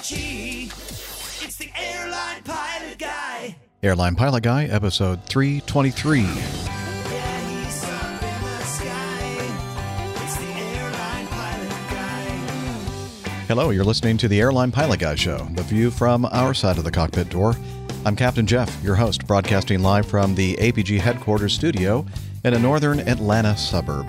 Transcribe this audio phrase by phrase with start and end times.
[0.00, 3.56] It's the airline pilot guy.
[3.82, 6.20] Airline Pilot Guy, episode 323.
[6.20, 9.48] Yeah, he's up in the sky.
[10.22, 12.26] It's the airline pilot guy.
[13.48, 16.84] Hello, you're listening to the Airline Pilot Guy Show, the view from our side of
[16.84, 17.56] the cockpit door.
[18.06, 22.06] I'm Captain Jeff, your host, broadcasting live from the APG headquarters studio
[22.44, 24.08] in a northern Atlanta suburb.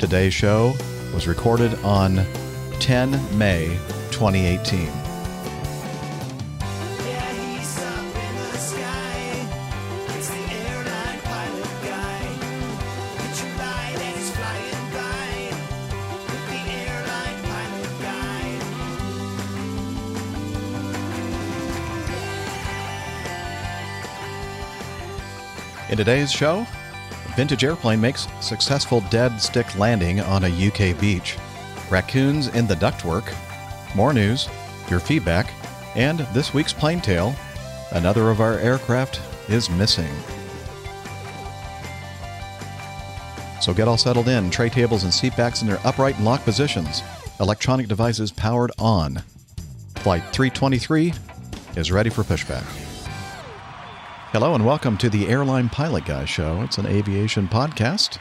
[0.00, 0.74] Today's show
[1.14, 2.26] was recorded on
[2.80, 3.78] 10 May
[4.10, 5.03] 2018.
[25.94, 26.66] In today's show,
[27.36, 31.36] vintage airplane makes successful dead stick landing on a UK beach,
[31.88, 33.32] raccoons in the ductwork,
[33.94, 34.48] more news,
[34.90, 35.48] your feedback,
[35.94, 37.32] and this week's plane tale.
[37.92, 40.12] Another of our aircraft is missing.
[43.60, 47.04] So get all settled in, tray tables and seatbacks in their upright and locked positions.
[47.38, 49.22] Electronic devices powered on.
[49.98, 51.14] Flight 323
[51.76, 52.83] is ready for pushback.
[54.34, 56.62] Hello and welcome to the Airline Pilot Guy Show.
[56.62, 58.18] It's an aviation podcast,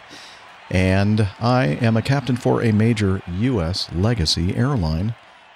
[0.70, 3.92] and I am a captain for a major U.S.
[3.94, 5.16] legacy airline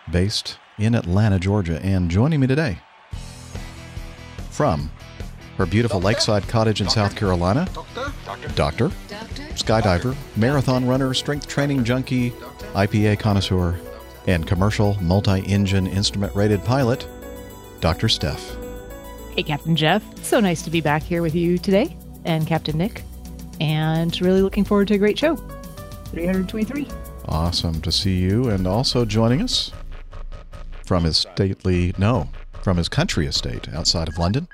[0.09, 1.79] based in Atlanta, Georgia.
[1.85, 2.79] And joining me today
[4.49, 4.89] from
[5.57, 7.69] her beautiful lakeside cottage in South Carolina,
[8.55, 8.89] doctor,
[9.53, 12.31] skydiver, marathon runner, strength training junkie,
[12.73, 13.79] IPA connoisseur,
[14.25, 17.07] and commercial multi engine instrument rated pilot,
[17.79, 18.09] Dr.
[18.09, 18.56] Steph.
[19.37, 20.03] Hey, Captain Jeff.
[20.23, 23.03] So nice to be back here with you today, and Captain Nick.
[23.61, 25.35] And really looking forward to a great show.
[26.05, 26.87] 323.
[27.27, 28.49] Awesome to see you.
[28.49, 29.71] And also joining us
[30.83, 32.29] from his stately, no,
[32.63, 34.47] from his country estate outside of London,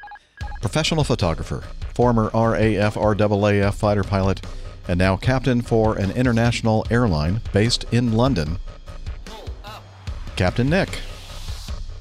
[0.59, 4.45] professional photographer, former RAF RAAF fighter pilot,
[4.89, 8.57] and now captain for an international airline based in London,
[10.35, 10.99] Captain Nick.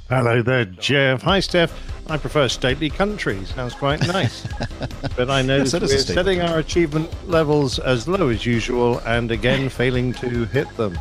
[0.09, 1.23] Hello there, Jeff.
[1.23, 1.92] Hi, Steph.
[2.13, 3.43] I prefer stately country.
[3.47, 4.47] Sounds quite nice.
[5.17, 8.99] but I noticed it is a we're setting our achievement levels as low as usual
[9.07, 10.99] and again failing to hit them.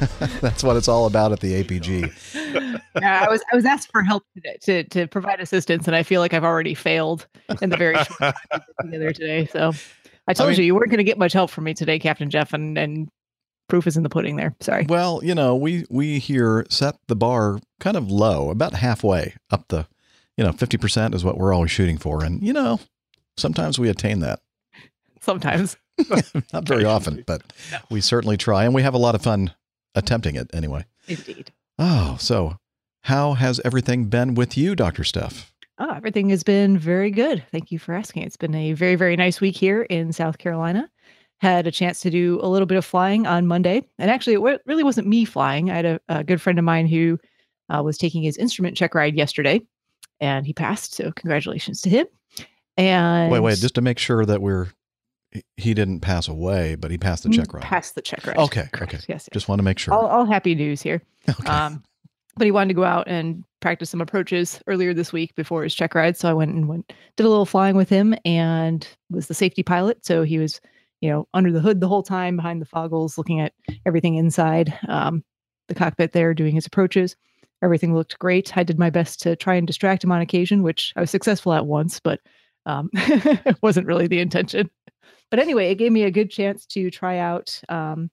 [0.40, 2.74] That's what it's all about at the APG.
[3.00, 6.02] Yeah, I was I was asked for help today to to provide assistance, and I
[6.02, 7.28] feel like I've already failed
[7.62, 9.46] in the very short time we put together today.
[9.46, 9.74] So
[10.26, 12.30] I told mean- you you weren't going to get much help from me today, Captain
[12.30, 13.08] Jeff, and and
[13.68, 14.34] proof is in the pudding.
[14.34, 14.56] There.
[14.58, 14.86] Sorry.
[14.88, 19.68] Well, you know, we we here set the bar kind of low, about halfway up
[19.68, 19.86] the,
[20.36, 22.22] you know, 50% is what we're always shooting for.
[22.22, 22.80] And, you know,
[23.36, 24.40] sometimes we attain that.
[25.20, 25.76] Sometimes.
[26.52, 27.42] Not very often, but
[27.90, 28.64] we certainly try.
[28.64, 29.52] And we have a lot of fun
[29.94, 30.84] attempting it anyway.
[31.08, 31.52] Indeed.
[31.78, 32.58] Oh, so
[33.04, 35.04] how has everything been with you, Dr.
[35.04, 35.52] Steph?
[35.78, 37.44] Oh, everything has been very good.
[37.50, 38.22] Thank you for asking.
[38.22, 40.88] It's been a very, very nice week here in South Carolina.
[41.38, 43.82] Had a chance to do a little bit of flying on Monday.
[43.98, 45.70] And actually, it really wasn't me flying.
[45.70, 47.18] I had a, a good friend of mine who
[47.68, 49.60] uh, was taking his instrument check ride yesterday
[50.20, 50.94] and he passed.
[50.94, 52.06] So, congratulations to him.
[52.76, 54.68] And Wait, wait, just to make sure that we're,
[55.56, 57.62] he- didn't pass away, but he passed the check ride.
[57.62, 58.36] Passed the check ride.
[58.36, 58.94] Okay, Correct.
[58.94, 59.02] okay.
[59.08, 59.24] Yes.
[59.24, 59.28] yes.
[59.32, 59.94] Just want to make sure.
[59.94, 61.02] all, all happy news here.
[61.28, 61.48] okay.
[61.48, 61.82] Um,
[62.36, 65.74] but he wanted to go out and practice some approaches earlier this week before his
[65.74, 66.16] check ride.
[66.18, 69.62] So I went and went, did a little flying with him and was the safety
[69.62, 70.04] pilot.
[70.04, 70.60] So he was,
[71.00, 73.54] you know, under the hood the whole time behind the foggles, looking at
[73.86, 75.24] everything inside um,
[75.68, 77.16] the cockpit there, doing his approaches.
[77.62, 78.56] Everything looked great.
[78.56, 81.52] I did my best to try and distract him on occasion, which I was successful
[81.54, 82.20] at once, but
[82.66, 84.70] um, it wasn't really the intention.
[85.30, 88.10] But anyway, it gave me a good chance to try out um,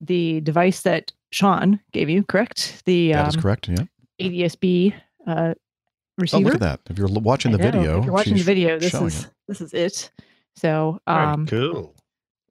[0.00, 2.82] the device that Sean gave you, correct?
[2.86, 3.68] The that is um, correct.
[3.68, 3.84] Yeah.
[4.20, 4.94] ADSB
[5.26, 5.54] uh,
[6.18, 6.44] Oh, receiver.
[6.44, 6.80] look at that.
[6.90, 9.30] If you're watching I the know, video, If you're watching the video, this is it.
[9.48, 10.10] this is it.
[10.56, 11.94] So Very um, cool.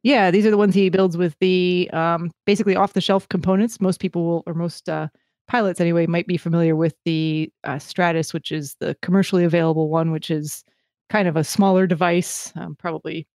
[0.02, 3.80] yeah, these are the ones he builds with the um, basically off the shelf components.
[3.80, 5.10] Most people will, or most uh,
[5.50, 10.12] pilots anyway, might be familiar with the uh, Stratus, which is the commercially available one,
[10.12, 10.64] which is
[11.10, 12.54] kind of a smaller device.
[12.56, 13.28] Um, probably,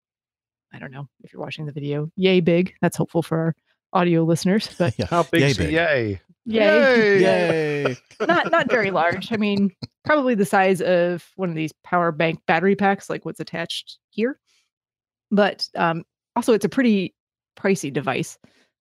[0.71, 2.75] I don't know if you're watching the video, yay big.
[2.81, 3.55] That's hopeful for our
[3.93, 5.07] audio listeners, but yeah.
[5.07, 5.73] How big Yay is the big.
[5.73, 6.21] yay?
[6.45, 7.97] yay, Yay.
[8.27, 9.31] not not very large.
[9.31, 9.71] I mean,
[10.05, 14.39] probably the size of one of these power bank battery packs, like what's attached here.
[15.31, 16.03] But um,
[16.35, 17.15] also, it's a pretty
[17.57, 18.37] pricey device.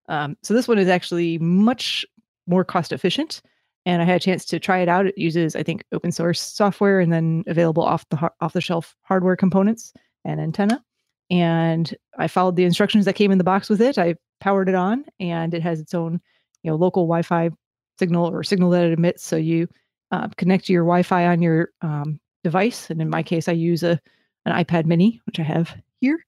[0.09, 2.05] Um, so this one is actually much
[2.47, 3.43] more cost efficient.
[3.85, 5.06] And I had a chance to try it out.
[5.06, 8.94] It uses, I think, open source software and then available off the off the shelf
[9.03, 9.93] hardware components
[10.25, 10.83] and antenna.
[11.31, 13.99] And I followed the instructions that came in the box with it.
[13.99, 16.21] I powered it on, and it has its own,
[16.62, 17.50] you know, local Wi-Fi
[17.99, 19.25] signal or signal that it emits.
[19.25, 19.67] So you
[20.11, 23.83] uh, connect to your Wi-Fi on your um, device, and in my case, I use
[23.83, 24.00] a
[24.44, 26.25] an iPad Mini, which I have here,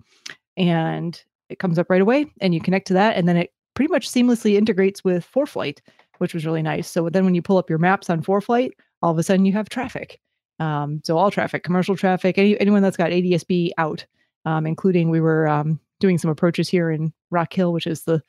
[0.57, 3.91] and it comes up right away, and you connect to that, and then it pretty
[3.91, 5.81] much seamlessly integrates with ForeFlight,
[6.19, 6.89] which was really nice.
[6.91, 8.71] So then when you pull up your maps on ForeFlight,
[9.03, 10.21] all of a sudden you have traffic.
[10.61, 14.07] Um, so all traffic, commercial traffic, any, anyone that's got ADSB out,
[14.45, 18.23] um, including we were um, doing some approaches here in Rock Hill, which is the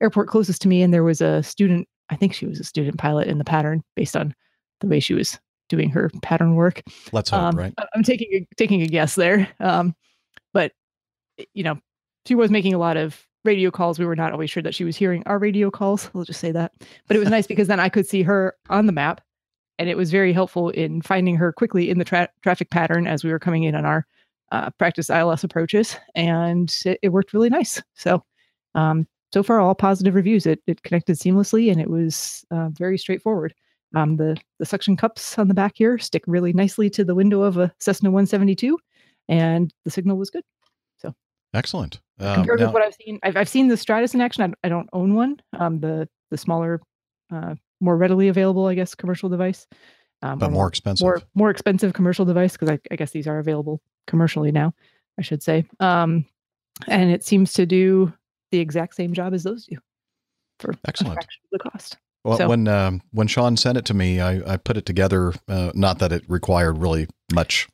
[0.00, 1.88] airport closest to me, and there was a student.
[2.10, 4.34] I think she was a student pilot in the pattern based on
[4.80, 5.38] the way she was
[5.68, 6.82] doing her pattern work.
[7.12, 7.74] Let's hope, Um, right?
[7.94, 9.94] I'm taking a, taking a guess there, um,
[10.54, 10.72] but
[11.54, 11.78] you know,
[12.26, 13.98] she was making a lot of radio calls.
[13.98, 16.10] We were not always sure that she was hearing our radio calls.
[16.14, 16.72] We'll just say that.
[17.06, 19.20] But it was nice because then I could see her on the map,
[19.78, 23.24] and it was very helpful in finding her quickly in the tra- traffic pattern as
[23.24, 24.06] we were coming in on our
[24.52, 27.82] uh, practice ILS approaches, and it, it worked really nice.
[27.94, 28.22] So.
[28.74, 30.46] Um, so far, all positive reviews.
[30.46, 33.54] It, it connected seamlessly and it was uh, very straightforward.
[33.94, 37.42] Um, the the suction cups on the back here stick really nicely to the window
[37.42, 38.78] of a Cessna 172,
[39.28, 40.44] and the signal was good.
[40.98, 41.14] So
[41.54, 42.00] excellent.
[42.20, 44.42] Um, Compared now- with what I've seen, I've, I've seen the Stratus in action.
[44.62, 45.40] I, I don't own one.
[45.58, 46.80] Um, the the smaller,
[47.32, 49.66] uh, more readily available, I guess, commercial device.
[50.22, 51.04] Um, but more expensive.
[51.04, 54.74] more more expensive commercial device because I, I guess these are available commercially now.
[55.18, 55.64] I should say.
[55.80, 56.24] Um,
[56.86, 58.12] and it seems to do
[58.50, 59.78] the exact same job as those do
[60.60, 61.12] for Excellent.
[61.12, 61.96] a fraction of the cost.
[62.24, 65.32] Well, So- when um, when Sean sent it to me, I, I put it together.
[65.48, 67.68] Uh, not that it required really much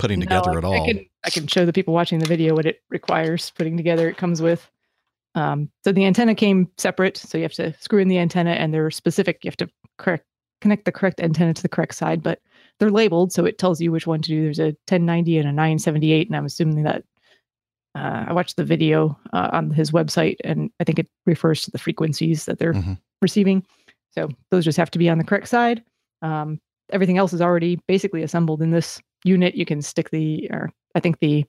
[0.00, 0.74] putting No, together I- at all.
[0.74, 4.08] I can I can show the people watching the video what it requires putting together.
[4.08, 4.68] It comes with
[5.36, 8.74] um, so the antenna came separate, so you have to screw in the antenna, and
[8.74, 9.44] they're specific.
[9.44, 9.68] You have to
[9.98, 10.24] correct
[10.60, 12.40] connect the correct antenna to the correct side, but
[12.78, 14.42] they're labeled, so it tells you which one to do.
[14.42, 17.04] There's a 1090 and a 978, and I'm assuming that
[17.94, 21.70] uh, I watched the video uh, on his website, and I think it refers to
[21.70, 22.98] the frequencies that they're Mhm.
[23.22, 23.64] receiving.
[24.12, 25.82] So those just have to be on the correct side.
[26.22, 26.60] Um,
[26.90, 29.54] everything else is already basically assembled in this unit.
[29.54, 31.44] You can stick the, or I think the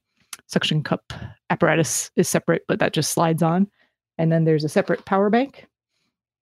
[0.47, 1.13] suction cup
[1.49, 3.67] apparatus is separate, but that just slides on.
[4.17, 5.67] And then there's a separate power bank.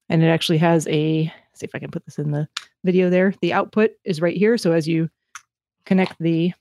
[0.10, 2.48] And it actually has a, see if I can put this in the
[2.84, 3.34] video there.
[3.42, 4.58] The output is right here.
[4.58, 5.10] So as you
[5.86, 6.54] connect the,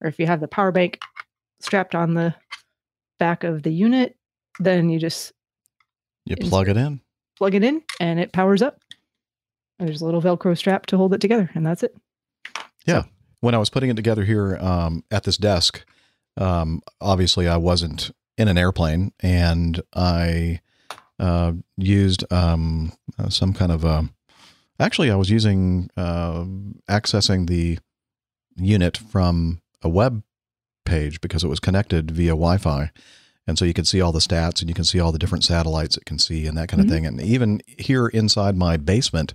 [0.00, 0.98] or if you have the power bank
[1.60, 2.34] strapped on the
[3.18, 4.16] back of the unit,
[4.58, 5.32] then you just
[6.24, 7.00] you plug it in.
[7.36, 8.80] plug it in and it powers up.
[9.78, 11.94] There's a little Velcro strap to hold it together, and that's it.
[13.46, 15.84] When I was putting it together here um, at this desk,
[16.36, 20.62] um, obviously I wasn't in an airplane, and I
[21.20, 24.08] uh, used um, uh, some kind of a.
[24.80, 26.42] Actually, I was using uh,
[26.90, 27.78] accessing the
[28.56, 30.24] unit from a web
[30.84, 32.90] page because it was connected via Wi-Fi,
[33.46, 35.44] and so you could see all the stats and you can see all the different
[35.44, 36.90] satellites it can see and that kind of Mhm.
[36.90, 37.06] thing.
[37.06, 39.34] And even here inside my basement,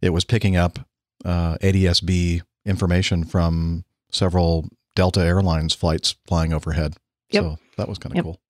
[0.00, 0.80] it was picking up
[1.24, 6.96] uh, ADSB information from several Delta Airlines flights flying overhead.
[7.30, 7.42] Yep.
[7.42, 8.24] So that was kind of Yep.
[8.24, 8.40] cool.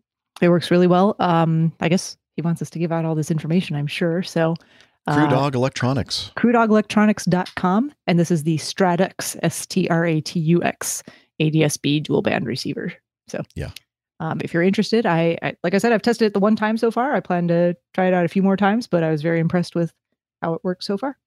[0.40, 1.14] It works really well.
[1.20, 4.22] Um, I guess he wants us to give out all this information, I'm sure.
[4.22, 4.56] So
[5.08, 6.30] Crew uh, Dog Electronics.
[6.36, 7.92] crewdogelectronics.com.
[8.06, 11.02] And this is the Stratux, S T R A T U X
[11.40, 12.92] ADSB dual band receiver.
[13.28, 13.70] So, Yeah.
[14.20, 16.76] Um, if you're interested, I, I, like I said, I've tested it the one time
[16.76, 17.12] so far.
[17.14, 19.74] I plan to try it out a few more times, but I was very impressed
[19.74, 19.92] with
[20.40, 21.18] how it works so far.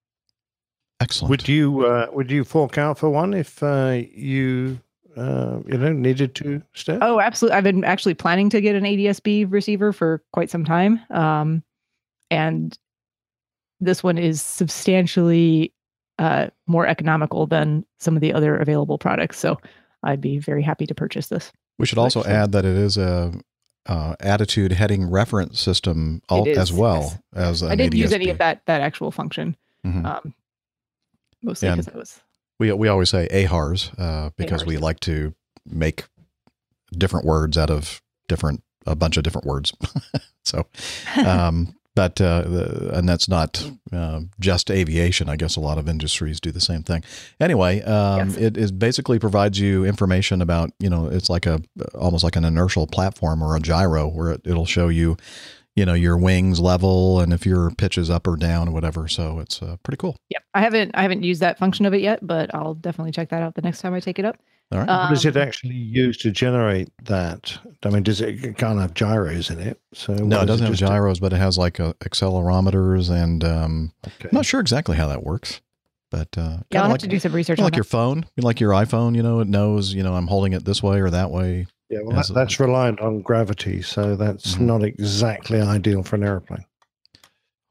[1.02, 1.30] Excellent.
[1.30, 4.80] Would you uh, would you fork out for one if uh, you
[5.18, 6.98] uh, you know needed to stay?
[7.02, 7.58] Oh, absolutely.
[7.58, 11.02] I've been actually planning to get an ADSB receiver for quite some time.
[11.10, 11.64] Um,
[12.32, 12.78] and
[13.82, 15.74] this one is substantially
[16.18, 19.38] uh, more economical than some of the other available products.
[19.38, 19.60] So
[20.04, 21.52] I'd be very happy to purchase this.
[21.78, 22.40] we should also Excellent.
[22.40, 23.34] add that it is a
[23.88, 27.02] uh, attitude heading reference system al- It as well
[27.34, 27.44] yes.
[27.48, 29.58] as an I didn't use any of that that actual function.
[29.86, 30.06] Mhm.
[30.06, 30.34] Um,
[31.46, 32.22] mostly because I was
[32.60, 35.34] We we always say AHARS uh, because AHARS, we like to
[35.66, 36.06] make
[36.92, 39.74] different words out of different a bunch of different words.
[40.44, 40.66] so,
[41.26, 45.30] um, but uh, the, and that's not uh, just aviation.
[45.30, 47.04] I guess a lot of industries do the same thing.
[47.40, 48.38] Anyway, um, Yes.
[48.38, 51.62] it is basically provides you information about you know it's like a
[51.98, 55.18] almost like an inertial platform or a gyro where it, it'll show you
[55.76, 59.08] you know your wings level and if your pitch is up or down or whatever.
[59.08, 60.18] So it's uh, pretty cool.
[60.30, 60.40] yeah.
[60.54, 63.42] I haven't I haven't used that function of it yet, but I'll definitely check that
[63.42, 64.38] out the next time I take it up.
[64.72, 64.90] All right.
[64.92, 67.58] what does it Um, actually use to generate that?
[67.84, 69.80] I mean, does it, it can't have gyros in it?
[69.94, 70.88] So no, it does doesn't have just do?
[70.88, 74.30] gyros, but it has like uh, accelerometers and um, Okay.
[74.32, 75.62] I'm not sure exactly how that works,
[76.12, 78.26] but uh, Yeah, I'll have like, to do some research kinda on like your phone,
[78.38, 79.16] like your iPhone.
[79.16, 79.94] You know, it knows.
[79.94, 81.68] You know, I'm holding it this way or that way.
[81.90, 84.62] Yeah, well, that, a- that's reliant on gravity, so that's Mhm.
[84.62, 86.66] not exactly ideal for an airplane.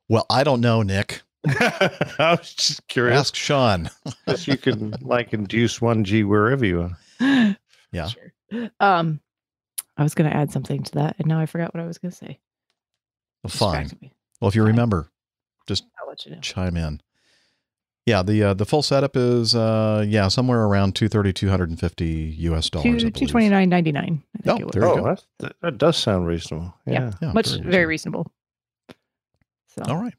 [0.08, 1.22] Well, I don't know, Nick.
[1.46, 3.18] I was just curious.
[3.18, 3.90] Ask Sean.
[4.26, 6.82] Because you can like induce one G wherever you
[7.20, 7.56] are.
[7.92, 8.08] Yeah.
[8.08, 8.70] Sure.
[8.80, 9.20] Um,
[9.96, 11.98] I was going to add something to that, and now I forgot what I was
[11.98, 12.40] going to say.
[13.46, 13.90] Fine.
[14.40, 14.70] Well, if you Fine.
[14.72, 15.10] remember,
[15.68, 16.40] I'll let you know.
[16.40, 17.00] chime in.
[18.06, 22.04] Yeah, the uh, the full setup is uh yeah somewhere around 230 250
[22.40, 22.86] US dollars.
[22.86, 24.22] I Two two twenty nine ninety nine.
[24.38, 24.72] I think Oh, it was.
[24.74, 25.16] there you oh, go.
[25.40, 26.74] that, that does sound reasonable.
[26.86, 26.92] Yeah.
[26.92, 27.12] Yeah.
[27.22, 28.30] Yeah, much very very reasonable.
[29.68, 30.14] So All right.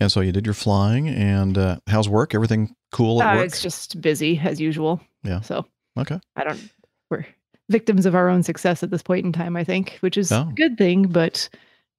[0.00, 2.34] And so you did your flying, and uh, how's work?
[2.34, 3.46] Everything cool at uh, work?
[3.46, 5.00] it's just busy as usual.
[5.22, 5.40] Yeah.
[5.40, 5.64] So
[5.98, 6.20] Okay.
[6.36, 6.60] I don't.
[7.10, 7.24] We're
[7.70, 9.56] victims of our own success at this point in time.
[9.56, 10.48] I think, which is Oh.
[10.50, 11.48] a good thing, but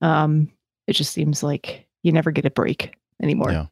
[0.02, 0.52] um,
[0.88, 3.52] it just seems like you never get a break anymore.
[3.52, 3.66] Yeah.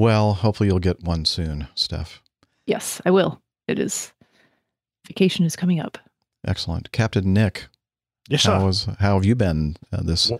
[0.00, 2.22] Well, hopefully you'll get one soon, Steph.
[2.64, 3.42] Yes, I will.
[3.68, 4.14] It is.
[5.06, 5.98] Vacation is coming up.
[6.46, 7.66] Excellent, Captain Nick.
[8.26, 8.64] Yes, how sir.
[8.64, 10.32] was how have you been uh, this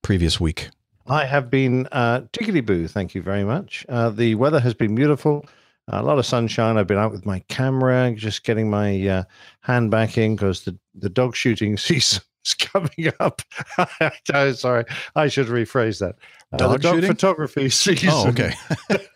[0.00, 0.70] previous week?
[1.06, 2.88] I have been uh, tickety boo.
[2.88, 3.84] Thank you very much.
[3.86, 5.44] Uh, the weather has been beautiful.
[5.88, 6.78] A lot of sunshine.
[6.78, 9.24] I've been out with my camera, just getting my uh,
[9.60, 13.42] hand back in because the, the dog shooting season is coming up.
[14.34, 14.84] oh, sorry,
[15.16, 16.16] I should rephrase that.
[16.52, 17.10] Uh, Dog dog shooting?
[17.10, 18.10] photography season.
[18.12, 18.52] Oh, okay.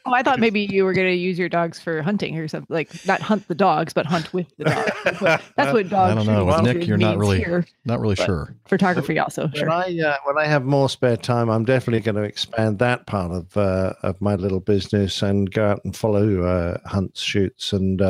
[0.06, 2.72] Oh, I thought maybe you were going to use your dogs for hunting or something.
[2.74, 4.90] Like not hunt the dogs, but hunt with the dogs.
[5.04, 6.46] That's what, that's what dog I don't know.
[6.46, 7.66] With Nick, you're not really- here.
[7.84, 8.54] Not really But- sure.
[8.68, 9.48] Photography also.
[9.48, 9.70] When Sure.
[9.70, 13.32] I uh, when I have more spare time, I'm definitely going to expand that part
[13.32, 18.00] of uh, of my little business and go out and follow uh, hunts, shoots, and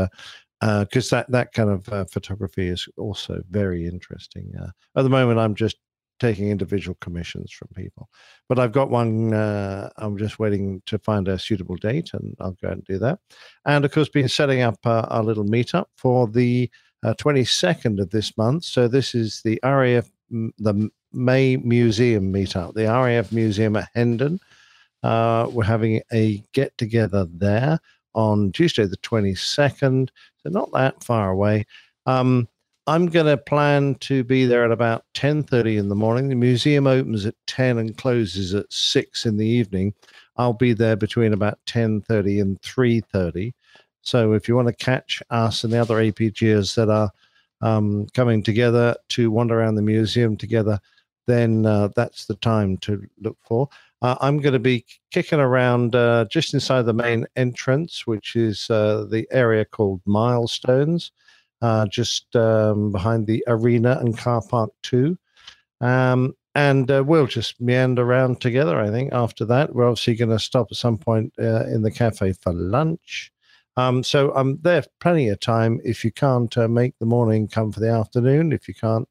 [0.61, 4.53] because that that kind of uh, photography is also very interesting.
[4.61, 5.77] Uh, at the moment, I'm just
[6.19, 8.09] taking individual commissions from people,
[8.49, 9.35] but I've got one.
[9.35, 13.19] Uh, I'm just waiting to find a suitable date, and I'll go and do that.
[13.65, 16.71] And of course, been setting up uh, our little meetup for the
[17.05, 18.65] uh, 22nd of this month.
[18.65, 24.41] So this is the RAF the May Museum meetup, the RAF Museum at Hendon.
[25.03, 27.79] Uh, we're having a get together there
[28.15, 30.09] on Tuesday, the 22nd.
[30.47, 31.67] So not that far away.
[32.07, 32.49] Um,
[32.87, 36.29] I'm going to plan to be there at about 10:30 in the morning.
[36.29, 39.93] The museum opens at 10 and closes at 6 in the evening.
[40.37, 43.55] I'll be there between about 10:30 and 3:30.
[44.03, 47.11] So if you want to catch us and the other APGers that are
[47.61, 50.79] um, coming together to wander around the museum together,
[51.27, 53.69] then uh, that's the time to look for.
[54.03, 58.69] Uh, I'm going to be kicking around uh, just inside the main entrance, which is
[58.71, 61.13] uh, the area called Milestones,
[61.63, 65.19] uh, just um, behind the arena and car park two.
[65.81, 68.79] Um, and uh, we'll just meander around together.
[68.81, 71.91] I think after that, we're obviously going to stop at some point uh, in the
[71.91, 73.31] cafe for lunch.
[73.77, 75.81] Um, so I'm there plenty of time.
[75.85, 78.53] If you can't make the morning, come for the afternoon.
[78.53, 79.07] If you can't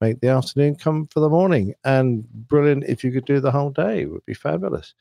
[0.00, 1.74] make the afternoon, come for the morning.
[1.84, 4.94] And brilliant if you could do the whole day, it would be fabulous.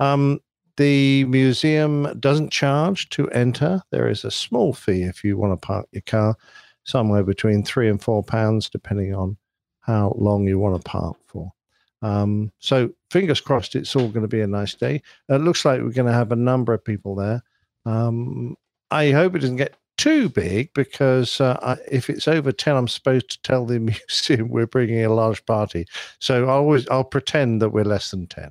[0.00, 0.40] Um,
[0.76, 3.82] the museum doesn't charge to enter.
[3.90, 6.36] There is a small fee if you want to park your car,
[6.84, 9.36] somewhere between three and four pounds, depending on
[9.80, 11.52] how long you want to park for.
[12.00, 15.02] Um, so fingers crossed, it's all going to be a nice day.
[15.28, 17.42] It looks like we're going to have a number of people there.
[17.84, 18.56] Um,
[18.90, 22.88] I hope it doesn't get too big because uh, I, if it's over 10 i'm
[22.88, 23.78] supposed to tell the
[24.08, 25.86] museum we're bringing a large party
[26.20, 28.50] so i'll always i'll pretend that we're less than 10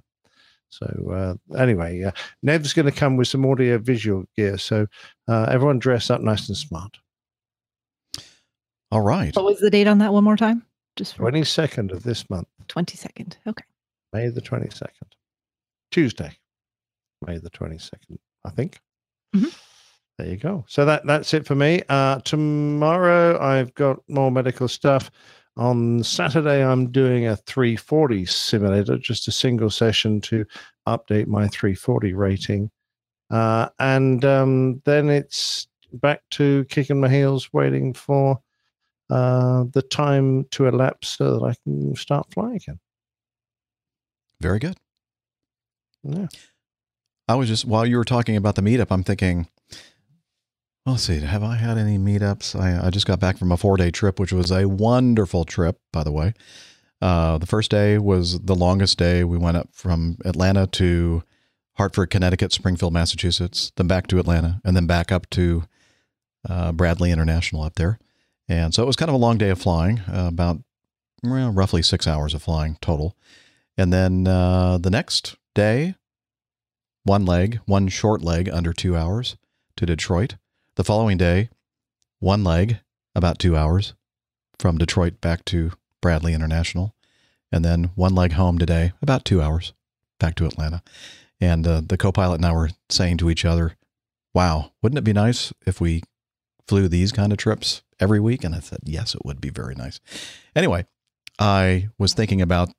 [0.70, 2.12] so uh, anyway uh,
[2.44, 4.86] nev's going to come with some audio visual gear so
[5.30, 6.98] uh, everyone dress up nice and smart
[8.92, 9.36] All right.
[9.36, 10.66] What was the date on that one more time?
[10.96, 13.38] Just for 22nd of this month 22nd.
[13.48, 13.64] Okay.
[14.14, 14.90] may the 22nd
[15.92, 16.36] tuesday
[17.26, 18.80] may the 22nd i think
[19.36, 19.56] Mhm.
[20.18, 20.66] There you go.
[20.68, 21.82] So that that's it for me.
[21.90, 25.12] Uh tomorrow i've got more medical stuff.
[25.58, 30.46] On saturday i'm doing a 340 simulator just a single session to
[30.88, 32.70] update my 340 rating.
[33.30, 38.40] Uh and um then it's back to kicking my heels waiting for
[39.10, 42.80] uh the time to elapse so that i can start flying again.
[44.42, 44.78] Very good.
[46.04, 46.28] yeah.
[47.28, 49.48] I was just while you were talking about the meetup, I'm thinking,
[50.88, 52.60] let's see, have I had any meetups?
[52.60, 55.80] I, I just got back from a four day trip, which was a wonderful trip,
[55.92, 56.34] by the way.
[57.02, 59.24] Uh, the first day was the longest day.
[59.24, 61.24] We went up from Atlanta to
[61.76, 65.64] Hartford, Connecticut, Springfield, Massachusetts, then back to Atlanta, and then back up to
[66.50, 68.00] uh, Bradley International up there.
[68.48, 70.58] And so it was kind of a long day of flying, uh, about
[71.22, 73.16] well, roughly six hours of flying total.
[73.78, 75.96] And then uh, the next day,
[77.04, 79.38] one leg, one short leg under two hours
[79.76, 80.36] to Detroit.
[80.78, 81.50] The following day,
[82.20, 82.82] one leg,
[83.16, 83.96] about two hours
[84.60, 85.72] from Detroit back to
[86.04, 86.94] Bradley International.
[87.52, 89.74] And then one leg home today, about two hours.
[90.20, 90.84] back to Atlanta.
[91.42, 93.76] And uh, the co pilot and I were saying to each other,
[94.36, 96.04] wow, wouldn't it be nice if we
[96.68, 98.44] flew these kind of trips every week?
[98.44, 100.00] And I said, yes, it would be very nice.
[100.56, 100.86] Anyway,
[101.40, 102.70] I was thinking about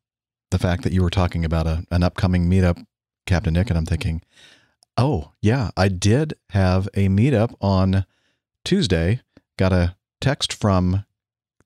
[0.53, 2.81] the fact that you were talking about a, an upcoming meetup,
[3.27, 4.23] Captain Nick, and I'm thinking,
[4.99, 8.05] oh, yeah, I did have a meetup on
[8.65, 9.23] Tuesday.
[9.57, 11.05] Got a text from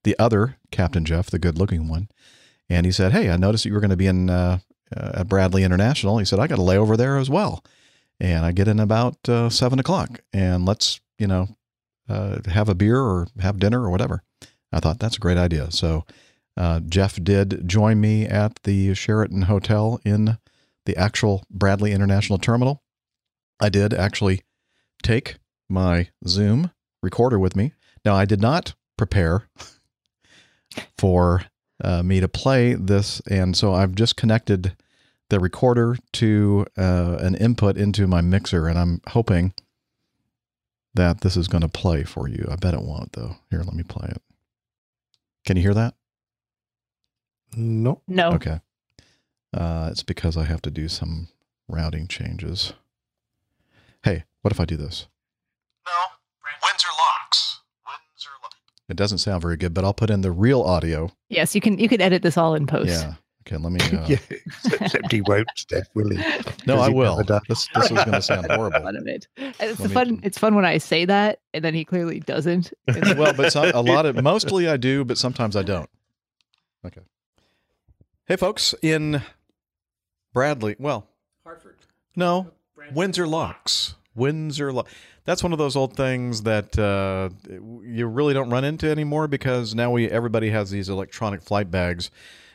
[0.05, 2.09] the other Captain Jeff, the good looking one.
[2.69, 4.59] And he said, Hey, I noticed you were going to be in uh,
[4.97, 6.19] uh, at Bradley International.
[6.19, 7.65] He said, I got a layover there as well.
[8.21, 11.49] And I get in about uh, seven o'clock and let's, you know,
[12.09, 14.23] uh, have a beer or have dinner or whatever.
[14.73, 15.71] I thought that's a great idea.
[15.71, 16.05] So
[16.57, 20.39] uh, Jeff did join me at the Sheraton Hotel in
[20.85, 22.83] the actual Bradley International Terminal.
[23.63, 24.43] I did actually
[25.05, 25.37] take
[25.69, 27.75] my Zoom recorder with me.
[28.05, 29.49] Now, I did not prepare
[30.99, 31.45] for
[31.83, 34.77] uh, me to play this, and so I've just connected
[35.31, 39.55] the recorder to uh, an input into my mixer, and I'm hoping
[40.95, 42.47] that this is going to play for you.
[42.51, 43.37] I bet it won't, though.
[43.49, 44.21] Here, let me play it.
[45.47, 45.95] Can you hear that?
[47.57, 48.03] No.
[48.09, 48.33] No.
[48.33, 48.61] Okay.
[49.55, 51.29] Uh, it's because I have to do some
[51.69, 52.73] routing changes.
[54.03, 55.07] Hey, what if I do this?
[55.87, 55.93] No.
[56.63, 57.61] Windsor locks.
[57.87, 58.57] Windsor locks.
[58.89, 61.11] It doesn't sound very good, but I'll put in the real audio.
[61.29, 62.89] Yes, you can you can edit this all in post.
[62.91, 63.15] Yeah.
[63.47, 63.81] Okay, let me.
[63.93, 64.19] Uh, yeah,
[64.81, 66.17] except he won't, Steph, will he?
[66.67, 67.17] No, 'Cause I he'd will.
[67.49, 68.87] This this is going to sound horrible.
[69.07, 69.27] It.
[69.37, 70.21] It's Let me- fun.
[70.23, 72.73] It's fun when I say that, and then he clearly doesn't.
[73.17, 75.91] Well, but some, a lot of mostly I do, but sometimes I don't.
[76.87, 77.01] Okay.
[78.27, 79.23] Hey, folks, in
[80.33, 81.09] Bradley, well,
[81.45, 81.77] Hartford.
[82.15, 82.51] no,
[82.93, 83.95] Windsor locks.
[84.15, 84.89] Windsor lock.
[85.25, 89.75] That's one of those old things that uh, you really don't run into anymore because
[89.75, 92.11] now we everybody has these electronic flight bags,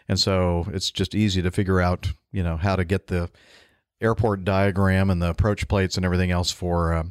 [0.07, 3.29] and so it's just easy to figure out you know how to get the
[4.01, 7.03] airport diagram and the approach plates and everything else for uh,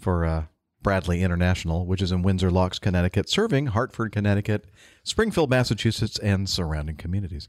[0.00, 0.44] for uh,
[0.82, 4.66] Bradley International, which is in Windsor Locks, Connecticut, serving Hartford, Connecticut,
[5.02, 7.48] Springfield, Massachusetts, and surrounding communities.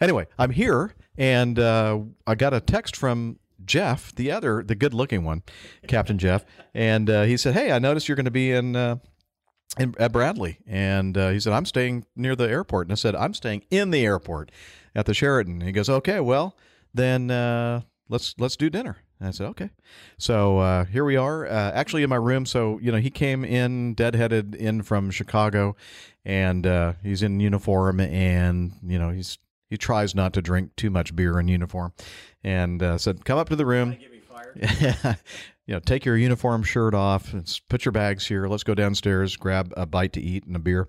[0.00, 5.24] Anyway, I'm here, and uh, I got a text from Jeff, the other, the good-looking
[5.24, 5.42] one,
[5.86, 8.96] Captain Jeff, and uh, he said, "Hey, I noticed you're going to be in." Uh,
[9.78, 13.14] in, at Bradley, and uh, he said, "I'm staying near the airport." And I said,
[13.14, 14.50] "I'm staying in the airport
[14.94, 16.56] at the Sheraton." He goes, "Okay, well,
[16.94, 19.70] then uh, let's let's do dinner." And I said, "Okay."
[20.18, 22.46] So uh, here we are, uh, actually in my room.
[22.46, 25.76] So you know, he came in deadheaded in from Chicago,
[26.24, 30.90] and uh, he's in uniform, and you know, he's he tries not to drink too
[30.90, 31.92] much beer in uniform,
[32.42, 35.18] and uh, said, "Come up to the room." Get me fired.
[35.66, 38.46] you know, take your uniform shirt off, and put your bags here.
[38.46, 40.88] Let's go downstairs, grab a bite to eat and a beer.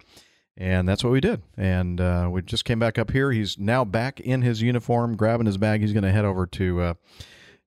[0.59, 1.43] And that's what we did.
[1.55, 3.31] And uh, we just came back up here.
[3.31, 5.81] He's now back in his uniform, grabbing his bag.
[5.81, 6.93] He's going to head over to uh,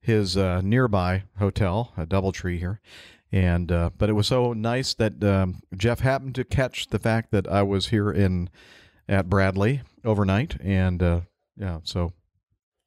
[0.01, 2.81] his uh, nearby hotel, a DoubleTree here.
[3.33, 7.31] And uh, but it was so nice that um, Jeff happened to catch the fact
[7.31, 8.51] that I was here in
[9.11, 11.21] at Bradley overnight, and uh,
[11.57, 12.13] yeah, so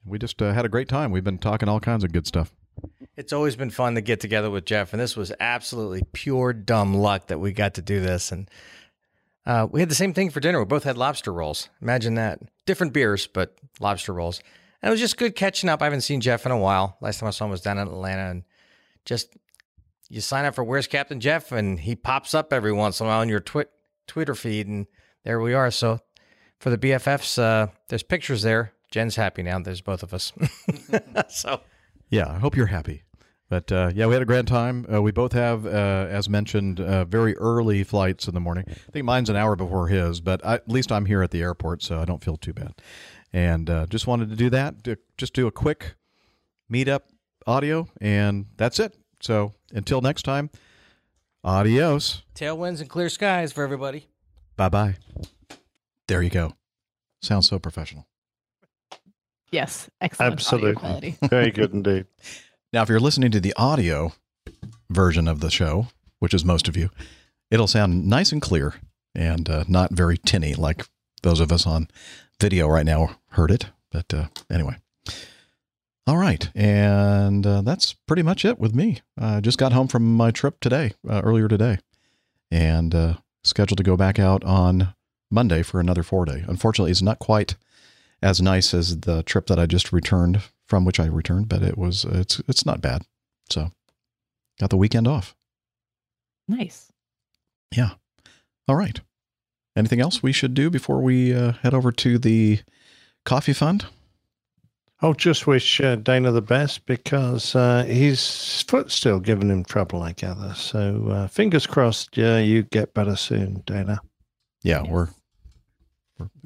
[0.05, 1.11] we just uh, had a great time.
[1.11, 2.53] We've been talking all kinds of good stuff.
[3.17, 6.95] It's always been fun to get together with Jeff, and this was absolutely pure dumb
[6.95, 8.31] luck that we got to do this.
[8.31, 8.49] And
[9.45, 10.59] uh, we had the same thing for dinner.
[10.59, 11.69] We both had lobster rolls.
[11.81, 12.39] Imagine that.
[12.65, 14.41] Different beers, but lobster rolls.
[14.81, 15.81] And it was just good catching up.
[15.81, 16.97] I haven't seen Jeff in a while.
[17.01, 18.43] Last time I saw him was down in Atlanta, and
[19.05, 19.35] just
[20.09, 23.09] you sign up for Where's Captain Jeff, and he pops up every once in a
[23.09, 23.65] while on your twi-
[24.07, 24.87] Twitter feed, and
[25.25, 25.69] there we are.
[25.69, 25.99] So
[26.63, 28.71] for the BFFs, uh, there's pictures there.
[28.89, 29.59] Jen's happy now.
[29.59, 30.31] There's both of us.
[31.27, 31.59] so
[32.09, 33.03] Yeah, I hope you're happy.
[33.49, 34.85] But uh, yeah, we had a grand time.
[34.91, 38.63] Uh, we both have, uh, as mentioned, uh, very early flights in the morning.
[38.69, 41.41] I think mine's an hour before his, but I, at least I'm here at the
[41.41, 42.75] airport, so I don't feel too bad.
[43.33, 45.95] And uh, just wanted to do that, to just do a quick
[46.71, 47.01] meetup
[47.45, 48.95] audio, and that's it.
[49.19, 50.49] So until next time,
[51.43, 52.23] adios.
[52.33, 54.07] tailwinds and clear skies for everybody.
[54.55, 54.95] Bye bye.
[56.07, 56.53] There you go.
[57.21, 58.07] Sounds so professional.
[59.51, 60.73] yes, excellent audio Absolutely.
[60.73, 61.17] quality.
[61.29, 62.05] Very good indeed.
[62.73, 64.13] Now, if you're listening to the audio
[64.89, 65.87] version of the show,
[66.19, 66.89] which is most of you,
[67.51, 68.75] it'll sound nice and clear
[69.15, 70.85] and uh, not very tinny like
[71.21, 71.87] those of us on
[72.39, 73.67] video right now heard it.
[73.91, 74.77] But uh, anyway.
[76.05, 76.49] All right.
[76.53, 79.01] And uh, that's pretty much it with me.
[79.17, 81.77] I just got home from my trip today, uh, earlier today,
[82.51, 83.13] and uh,
[83.43, 84.93] scheduled to go back out on
[85.33, 86.45] Monday for another four day.
[86.47, 87.55] Unfortunately, it's not quite
[88.21, 91.77] as nice as the trip that I just returned from which I returned, but it
[91.77, 93.03] was it's it's not bad.
[93.49, 93.71] So
[94.59, 95.35] got the weekend off.
[96.47, 96.91] Nice.
[97.75, 97.91] Yeah.
[98.67, 98.99] All right.
[99.75, 102.59] Anything else we should do before we uh, head over to the
[103.25, 103.85] coffee fund?
[105.01, 110.01] I'll just wish uh, Dana the best because uh, his foot's still giving him trouble,
[110.01, 110.53] I gather.
[110.53, 113.99] So uh, fingers crossed, uh, you get better soon, Dana.
[114.61, 114.91] Yeah, Yes.
[114.91, 115.09] we're, we're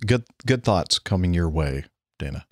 [0.05, 0.25] good.
[0.45, 1.85] Good thoughts coming your way,
[2.19, 2.45] Dana.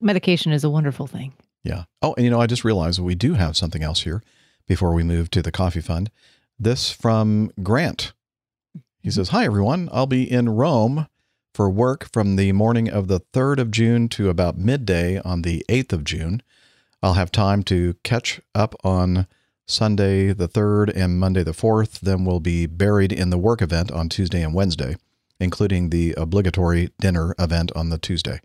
[0.00, 1.32] Medication is a wonderful thing.
[1.62, 1.84] Yeah.
[2.00, 4.22] Oh, and you know, I just realized we do have something else here
[4.66, 6.10] before we move to the coffee fund.
[6.58, 8.12] This from Grant.
[8.72, 9.10] He mm-hmm.
[9.10, 9.88] says, Hi, everyone.
[9.92, 11.06] I'll be in Rome
[11.54, 15.64] for work from the morning of the 3rd of June to about midday on the
[15.68, 16.42] 8th of June.
[17.02, 19.26] I'll have time to catch up on
[19.66, 22.00] Sunday the 3rd and Monday the 4th.
[22.00, 24.96] Then we'll be buried in the work event on Tuesday and Wednesday,
[25.40, 28.40] including the obligatory dinner event on the Tuesday.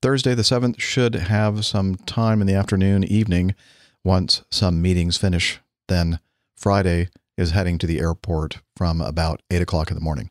[0.00, 3.54] Thursday the 7th should have some time in the afternoon, evening,
[4.04, 5.60] once some meetings finish.
[5.88, 6.18] Then
[6.56, 10.30] Friday is heading to the airport from about 8 o'clock in the morning.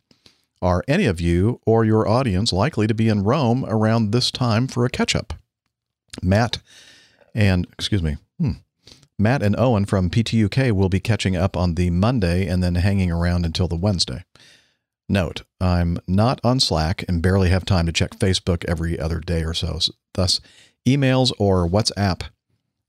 [0.61, 4.67] Are any of you or your audience likely to be in Rome around this time
[4.67, 5.33] for a catch up?
[6.21, 6.59] Matt
[7.33, 8.51] and, excuse me, hmm,
[9.17, 13.11] Matt and Owen from PTUK will be catching up on the Monday and then hanging
[13.11, 14.23] around until the Wednesday.
[15.11, 19.43] Note, I'm not on Slack and barely have time to check Facebook every other day
[19.43, 19.77] or so.
[20.13, 20.39] Thus,
[20.87, 22.23] emails or WhatsApp.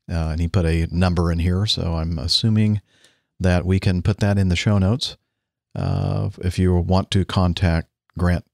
[0.09, 2.81] Uh, and he put a number in here, so I'm assuming
[3.41, 5.17] that we can put that in the show notes
[5.75, 8.45] uh, if you want to contact Grant.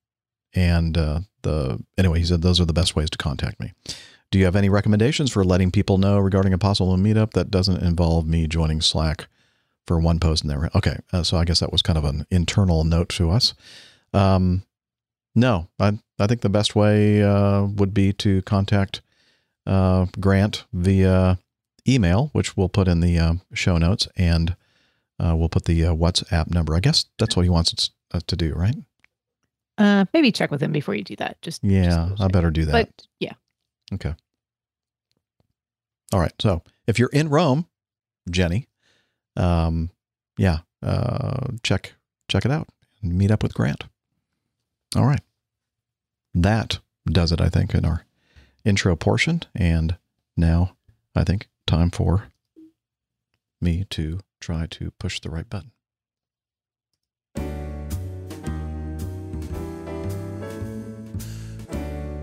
[0.54, 3.74] And uh, the anyway, he said those are the best ways to contact me.
[4.30, 7.82] Do you have any recommendations for letting people know regarding a possible meetup that doesn't
[7.82, 9.28] involve me joining Slack
[9.88, 10.70] for one post in there?
[10.74, 13.54] Okay, uh, so I guess that was kind of an internal note to us.
[14.12, 14.62] Um,
[15.34, 19.00] no, I I think the best way uh, would be to contact
[19.66, 21.38] uh, Grant via
[21.86, 24.54] email, which we'll put in the uh, show notes, and
[25.18, 26.74] uh, we'll put the uh, WhatsApp number.
[26.74, 28.76] I guess that's what he wants us uh, to do, right?
[29.76, 31.40] Uh, maybe check with him before you do that.
[31.42, 32.72] Just just Yeah, double I better do that.
[32.72, 33.34] But yeah,
[33.92, 34.14] Okay.
[36.12, 36.32] All right.
[36.40, 37.66] So if you're in Rome,
[38.30, 38.67] Jenny,
[39.38, 39.90] um,
[40.36, 41.94] yeah, uh, check
[42.28, 42.68] check it out
[43.02, 43.84] and meet up with Grant.
[44.96, 45.20] All right.
[46.34, 48.04] That does it, I think, in our
[48.64, 49.42] intro portion.
[49.54, 49.96] And
[50.36, 50.76] now
[51.14, 52.24] I think time for
[53.60, 55.72] me to try to push the right button.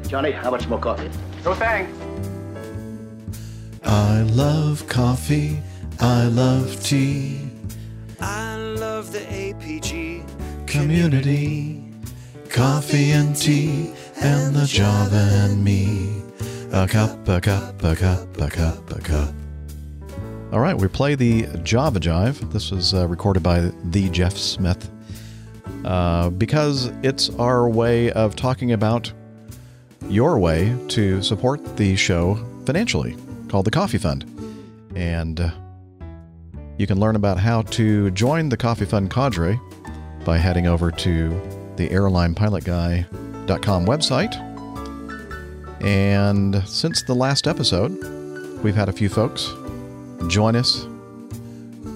[0.08, 1.10] Johnny, how much more coffee?
[1.44, 1.92] No thanks.
[3.84, 5.62] I love coffee.
[6.00, 7.40] I love tea.
[8.20, 10.26] I love the APG
[10.68, 11.84] community.
[12.50, 16.22] Coffee and tea, and the Java and me.
[16.72, 19.34] A cup, a cup, a cup, a cup, a cup.
[20.52, 22.52] All right, we play the Java Jive.
[22.52, 24.90] This was uh, recorded by the Jeff Smith
[25.86, 29.12] uh, because it's our way of talking about
[30.10, 33.16] your way to support the show financially,
[33.48, 34.26] called the Coffee Fund.
[34.96, 35.52] And uh,
[36.78, 39.60] you can learn about how to join the Coffee Fund cadre
[40.26, 41.30] by heading over to
[41.78, 44.36] the airlinepilotguy.com website.
[45.82, 47.92] And since the last episode,
[48.64, 49.54] we've had a few folks
[50.28, 50.86] join us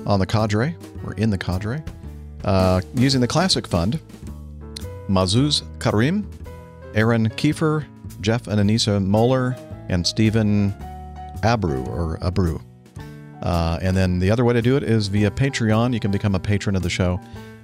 [0.05, 1.83] on the cadre, or in the cadre,
[2.43, 3.99] uh, using the Classic Fund.
[5.09, 6.29] Mazuz Karim,
[6.93, 7.85] Aaron Kiefer,
[8.21, 9.55] Jeff and Anissa Moeller,
[9.89, 10.71] and Stephen
[11.41, 12.61] Abreu, or Abru.
[13.41, 15.93] Uh, and then the other way to do it is via Patreon.
[15.93, 17.19] You can become a patron of the show.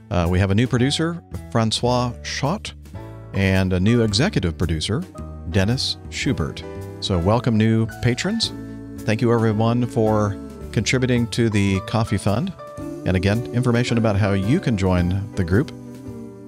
[0.10, 2.74] Uh, we have a new producer, Francois Schott,
[3.34, 5.04] and a new executive producer,
[5.50, 6.64] Dennis Schubert.
[7.02, 8.52] So, welcome, new patrons.
[9.00, 10.38] Thank you, everyone, for
[10.72, 12.54] contributing to the Coffee Fund.
[13.06, 15.72] And again, information about how you can join the group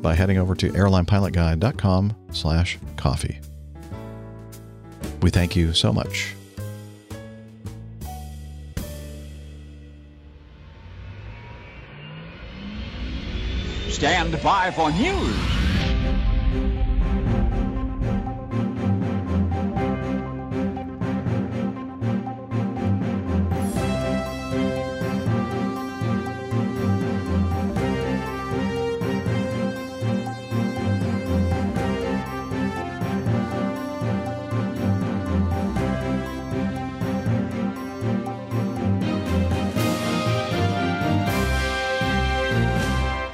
[0.01, 3.39] by heading over to airlinepilotguy.com slash coffee.
[5.21, 6.36] We thank you so much.
[13.97, 15.66] Stand by for news.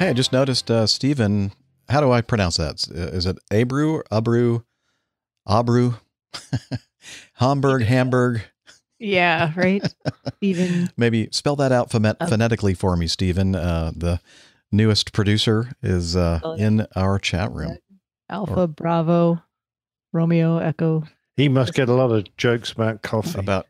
[0.04, 1.54] Hey, I just noticed uh, Stephen.
[1.88, 2.86] How do I pronounce that?
[2.92, 4.66] Is it Abru, Abru,
[5.48, 5.98] Abru,
[7.36, 8.42] Hamburg, Hamburg?
[9.00, 9.82] yeah, right.
[10.42, 12.28] Even Maybe spell that out phonet- Oh.
[12.28, 13.56] phonetically for me, Stephen.
[13.56, 14.20] Uh, the
[14.74, 17.78] newest producer is uh, Oh, in our chat room.
[18.30, 19.42] Alpha Bravo
[20.12, 21.04] Romeo Echo
[21.38, 23.40] He must get a lot of jokes about coffee.
[23.40, 23.68] About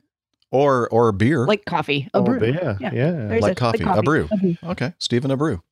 [0.50, 2.40] or or beer, like coffee, a or brew.
[2.40, 2.78] beer.
[2.80, 2.92] Yeah.
[2.92, 3.38] Yeah.
[3.40, 4.28] Like a- coffee, a brew.
[4.64, 5.62] Okay, Stephen Abreu.
[5.62, 5.64] Excellent.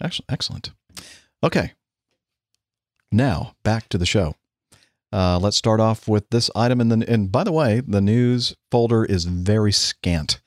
[0.00, 0.26] Excellent.
[0.30, 0.70] Excellent.
[1.42, 1.72] Okay.
[3.10, 4.34] Now back to the show.
[5.12, 8.56] Uh, let's start off with this item, and then and by the way, the news
[8.70, 10.40] folder is very scant,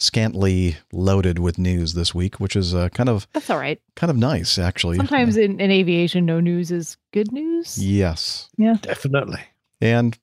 [0.00, 3.80] scantily loaded with news this week, which is uh, kind of That's all right.
[3.94, 4.96] kind of nice actually.
[4.96, 7.78] Sometimes in, in aviation, no news is good news.
[7.78, 8.76] yes, Yeah.
[8.82, 9.40] Definitely.
[9.80, 10.18] and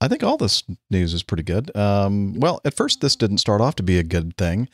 [0.00, 1.74] I think all this news is pretty good.
[1.76, 4.68] Um, well, at first, this didn't start off to be a good thing.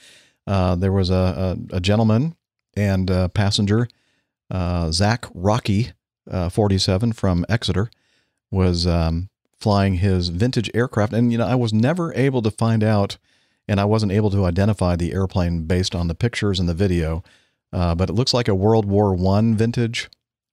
[0.46, 2.36] Uh, there was a, a, a gentleman
[2.76, 3.88] and a passenger,
[4.50, 5.92] uh, Zach Rocky,
[6.30, 7.90] uh, 47 from Exeter,
[8.50, 11.12] was um, flying his vintage aircraft.
[11.12, 13.18] And, you know, I was never able to find out,
[13.66, 17.22] and I wasn't able to identify the airplane based on the pictures and the video.
[17.72, 20.08] Uh, but it looks like a World War One vintage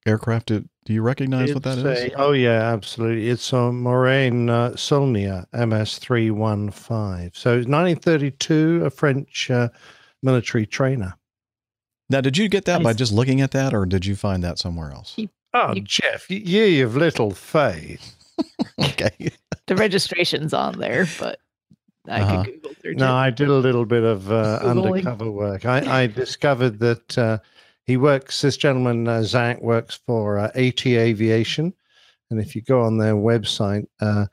[0.07, 0.47] aircraft.
[0.47, 2.11] Do, do you recognize what that It's is?
[2.17, 3.29] oh yeah, absolutely.
[3.29, 7.35] It's a Moraine uh, Solnia MS315.
[7.35, 9.69] So it's 1932, a French uh,
[10.23, 11.13] military trainer.
[12.11, 12.97] Now, did you get that by Nice.
[12.97, 15.15] just looking at that, or did you find that somewhere else?
[15.53, 18.15] Oh, You- Jeff, y- ye of little faith.
[18.81, 19.31] okay.
[19.67, 21.39] The registration's on there, but
[22.09, 22.43] I Uh-huh.
[22.43, 23.19] could Google search No, it.
[23.27, 25.65] I did a little bit of uh, undercover work.
[25.65, 27.37] I, I discovered that uh,
[27.85, 31.73] he works, this gentleman, uh, Zach, works for uh, AT Aviation.
[32.29, 34.25] And if you go on their website, uh,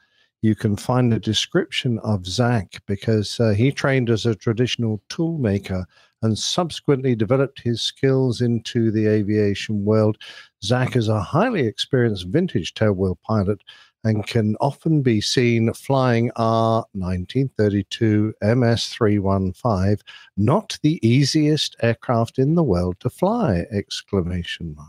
[0.42, 5.84] you can find a description of Zach because uh, he trained as a traditional toolmaker
[6.22, 10.18] and subsequently developed his skills into the aviation world.
[10.64, 13.62] Zach is a highly experienced vintage tailwheel pilot
[14.04, 20.00] and can often be seen flying our 1932 MS315,
[20.36, 23.64] not the easiest aircraft in the world to fly!
[23.70, 24.88] Exclamation mark.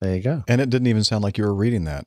[0.00, 0.44] There you go.
[0.48, 2.06] And it didn't even sound like you were reading that.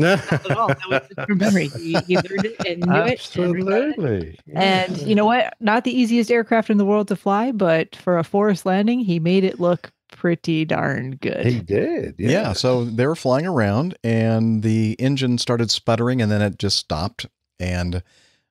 [0.00, 0.68] Not at all.
[0.68, 1.68] That was just from memory.
[1.68, 3.00] He, he learned it and knew it.
[3.00, 3.12] and it.
[3.12, 4.38] Absolutely.
[4.54, 5.54] And you know what?
[5.60, 9.18] Not the easiest aircraft in the world to fly, but for a forced landing, he
[9.18, 11.46] made it look pretty darn good.
[11.46, 12.16] he did.
[12.18, 12.30] Yeah.
[12.30, 12.52] Yeah.
[12.52, 17.26] So they were flying around, and the engine started sputtering, and then it just stopped.
[17.58, 18.02] And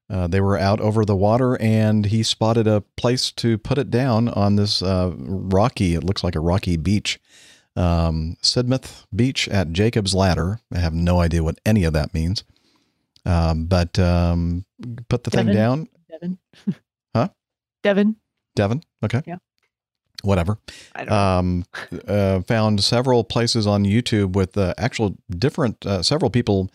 [0.10, 3.92] uh, they were out over the water, and he spotted a place to put it
[3.92, 5.94] down on this uh, rocky.
[5.96, 7.20] It looks like a rocky beach,
[7.80, 10.60] um, Sidmouth Beach at Jacob's Ladder.
[10.74, 12.44] I have no idea what any of that means.
[13.26, 14.66] Um, but um,
[15.08, 15.88] put the thing down.
[16.10, 16.38] Devon.
[17.16, 17.30] Huh?
[17.82, 18.18] Devin.
[18.56, 18.84] Devon.
[19.04, 19.24] Okay.
[19.26, 19.38] Yeah.
[20.22, 20.60] Whatever.
[20.94, 21.66] I don't um,
[22.08, 26.70] uh, found several places on YouTube with uh, actual different, uh, several people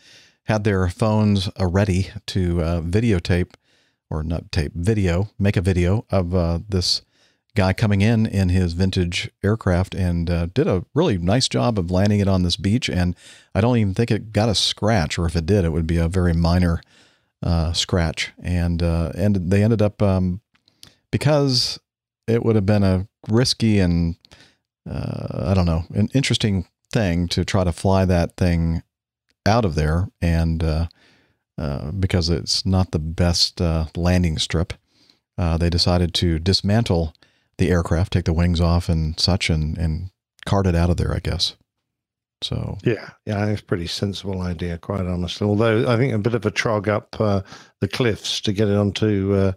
[0.44, 3.54] had their phones ready to uh, videotape
[4.10, 7.02] or not tape, video, make a video of uh, this
[7.54, 11.90] guy coming in in his vintage aircraft and uh, did a really nice job of
[11.90, 12.88] landing it on this beach.
[12.88, 13.14] And
[13.54, 15.98] I don't even think it got a scratch, or if it did, it would be
[15.98, 16.80] a very minor
[17.42, 18.32] uh, scratch.
[18.42, 20.40] And uh, and they ended up um,
[21.10, 21.78] because
[22.26, 24.16] it would have been a risky and
[24.90, 28.82] uh, I don't know an interesting thing to try to fly that thing
[29.46, 30.86] out of there, and uh,
[31.58, 33.60] uh, because it's not the best
[33.96, 34.72] landing strip,
[35.36, 37.14] they decided to dismantle
[37.58, 40.10] the aircraft, take the wings off and such, and and
[40.46, 41.14] cart it out of there.
[41.14, 41.56] I guess.
[42.42, 45.46] So Yeah, yeah, I think it's a pretty sensible idea, quite honestly.
[45.46, 47.40] Although I think a bit of a trog up uh,
[47.80, 49.52] the cliffs to get it onto uh,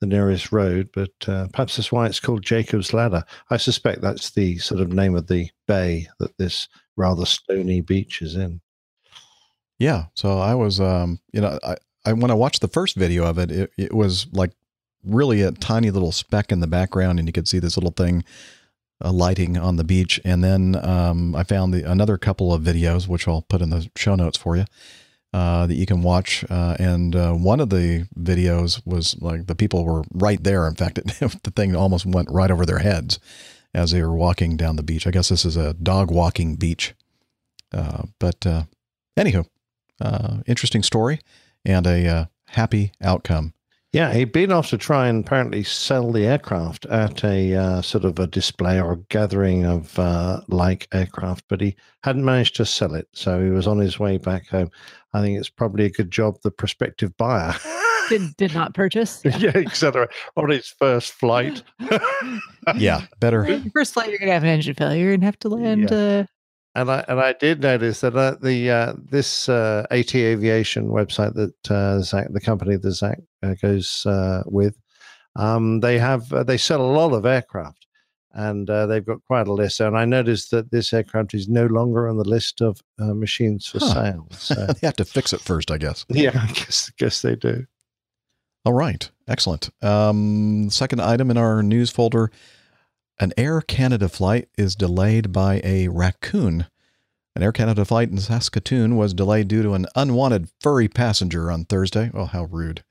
[0.00, 3.24] the nearest road, but uh, perhaps that's why it's called Jacob's Ladder.
[3.50, 8.22] I suspect that's the sort of name of the bay that this rather stony beach
[8.22, 8.60] is in.
[9.78, 10.06] Yeah.
[10.14, 13.38] So I was, um, you know, I, I when I watched the first video of
[13.38, 14.52] it, it, it was like
[15.04, 18.24] really a tiny little speck in the background, and you could see this little thing
[19.02, 20.20] uh, lighting on the beach.
[20.24, 23.90] And then um, I found the, another couple of videos, which I'll put in the
[23.96, 24.64] show notes for you,
[25.32, 26.44] uh, that you can watch.
[26.50, 30.66] Uh, and uh, one of the videos was like the people were right there.
[30.66, 31.06] In fact, it,
[31.42, 33.18] the thing almost went right over their heads
[33.72, 35.06] as they were walking down the beach.
[35.06, 36.94] I guess this is a dog walking beach.
[37.72, 38.64] Uh, but uh,
[39.16, 39.46] anywho,
[40.46, 41.20] interesting story
[41.64, 43.54] and a happy outcome.
[43.92, 48.04] Yeah, he'd been off to try and apparently sell the aircraft at a uh, sort
[48.04, 51.74] of a display or a gathering of uh, like aircraft, but he
[52.04, 53.08] hadn't managed to sell it.
[53.12, 54.70] So he was on his way back home.
[55.12, 57.54] I think it's probably a good job the prospective buyer.
[58.10, 59.22] did, did not purchase.
[59.24, 60.08] yeah, etc.
[60.36, 61.62] On his first flight.
[62.76, 63.60] Yeah, better.
[63.72, 65.90] First flight, you're gonna have an engine failure and have to land.
[65.90, 66.24] Uh,
[66.76, 71.34] And I and I did notice that uh, the uh, this uh, AT Aviation website
[71.34, 74.76] that uh, Zach, the company that Zach uh, goes uh, with,
[75.34, 77.86] um, they have uh, they sell a lot of aircraft,
[78.34, 79.80] and uh, they've got quite a list.
[79.80, 83.66] And I noticed that this aircraft is no longer on the list of uh, machines
[83.66, 83.94] for Huh.
[83.94, 84.28] sale.
[84.30, 86.06] So they have to fix it first, I guess.
[86.08, 87.66] yeah, I guess guess they do.
[88.64, 89.70] All right, excellent.
[89.82, 92.30] Um, second item in our news folder:
[93.20, 96.66] an Air Canada flight is delayed by a raccoon.
[97.36, 101.66] An Air Canada flight in Saskatoon was delayed due to an unwanted furry passenger on
[101.66, 102.10] Thursday.
[102.14, 102.82] Oh, how rude!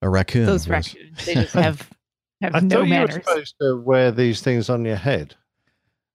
[0.00, 0.46] A raccoon.
[0.46, 1.88] Those was- raccoons, they just have
[2.40, 5.36] have I no thought you were supposed to wear these things on your head,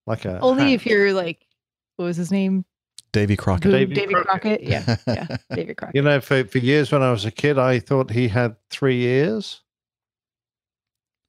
[0.06, 0.74] like a Only hat.
[0.74, 1.46] if you're like,
[1.96, 2.66] what was his name?
[3.14, 3.72] Davy Crockett.
[3.72, 4.28] Boo- Davy Crockett.
[4.28, 4.64] Crockett.
[4.64, 5.96] Yeah, yeah, Davy Crockett.
[5.96, 9.04] You know, for, for years when I was a kid, I thought he had three
[9.06, 9.62] ears.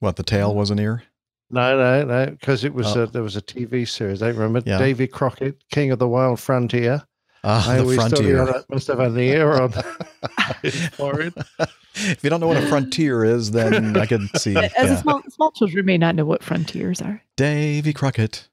[0.01, 0.57] What the tail mm.
[0.57, 1.05] was an ear?
[1.51, 3.05] No, no, no, because it was Oh.
[3.05, 4.23] a, there was a TV series.
[4.23, 4.79] I remember Yeah.
[4.79, 7.03] Davy Crockett, King of the Wild Frontier.
[7.45, 8.65] Ah, I the always thought he frontier.
[8.69, 9.73] must have had an ear on
[10.63, 14.57] if you don't know what a frontier is, then I can see.
[14.57, 14.85] As yeah.
[14.93, 17.23] a small small children may not know what frontiers are.
[17.37, 18.49] Davy Crockett.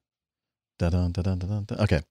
[0.77, 2.01] Da-dun, da-dun, da-dun, da- Okay.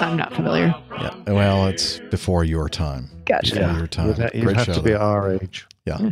[0.00, 0.74] I'm not familiar.
[1.00, 1.14] Yeah.
[1.26, 3.08] Well, it's before your time.
[3.24, 3.56] Gotcha.
[3.56, 4.08] Before your time.
[4.08, 4.98] You'd, ha- you'd Great have show, to be though.
[4.98, 5.66] our age.
[5.86, 6.10] Yeah.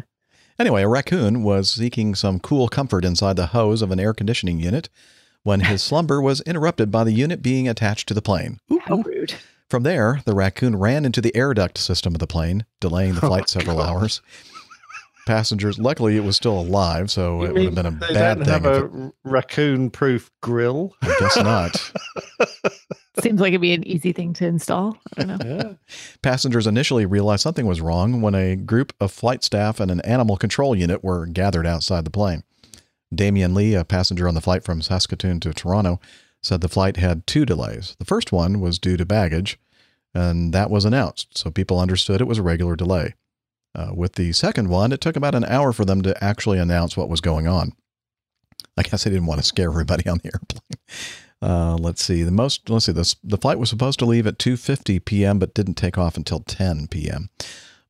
[0.58, 4.58] Anyway, a raccoon was seeking some cool comfort inside the hose of an air conditioning
[4.58, 4.88] unit
[5.42, 8.58] when his slumber was interrupted by the unit being attached to the plane.
[8.72, 9.34] Ooh, How rude.
[9.68, 13.20] From there, the raccoon ran into the air duct system of the plane, delaying the
[13.24, 13.88] Oh, flight several God.
[13.90, 14.22] hours.
[15.26, 18.34] Passengers, luckily, it was still alive, so You it would have been a they bad
[18.38, 18.52] don't thing.
[18.62, 20.94] have a it- raccoon-proof grill.
[21.02, 21.92] I guess not.
[23.20, 24.98] Seems like it'd be an easy thing to install.
[25.16, 25.74] Yeah.
[26.22, 30.36] Passengers initially realized something was wrong when a group of flight staff and an animal
[30.36, 32.42] control unit were gathered outside the plane.
[33.14, 36.00] Damian Lee, a passenger on the flight from Saskatoon to Toronto,
[36.42, 37.96] said the flight had two delays.
[37.98, 39.58] The first one was due to baggage,
[40.14, 43.14] and that was announced, so people understood it was a regular delay.
[43.74, 46.96] Uh, with the second one, it took about an hour for them to actually announce
[46.96, 47.72] what was going on.
[48.76, 50.60] I guess they didn't want to scare everybody on the airplane.
[51.42, 52.22] Uh, let's see.
[52.22, 52.68] The most.
[52.70, 52.92] Let's see.
[52.92, 55.38] This the flight was supposed to leave at 2:50 p.m.
[55.38, 57.30] but didn't take off until 10 p.m.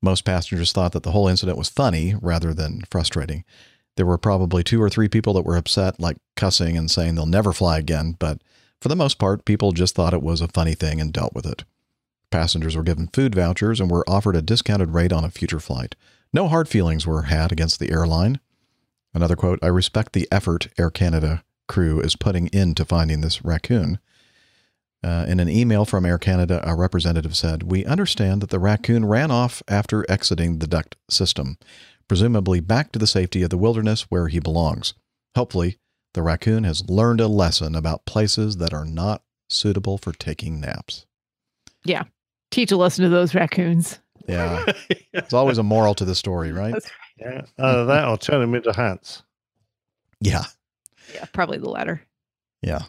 [0.03, 3.45] Most passengers thought that the whole incident was funny rather than frustrating.
[3.97, 7.27] There were probably two or three people that were upset, like cussing and saying they'll
[7.27, 8.15] never fly again.
[8.19, 8.43] But
[8.81, 11.47] for the most part, people just thought it was a funny thing and dealt with
[11.47, 11.65] it.
[12.31, 15.95] Passengers were given food vouchers and were offered a discounted rate on a future flight.
[16.33, 18.41] No hard feelings were had against the airline.
[19.15, 23.99] Another quote I respect the effort Air Canada crew is putting into finding this raccoon.
[25.05, 29.05] Uh, in an email from Air Canada, a representative said, We understand that the raccoon
[29.05, 31.59] ran off after exiting the duct system,
[32.09, 34.95] presumably back to the safety of the wilderness where he belongs.
[35.37, 35.79] Hopefully,
[36.15, 41.07] the raccoon has learned a lesson about places that are not suitable for taking naps.
[41.85, 42.05] Yeah.
[42.51, 43.99] Teach a lesson to those raccoons.
[44.29, 44.65] Yeah,
[45.13, 46.73] it's always a moral to the story, right?
[46.73, 47.43] That's yeah.
[47.59, 49.23] Either that or turn them into hats.
[50.21, 50.45] Yeah.
[51.15, 52.03] Yeah, probably the latter.
[52.63, 52.83] Yeah.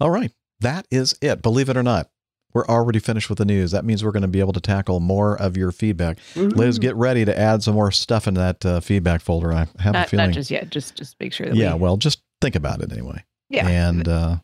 [0.00, 0.30] All right.
[0.60, 1.42] That is it.
[1.42, 2.08] Believe it or not,
[2.52, 3.72] we're already finished with the news.
[3.72, 6.18] That means we're going to be able to tackle more of your feedback.
[6.36, 9.52] Liz, get ready to add some more stuff in that uh, feedback folder.
[9.52, 10.26] I have a Not, feeling.
[10.26, 10.70] not just yet.
[10.70, 13.24] Just just make sure that yeah, we, well, just think about it anyway.
[13.48, 13.66] yeah.
[13.66, 14.36] And uh,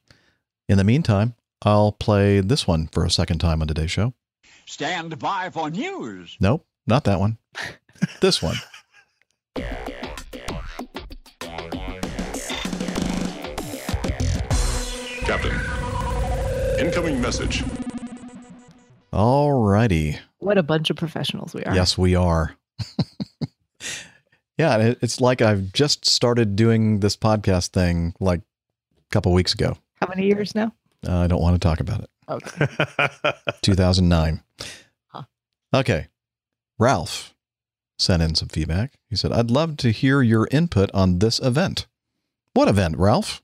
[0.69, 4.15] in the meantime, I'll play this one for a second time on today's show.
[4.67, 6.37] Stand by for news.
[6.41, 7.39] Nope, not that one.
[8.21, 8.57] this one.
[15.31, 15.55] Captain.
[16.85, 17.63] Incoming message.
[19.13, 20.19] All righty.
[20.39, 21.73] what a bunch of professionals we are.
[21.73, 22.57] Yes, we are.
[24.59, 29.77] yeah, it's like I've just started doing this podcast thing like a couple weeks ago.
[30.01, 30.75] How many years now?
[31.07, 32.11] Uh, I don't want to talk about it.
[32.29, 32.67] Okay.
[33.63, 34.43] 2009.
[35.07, 35.23] Huh.
[35.73, 36.09] Okay.
[36.77, 37.37] Ralph
[38.01, 38.99] sent in some feedback.
[39.09, 41.87] He said, I'd love to hear your input on this event.
[42.53, 43.41] What event, Ralph?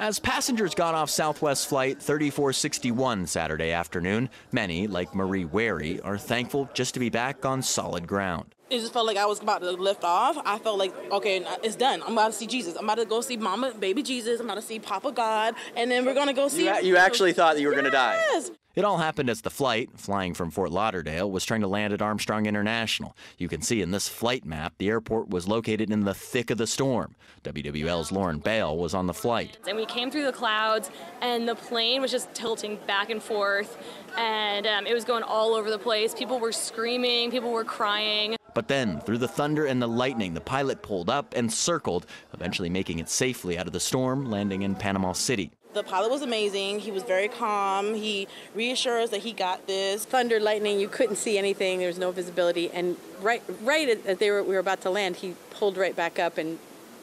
[0.00, 6.70] As passengers got off Southwest Flight 3461 Saturday afternoon, many, like Marie Wary, are thankful
[6.72, 8.54] just to be back on solid ground.
[8.70, 10.38] It just felt like I was about to lift off.
[10.46, 12.02] I felt like, okay, it's done.
[12.02, 12.76] I'm about to see Jesus.
[12.76, 14.40] I'm about to go see Mama, baby Jesus.
[14.40, 16.64] I'm about to see Papa God, and then we're gonna go see.
[16.64, 18.14] You, you actually thought that you were going to die.
[18.32, 18.52] Yes.
[18.76, 22.00] It all happened as the flight, flying from Fort Lauderdale, was trying to land at
[22.00, 23.16] Armstrong International.
[23.36, 26.58] You can see in this flight map the airport was located in the thick of
[26.58, 27.16] the storm.
[27.42, 29.58] WWL's Lauren Bale was on the flight.
[29.66, 33.76] And we came through the clouds, and the plane was just tilting back and forth,
[34.16, 36.14] and um, it was going all over the place.
[36.14, 38.36] People were screaming, people were crying.
[38.54, 42.68] But then, through the thunder and the lightning, the pilot pulled up and circled, eventually
[42.68, 45.50] making it safely out of the storm, landing in Panama City.
[45.72, 46.80] The pilot was amazing.
[46.80, 47.94] He was very calm.
[47.94, 50.04] He reassured us that he got this.
[50.04, 51.78] Thunder, lightning, you couldn't see anything.
[51.78, 52.70] There was no visibility.
[52.72, 56.18] And right right as they were, we were about to land, he pulled right back
[56.18, 56.58] up and,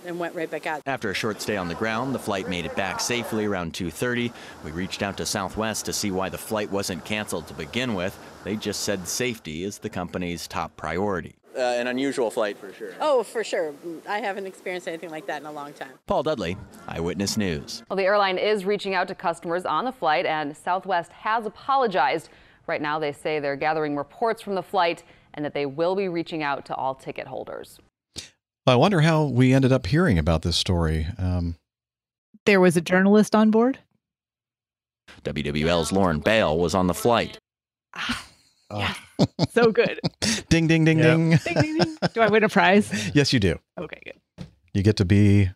[0.06, 0.82] and went right back out.
[0.86, 4.34] After a short stay on the ground, the flight made it back safely around 2:30.
[4.66, 8.20] We reached out to Southwest to see why the flight wasn't canceled to begin with.
[8.44, 11.37] They just said safety is the company's top priority.
[11.58, 12.94] Uh, an unusual flight for sure.
[13.02, 13.74] Oh, for sure.
[14.08, 15.90] I haven't experienced anything like that in a long time.
[16.06, 16.56] Paul Dudley,
[16.88, 17.84] Eyewitness News.
[17.90, 22.30] Well, the airline is reaching out to customers on the flight, and Southwest has apologized.
[22.68, 25.04] Right now, they say they're gathering reports from the flight
[25.34, 27.80] and that they will be reaching out to all ticket holders.
[28.68, 31.08] I wonder how we ended up hearing about this story.
[31.18, 31.56] Um,
[32.46, 33.80] There was a journalist on board.
[35.24, 37.40] WWL's Lauren Bale was on the flight.
[39.50, 40.00] So good.
[40.50, 41.30] ding, ding, ding, ding.
[41.30, 41.98] ding, ding, ding.
[42.14, 43.12] Do I win a prize?
[43.16, 43.58] yes, you do.
[43.80, 44.46] Okay, good.
[44.74, 45.50] You get to be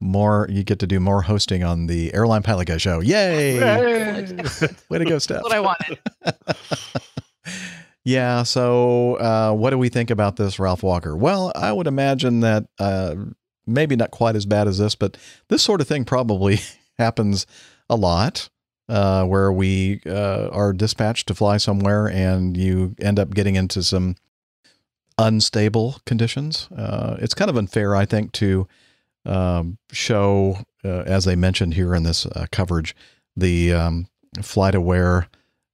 [0.00, 0.46] more.
[0.50, 3.00] You get to do more hosting on the Airline Pilot Guy show.
[3.00, 3.58] Yay!
[4.90, 5.42] Way to go, Steph.
[5.42, 5.98] That's what I wanted.
[8.06, 8.44] Yeah.
[8.44, 11.16] So, uh, what do we think about this, Ralph Walker?
[11.16, 13.16] Well, I would imagine that uh,
[13.66, 15.16] maybe not quite as bad as this, but
[15.48, 16.60] this sort of thing probably
[16.98, 17.46] happens
[17.90, 18.48] a lot.
[18.88, 23.82] Uh, where we uh, are dispatched to fly somewhere and you end up getting into
[23.82, 24.14] some
[25.18, 26.68] unstable conditions.
[26.70, 28.68] Uh, it's kind of unfair, I think, to
[29.24, 32.94] um, show, uh, as they mentioned here in this uh, coverage,
[33.36, 34.06] the um,
[34.36, 35.26] FlightAware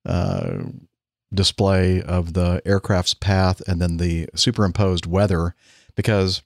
[0.06, 0.62] uh,
[1.34, 5.54] display of the aircraft's path and then the superimposed weather,
[5.96, 6.42] because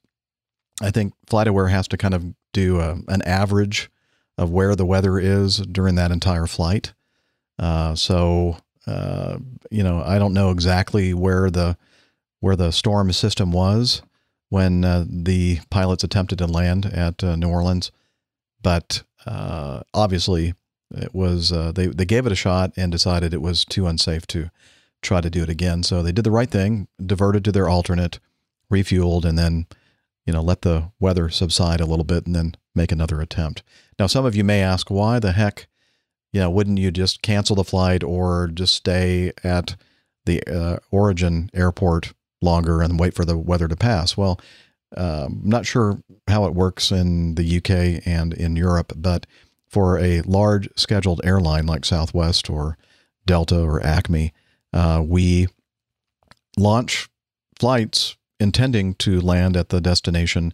[0.83, 3.89] I think FlightAware has to kind of do a, an average
[4.39, 6.93] of where the weather is during that entire flight.
[7.59, 9.39] Uh, so uh,
[9.71, 11.77] you know, I don't know exactly where the
[12.41, 14.03] where the storm system was
[14.49, 17.91] when uh, the pilots attempted to land at uh, New Orleans,
[18.63, 20.55] but uh, obviously
[20.93, 24.27] it was uh, they they gave it a shot and decided it was too unsafe
[24.29, 24.51] to
[25.03, 25.83] try to do it again.
[25.83, 28.21] So they did the right thing, diverted to their alternate,
[28.73, 29.67] refueled, and then
[30.27, 33.63] you know let the weather subside a little bit and then make another attempt.
[33.99, 35.67] Now, some of you may ask, why the heck,
[36.33, 39.77] you know, wouldn't you just cancel the flight or just stay at
[40.27, 42.13] the uh, origin airport
[42.43, 44.17] longer and wait for the weather to pass?
[44.17, 44.41] Well,
[44.97, 45.99] um, I'm not sure
[46.29, 49.27] how it works in the UK and in Europe, but
[49.69, 52.79] for a large scheduled airline like Southwest or
[53.27, 54.33] Delta or Acme,
[54.73, 55.49] uh, we
[56.57, 57.09] launch
[57.59, 60.53] flights intending to land at the destination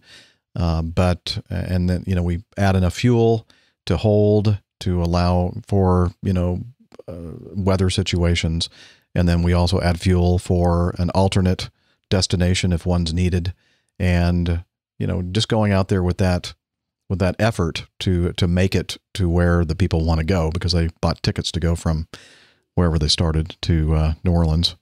[0.55, 3.47] uh, but and then you know we add enough fuel
[3.85, 6.61] to hold to allow for you know
[7.07, 8.69] uh, weather situations,
[9.15, 11.69] and then we also add fuel for an alternate
[12.09, 13.53] destination if one's needed,
[13.99, 14.63] and
[14.99, 16.53] you know just going out there with that
[17.09, 20.71] with that effort to to make it to where the people want to go because
[20.71, 22.07] they bought tickets to go from
[22.75, 24.75] wherever they started to uh, New Orleans.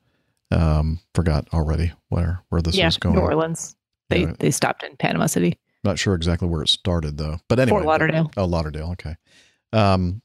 [0.51, 3.15] Um, forgot already where where this yeah, was going.
[3.15, 3.75] New Orleans.
[4.09, 4.33] They Yeah.
[4.39, 5.57] they stopped in Panama City.
[5.83, 7.39] Not sure exactly where it started though.
[7.47, 8.31] But anyway, Fort Lauderdale.
[8.37, 8.91] Oh, Lauderdale.
[8.91, 9.15] Okay.
[9.73, 10.21] Um,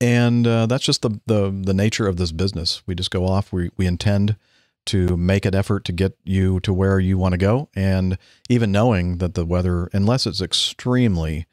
[0.00, 2.82] and uh, that's just the, the the nature of this business.
[2.86, 3.52] We just go off.
[3.52, 4.36] We we intend
[4.86, 8.70] to make an effort to get you to where you want to go, and even
[8.70, 11.46] knowing that the weather, unless it's extremely,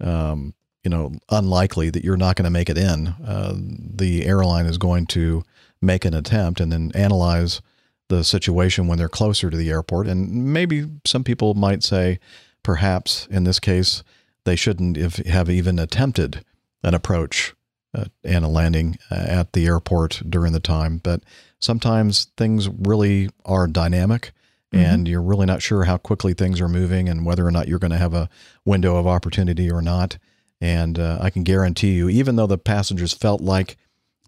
[0.00, 4.66] um, you know, unlikely that you're not going to make it in, uh, the airline
[4.66, 5.42] is going to
[5.80, 7.62] make an attempt and then analyze
[8.08, 10.06] the situation when they're closer to the airport.
[10.06, 12.18] And maybe some people might say,
[12.62, 14.02] perhaps in this case,
[14.44, 16.44] they shouldn't have, even attempted
[16.82, 17.54] an approach
[17.94, 20.98] uh, and a landing uh, at the airport during the time.
[20.98, 21.22] But
[21.58, 24.32] sometimes things really are dynamic.
[24.72, 27.78] And you're really not sure how quickly things are moving and whether or not you're
[27.78, 28.28] going to have a
[28.66, 30.18] window of opportunity or not.
[30.60, 33.78] And uh, I can guarantee you, even though the passengers felt like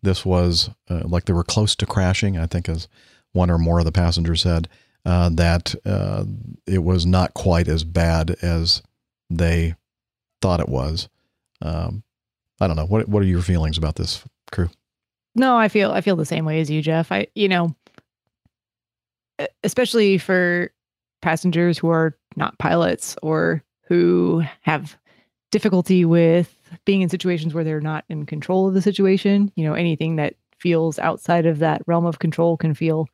[0.03, 2.89] this was uh, like they were close to crashing, I think as
[3.33, 4.69] one or more of the passengers said,
[5.05, 6.25] uh, that uh,
[6.67, 8.83] it was not quite as bad as
[9.31, 9.75] they
[10.41, 11.09] thought it was.
[11.63, 12.03] Um,
[12.61, 12.87] I don't know.
[12.87, 14.71] What What are your feelings about this crew?
[15.35, 17.13] No, I feel I feel the same way as you, Jeff.
[17.13, 17.75] I you know,
[19.63, 20.71] especially for
[21.23, 24.97] passengers who are not pilots or who have
[25.51, 26.55] difficulty with
[26.85, 29.51] being in situations where they're not in control of the situation.
[29.55, 33.09] You know, anything that feels outside of that realm of control can feel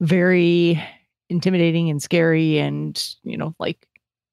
[0.00, 0.82] very
[1.28, 3.86] intimidating and scary and, you know, like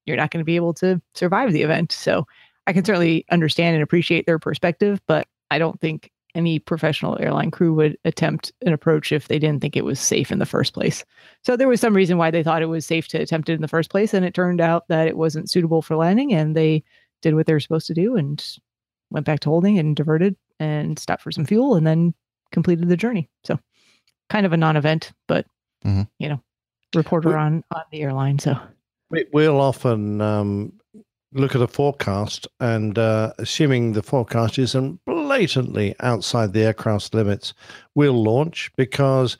[0.06, 1.92] you're not going to be able to survive the event.
[1.92, 2.26] So
[2.66, 7.52] I can certainly understand and appreciate their perspective, but I don't think any professional airline
[7.52, 10.74] crew would attempt an approach if they didn't think it was safe in the first
[10.74, 11.04] place.
[11.44, 13.62] So there was some reason why they thought it was safe to attempt it in
[13.62, 16.84] the first place, and it turned out that it wasn't suitable for landing, and they
[17.22, 18.58] did what they were supposed to do, and
[19.10, 22.14] went back to holding and diverted and stopped for some fuel and then
[22.52, 23.30] completed the journey.
[23.44, 23.60] So
[24.30, 25.48] kind of a non-event, but
[25.88, 26.08] Mhm.
[26.20, 26.42] you know,
[26.96, 28.40] reporter on on the airline.
[28.40, 28.58] So
[29.10, 30.74] We, we'll often um,
[31.32, 37.54] look at a forecast and uh, assuming the forecast isn't blatantly outside the aircraft's limits,
[37.96, 39.38] we'll launch because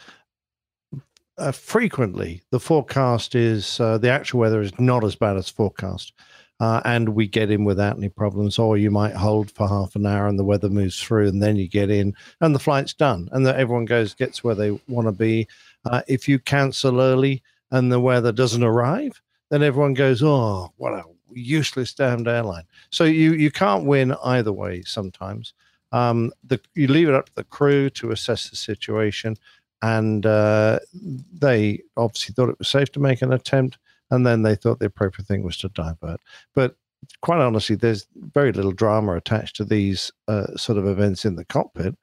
[1.38, 6.14] uh, frequently the forecast is uh, the actual weather is not as bad as forecast.
[6.60, 10.08] Uh, and we get in without any problems, or you might hold for half an
[10.08, 13.30] hour and the weather moves through, and then you get in and the flight's done,
[13.32, 15.48] and that everyone goes gets where they want to be.
[15.92, 20.94] Uh, if you cancel early and the weather doesn't arrive, then everyone goes, "Oh, what
[20.94, 24.84] a useless damned airline." So you you can't win either way.
[24.84, 25.54] Sometimes
[25.92, 29.38] um, the you leave it up to the crew to assess the situation,
[29.82, 33.78] and uh, they obviously thought it was safe to make an attempt,
[34.12, 36.20] and then they thought the appropriate thing was to divert.
[36.54, 36.76] But
[37.22, 41.46] quite honestly, there's very little drama attached to these uh, sort of events in the
[41.46, 41.96] cockpit.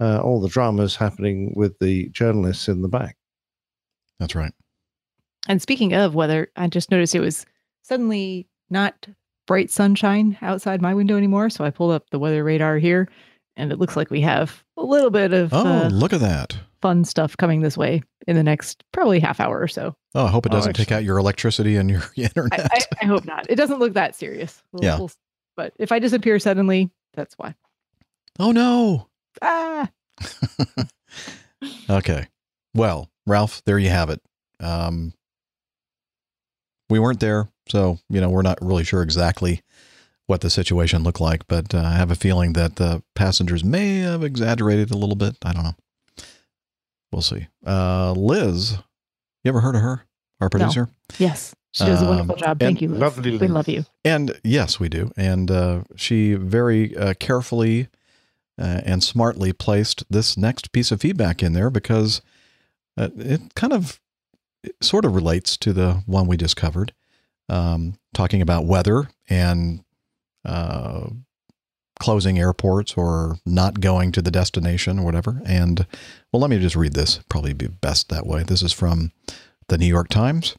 [0.00, 3.16] Uh, all the drama is happening with the journalists in the back.
[4.18, 4.52] That's right.
[5.48, 7.46] And speaking of weather, I just noticed it was
[7.82, 9.06] suddenly not
[9.46, 11.48] bright sunshine outside my window anymore.
[11.50, 13.08] So I pulled up the weather radar here,
[13.56, 16.56] and it looks like we have a little bit of Oh, uh, look at that.
[16.82, 19.94] fun stuff coming this way in the next probably half hour or so.
[20.14, 22.60] Oh, I hope it Oh, doesn't take out your electricity and your internet.
[22.60, 23.46] I, I, I hope not.
[23.48, 24.62] It doesn't look that serious.
[24.72, 24.98] We'll- Yeah.
[24.98, 25.10] we'll-
[25.56, 27.54] but if I disappear suddenly, that's why.
[28.38, 29.08] oh no.
[29.40, 29.88] Ah,
[31.90, 32.26] Okay.
[32.74, 34.20] Well, Ralph, there you have it.
[34.60, 35.12] Um,
[36.90, 39.62] we weren't there, so you know we're not really sure exactly
[40.26, 43.98] what the situation looked like, but uh, I have a feeling that the passengers may
[44.00, 45.36] have exaggerated a little bit.
[45.44, 45.74] I don't know.
[47.12, 47.46] We'll see.
[47.66, 48.72] Uh, Liz,
[49.44, 50.04] you ever heard of her?
[50.40, 50.88] Our producer.
[51.18, 51.54] yes.
[51.72, 52.58] She does a wonderful Um, job.
[52.60, 52.88] Thank you.
[52.88, 53.00] Liz.
[53.00, 53.84] Lovely We love you.
[54.04, 55.10] And yes, we do.
[55.16, 57.88] And uh, she very uh, carefully
[58.58, 62.22] uh, and smartly placed this next piece of feedback in there because
[62.98, 64.00] uh, it kind of
[64.62, 66.92] it sort of relates to the one we just covered,
[67.48, 69.84] um, talking about weather and
[70.44, 71.08] uh,
[72.00, 75.40] closing airports or not going to the destination or whatever.
[75.46, 75.86] And
[76.32, 77.20] well, let me just read this.
[77.28, 78.42] Probably be best that way.
[78.42, 79.12] This is from
[79.68, 80.56] the New York Times.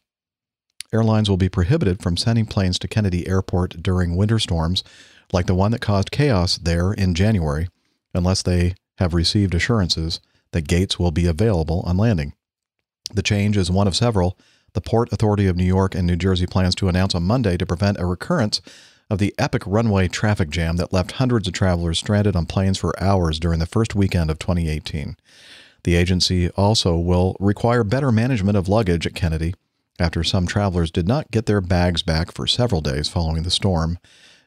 [0.91, 4.83] Airlines will be prohibited from sending planes to Kennedy Airport during winter storms
[5.31, 7.67] like the one that caused chaos there in January,
[8.13, 10.19] unless they have received assurances
[10.51, 12.33] that gates will be available on landing.
[13.13, 14.37] The change is one of several
[14.73, 17.65] the Port Authority of New York and New Jersey plans to announce on Monday to
[17.65, 18.61] prevent a recurrence
[19.09, 23.01] of the epic runway traffic jam that left hundreds of travelers stranded on planes for
[23.01, 25.17] hours during the first weekend of 2018.
[25.83, 29.55] The agency also will require better management of luggage at Kennedy
[29.99, 33.97] after some travelers did not get their bags back for several days following the storm,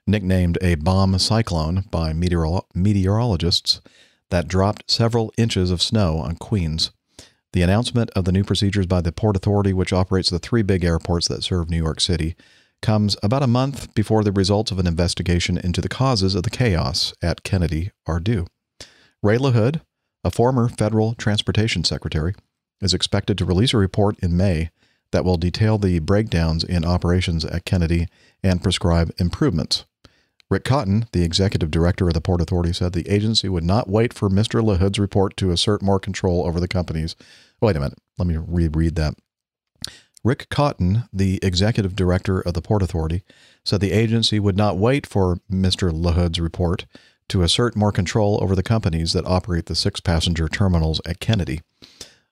[0.06, 3.80] nicknamed a bomb cyclone by meteorolo- meteorologists,
[4.32, 6.90] that dropped several inches of snow on Queens.
[7.52, 10.84] The announcement of the new procedures by the Port Authority, which operates the three big
[10.84, 12.34] airports that serve New York City,
[12.80, 16.50] comes about a month before the results of an investigation into the causes of the
[16.50, 18.46] chaos at Kennedy are due.
[19.22, 19.82] Ray LaHood,
[20.24, 22.34] a former federal transportation secretary,
[22.80, 24.70] is expected to release a report in May
[25.10, 28.08] that will detail the breakdowns in operations at Kennedy
[28.42, 29.84] and prescribe improvements.
[30.52, 34.12] Rick Cotton, the executive director of the Port Authority, said the agency would not wait
[34.12, 34.62] for Mr.
[34.62, 37.16] LaHood's report to assert more control over the companies.
[37.62, 37.98] Wait a minute.
[38.18, 39.14] Let me reread that.
[40.22, 43.22] Rick Cotton, the executive director of the Port Authority,
[43.64, 45.90] said the agency would not wait for Mr.
[45.90, 46.84] LaHood's report
[47.28, 51.62] to assert more control over the companies that operate the six passenger terminals at Kennedy.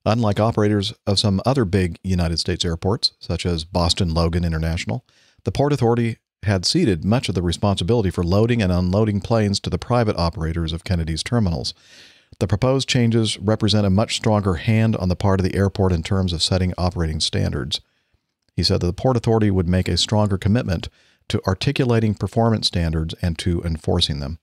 [0.04, 5.06] Unlike operators of some other big United States airports, such as Boston Logan International,
[5.44, 9.70] the Port Authority had ceded much of the responsibility for loading and unloading planes to
[9.70, 11.74] the private operators of Kennedy's terminals.
[12.38, 16.02] The proposed changes represent a much stronger hand on the part of the airport in
[16.02, 17.80] terms of setting operating standards.
[18.54, 20.88] He said that the Port Authority would make a stronger commitment
[21.28, 24.38] to articulating performance standards and to enforcing them.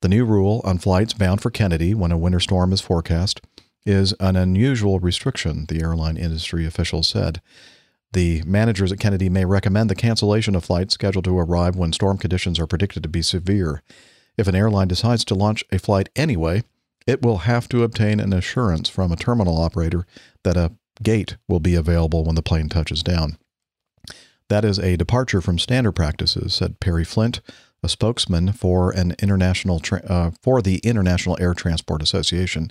[0.00, 3.40] The new rule on flights bound for Kennedy when a winter storm is forecast
[3.84, 7.40] is an unusual restriction, the airline industry official said.
[8.12, 12.18] The managers at Kennedy may recommend the cancellation of flights scheduled to arrive when storm
[12.18, 13.82] conditions are predicted to be severe.
[14.36, 16.62] If an airline decides to launch a flight anyway,
[17.06, 20.06] it will have to obtain an assurance from a terminal operator
[20.44, 23.38] that a gate will be available when the plane touches down.
[24.48, 27.40] That is a departure from standard practices, said Perry Flint,
[27.82, 32.70] a spokesman for an international tra- uh, for the International Air Transport Association,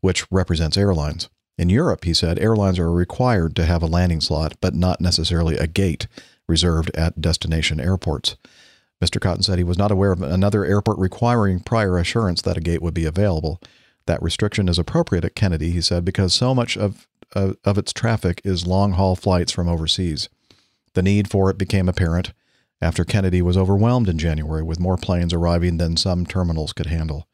[0.00, 1.28] which represents airlines.
[1.58, 5.56] In Europe, he said, airlines are required to have a landing slot, but not necessarily
[5.56, 6.06] a gate
[6.48, 8.36] reserved at destination airports.
[9.02, 9.20] Mr.
[9.20, 12.80] Cotton said he was not aware of another airport requiring prior assurance that a gate
[12.80, 13.60] would be available.
[14.06, 17.92] That restriction is appropriate at Kennedy, he said, because so much of, of, of its
[17.92, 20.28] traffic is long haul flights from overseas.
[20.94, 22.32] The need for it became apparent
[22.80, 27.26] after Kennedy was overwhelmed in January with more planes arriving than some terminals could handle.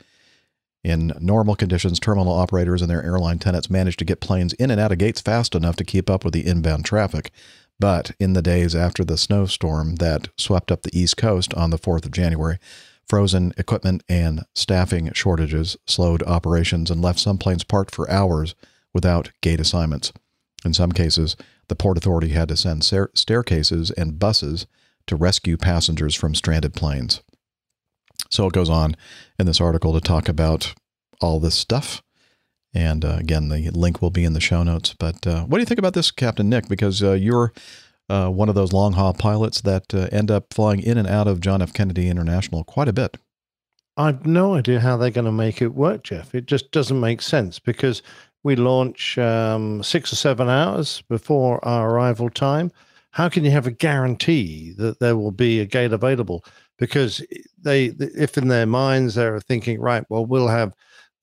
[0.84, 4.80] In normal conditions, terminal operators and their airline tenants managed to get planes in and
[4.80, 7.32] out of gates fast enough to keep up with the inbound traffic.
[7.80, 11.78] But in the days after the snowstorm that swept up the East Coast on the
[11.78, 12.58] 4th of January,
[13.08, 18.54] frozen equipment and staffing shortages slowed operations and left some planes parked for hours
[18.92, 20.12] without gate assignments.
[20.64, 21.36] In some cases,
[21.68, 24.66] the Port Authority had to send stair- staircases and buses
[25.06, 27.22] to rescue passengers from stranded planes.
[28.30, 28.96] So it goes on
[29.38, 30.74] in this article to talk about
[31.20, 32.02] all this stuff.
[32.74, 34.94] And uh, again, the link will be in the show notes.
[34.98, 36.68] But uh, what do you think about this, Captain Nick?
[36.68, 37.52] Because uh, you're
[38.08, 41.28] uh, one of those long haul pilots that uh, end up flying in and out
[41.28, 41.72] of John F.
[41.72, 43.16] Kennedy International quite a bit.
[43.96, 46.34] I've no idea how they're going to make it work, Jeff.
[46.34, 48.02] It just doesn't make sense because
[48.44, 52.70] we launch um, six or seven hours before our arrival time.
[53.10, 56.44] How can you have a guarantee that there will be a gate available?
[56.78, 57.24] Because
[57.60, 60.74] they, if in their minds they're thinking, right, well, we'll have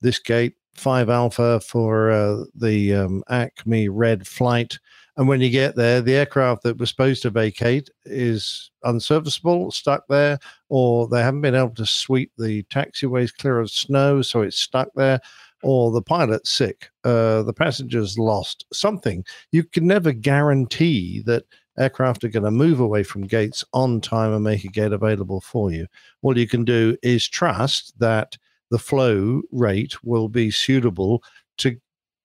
[0.02, 4.78] this gate five alpha for uh, the um, Acme Red flight,
[5.16, 10.04] and when you get there, the aircraft that was supposed to vacate is unserviceable, stuck
[10.08, 10.38] there,
[10.68, 14.88] or they haven't been able to sweep the taxiways clear of snow, so it's stuck
[14.94, 15.18] there,
[15.62, 19.24] or the pilot's sick, uh, the passenger's lost, something.
[19.52, 21.44] You can never guarantee that
[21.78, 25.40] aircraft are going to move away from gates on time and make a gate available
[25.40, 25.86] for you.
[26.22, 28.36] All you can do is trust that
[28.70, 31.22] the flow rate will be suitable
[31.58, 31.76] to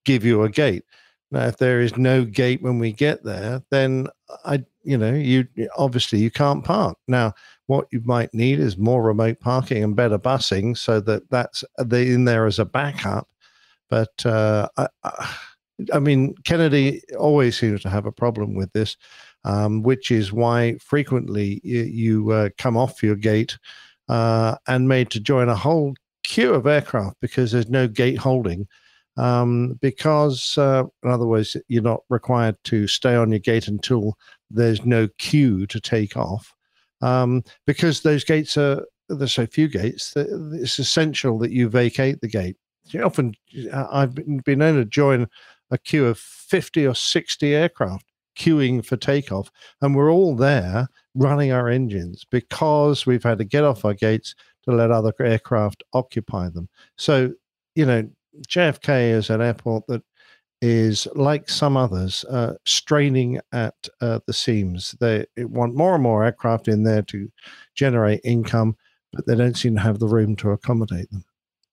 [0.05, 0.83] give you a gate.
[1.31, 4.07] Now, if there is no gate when we get there, then
[4.43, 5.47] I, you know, you
[5.77, 6.97] obviously you can't park.
[7.07, 7.33] Now,
[7.67, 12.25] what you might need is more remote parking and better busing, so that that's in
[12.25, 13.29] there as a backup.
[13.89, 14.87] But uh, I,
[15.93, 18.97] I mean, Kennedy always seems to have a problem with this,
[19.43, 23.57] um, which is why frequently you, uh, come off your gate
[24.09, 28.67] uh, and made to join a whole queue of aircraft because there's no gate holding
[29.17, 34.17] um, because, uh, in other words, you're not required to stay on your gate until
[34.49, 36.53] there's no queue to take off.
[37.01, 42.27] Um, because those gates are, there's so few gates, it's essential that you vacate the
[42.27, 42.57] gate.
[43.03, 43.35] Often,
[43.73, 45.27] I've been known to join
[45.71, 48.05] a queue of 50 or 60 aircraft
[48.37, 49.51] queuing for takeoff,
[49.81, 54.35] and we're all there running our engines because we've had to get off our gates
[54.63, 56.69] to let other aircraft occupy them.
[56.97, 57.33] So,
[57.75, 58.09] you know,
[58.47, 60.03] JFK is an airport that
[60.61, 64.95] is like some others, uh, straining at uh, the seams.
[64.99, 67.29] They want more and more aircraft in there to
[67.73, 68.77] generate income,
[69.11, 71.25] but they don't seem to have the room to accommodate them.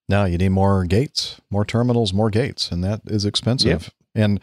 [0.09, 3.93] Now you need more gates, more terminals, more gates, and that is expensive.
[4.15, 4.25] Yep.
[4.25, 4.41] And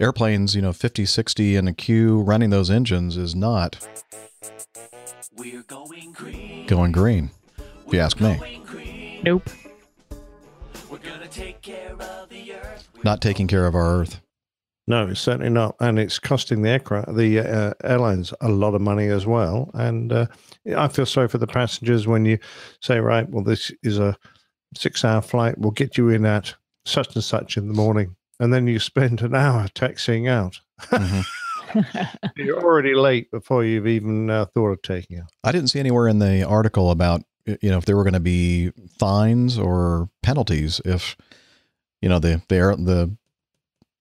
[0.00, 3.86] airplanes, you know, 50, 60 in a queue running those engines is not
[5.36, 6.66] We're going green.
[6.66, 7.30] going green,
[7.86, 9.20] if you ask me.
[9.22, 9.48] Nope.
[10.90, 12.88] We're gonna take care of the earth.
[13.04, 14.20] Not taking care of our Earth.
[14.86, 19.06] No, certainly not, and it's costing the aircraft, the uh, airlines, a lot of money
[19.06, 19.70] as well.
[19.74, 20.26] And uh,
[20.76, 22.38] I feel sorry for the passengers when you
[22.82, 24.16] say, right, well, this is a
[24.74, 25.58] six-hour flight.
[25.58, 26.54] We'll get you in at
[26.86, 30.60] such and such in the morning, and then you spend an hour taxiing out.
[32.36, 35.24] You're already late before you've even uh, thought of taking it.
[35.44, 38.20] I didn't see anywhere in the article about you know if there were going to
[38.20, 41.16] be fines or penalties if
[42.02, 43.16] you know the the air, the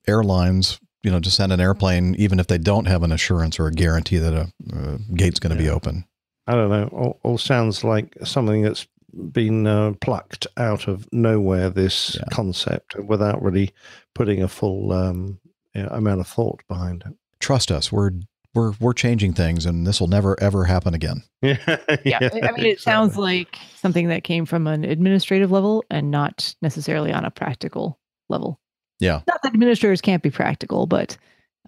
[0.07, 3.67] airlines you know to send an airplane even if they don't have an assurance or
[3.67, 6.05] a guarantee that a, uh gate's going to be open.
[6.47, 6.87] I don't know.
[6.91, 8.87] All, all sounds like something that's
[9.32, 11.70] been uh, plucked out of nowhere.
[11.70, 13.74] This concept without really
[14.16, 15.39] putting a full um,
[15.74, 17.14] you know, amount of thought behind it.
[17.39, 18.12] Trust us, we're
[18.53, 21.24] we're we're changing things, and this will never ever happen again.
[21.41, 21.57] Yeah,
[22.03, 26.53] yeah, I mean, it sounds like something that came from an administrative level and not
[26.62, 28.60] necessarily on a practical level.
[28.99, 31.18] Yeah, Not that administrators can't be practical, but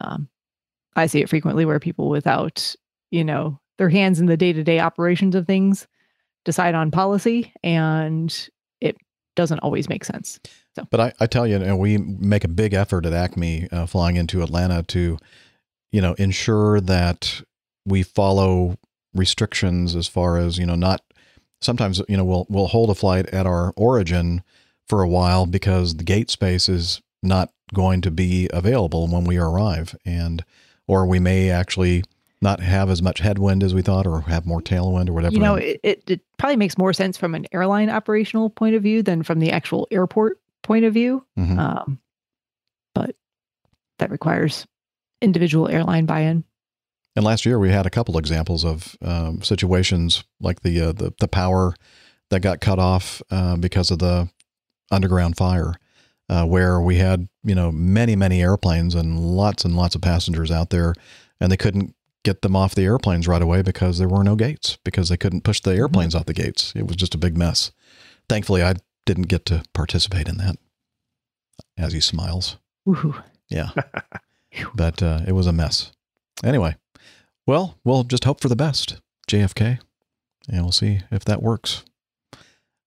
[0.01, 0.27] um,
[0.95, 2.75] I see it frequently where people without,
[3.11, 5.87] you know, their hands in the day to day operations of things
[6.45, 8.97] decide on policy, and it
[9.35, 10.39] doesn't always make sense.
[10.75, 13.85] So, But I, I tell you, know, we make a big effort at Acme uh,
[13.85, 15.17] flying into Atlanta to,
[15.91, 17.41] you know, ensure that
[17.85, 18.77] we follow
[19.13, 21.01] restrictions as far as you know not.
[21.61, 24.43] Sometimes you know we'll we'll hold a flight at our origin
[24.87, 29.37] for a while because the gate space is not going to be available when we
[29.37, 30.43] arrive, and
[30.87, 32.03] or we may actually
[32.41, 35.33] not have as much headwind as we thought, or have more tailwind, or whatever.
[35.33, 38.81] You know, it, it, it probably makes more sense from an airline operational point of
[38.81, 41.25] view than from the actual airport point of view.
[41.37, 41.59] Mhm.
[41.59, 41.99] Um,
[42.93, 43.15] but
[43.99, 44.65] that requires
[45.21, 46.43] individual airline buy-in.
[47.15, 51.13] And last year we had a couple examples of um, situations like the, uh, the
[51.19, 51.75] the power
[52.29, 54.29] that got cut off uh, because of the
[54.91, 55.73] underground fire,
[56.29, 60.49] uh, where we had you know many many airplanes and lots and lots of passengers
[60.49, 60.93] out there,
[61.41, 64.77] and they couldn't get them off the airplanes right away because there were no gates
[64.83, 66.73] because they couldn't push the airplanes off the gates.
[66.75, 67.71] It was just a big mess.
[68.29, 70.57] Thankfully, I didn't get to participate in that.
[71.77, 72.57] As he smiles.
[72.87, 73.23] Woohoo.
[73.49, 73.69] Yeah.
[74.75, 75.91] but uh, it was a mess.
[76.43, 76.75] Anyway,
[77.45, 79.79] well, we'll just hope for the best, JFK,
[80.49, 81.83] and we'll see if that works.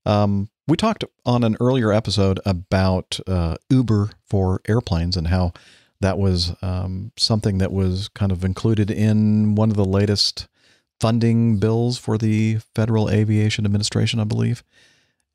[0.07, 5.53] Um, we talked on an earlier episode about uh, Uber for airplanes and how
[6.05, 10.47] that was um, something that was kind of included in one of the latest
[11.01, 14.63] funding bills for the Federal Aviation Administration, I believe.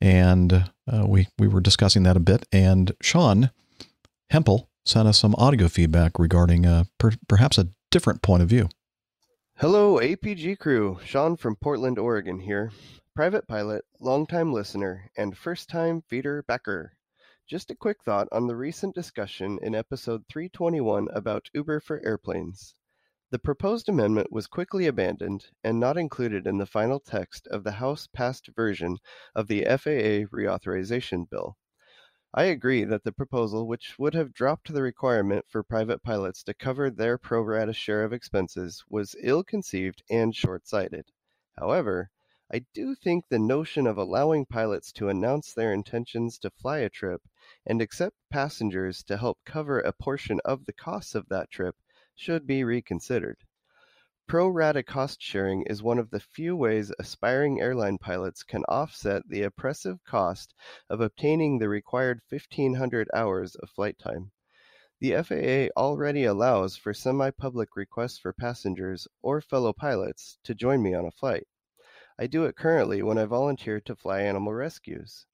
[0.00, 2.46] And uh, we we were discussing that a bit.
[2.52, 3.50] And Sean
[4.30, 8.68] Hempel sent us some audio feedback regarding uh, per, perhaps a different point of view.
[9.56, 10.98] Hello, APG crew.
[11.04, 12.70] Sean from Portland, Oregon here.
[13.14, 16.92] Private pilot, longtime listener, and first time feeder backer.
[17.50, 22.76] Just a quick thought on the recent discussion in episode 321 about Uber for airplanes.
[23.30, 27.72] The proposed amendment was quickly abandoned and not included in the final text of the
[27.72, 28.98] House passed version
[29.34, 31.56] of the FAA reauthorization bill.
[32.32, 36.54] I agree that the proposal, which would have dropped the requirement for private pilots to
[36.54, 41.06] cover their pro rata share of expenses, was ill conceived and short sighted.
[41.58, 42.12] However,
[42.52, 46.88] I do think the notion of allowing pilots to announce their intentions to fly a
[46.88, 47.22] trip
[47.64, 51.76] and accept passengers to help cover a portion of the costs of that trip
[52.16, 53.36] should be reconsidered.
[54.26, 59.28] Pro rata cost sharing is one of the few ways aspiring airline pilots can offset
[59.28, 60.52] the oppressive cost
[60.88, 64.32] of obtaining the required 1,500 hours of flight time.
[64.98, 70.82] The FAA already allows for semi public requests for passengers or fellow pilots to join
[70.82, 71.46] me on a flight.
[72.22, 75.24] I do it currently when I volunteer to fly animal rescues.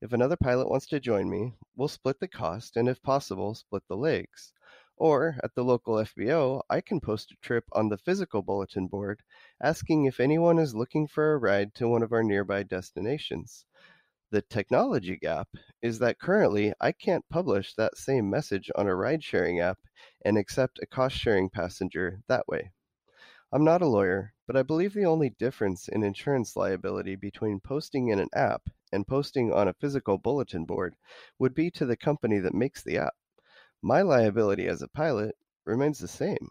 [0.00, 3.84] If another pilot wants to join me, we'll split the cost and, if possible, split
[3.88, 4.52] the legs.
[4.96, 9.22] Or at the local FBO, I can post a trip on the physical bulletin board
[9.62, 13.64] asking if anyone is looking for a ride to one of our nearby destinations.
[14.32, 15.46] The technology gap
[15.80, 19.78] is that currently I can't publish that same message on a ride sharing app
[20.24, 22.72] and accept a cost sharing passenger that way.
[23.54, 28.08] I'm not a lawyer, but I believe the only difference in insurance liability between posting
[28.08, 30.96] in an app and posting on a physical bulletin board
[31.38, 33.12] would be to the company that makes the app.
[33.82, 35.36] My liability as a pilot
[35.66, 36.48] remains the same.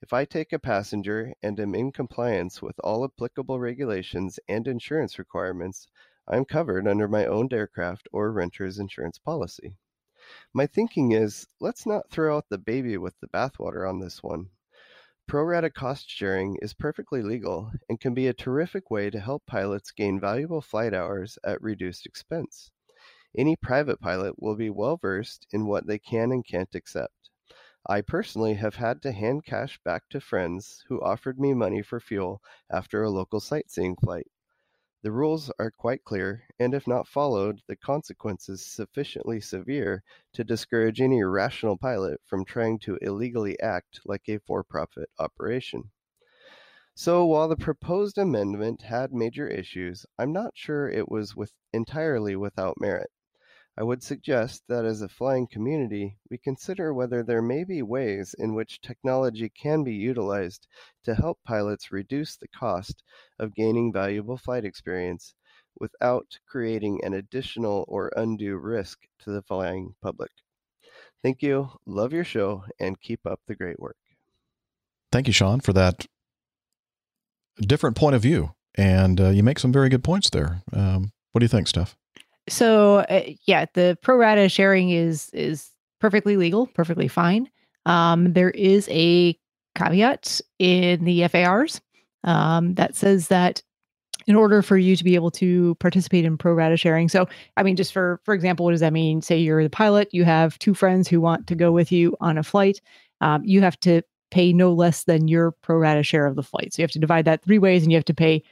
[0.00, 5.20] If I take a passenger and am in compliance with all applicable regulations and insurance
[5.20, 5.86] requirements,
[6.26, 9.76] I am covered under my owned aircraft or renter's insurance policy.
[10.52, 14.50] My thinking is let's not throw out the baby with the bathwater on this one.
[15.26, 19.44] Pro rata cost sharing is perfectly legal and can be a terrific way to help
[19.46, 22.70] pilots gain valuable flight hours at reduced expense.
[23.36, 27.30] Any private pilot will be well versed in what they can and can't accept.
[27.86, 32.00] I personally have had to hand cash back to friends who offered me money for
[32.00, 34.30] fuel after a local sightseeing flight.
[35.02, 41.00] The rules are quite clear, and if not followed, the consequences sufficiently severe to discourage
[41.00, 45.90] any rational pilot from trying to illegally act like a for profit operation.
[46.94, 52.36] So, while the proposed amendment had major issues, I'm not sure it was with entirely
[52.36, 53.10] without merit.
[53.78, 58.34] I would suggest that as a flying community, we consider whether there may be ways
[58.38, 60.66] in which technology can be utilized
[61.04, 63.02] to help pilots reduce the cost
[63.38, 65.34] of gaining valuable flight experience
[65.80, 70.30] without creating an additional or undue risk to the flying public.
[71.22, 73.96] Thank you, love your show, and keep up the great work.
[75.10, 76.06] Thank you, Sean, for that
[77.58, 78.52] different point of view.
[78.74, 80.62] And uh, you make some very good points there.
[80.72, 81.96] Um, what do you think, Steph?
[82.48, 85.70] So uh, yeah, the pro rata sharing is is
[86.00, 87.48] perfectly legal, perfectly fine.
[87.86, 89.38] Um, there is a
[89.76, 91.80] caveat in the FARs
[92.24, 93.62] um, that says that
[94.26, 97.62] in order for you to be able to participate in pro rata sharing, so I
[97.62, 99.22] mean, just for for example, what does that mean?
[99.22, 102.38] Say you're the pilot, you have two friends who want to go with you on
[102.38, 102.80] a flight.
[103.20, 106.72] Um, you have to pay no less than your pro rata share of the flight.
[106.72, 108.42] So you have to divide that three ways, and you have to pay,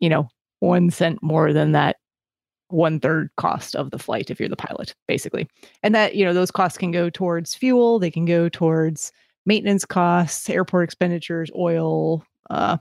[0.00, 0.28] you know,
[0.60, 1.96] one cent more than that
[2.72, 5.48] one third cost of the flight if you're the pilot, basically.
[5.82, 9.12] And that, you know, those costs can go towards fuel, they can go towards
[9.46, 12.78] maintenance costs, airport expenditures, oil, uh,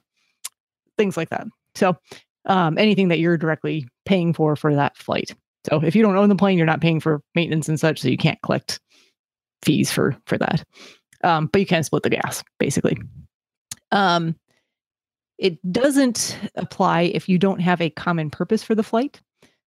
[0.98, 1.48] things like that.
[1.76, 1.98] So
[2.46, 5.36] um, anything that you're directly paying for for that flight.
[5.70, 8.08] So if you don't own the plane, you're not paying for maintenance and such, so
[8.08, 8.80] you can't collect
[9.64, 10.64] fees for for that.
[11.24, 12.98] Um, but you can split the gas, basically.
[13.92, 14.36] Um,
[15.38, 19.22] it doesn't apply if you don't have a common purpose for the flight.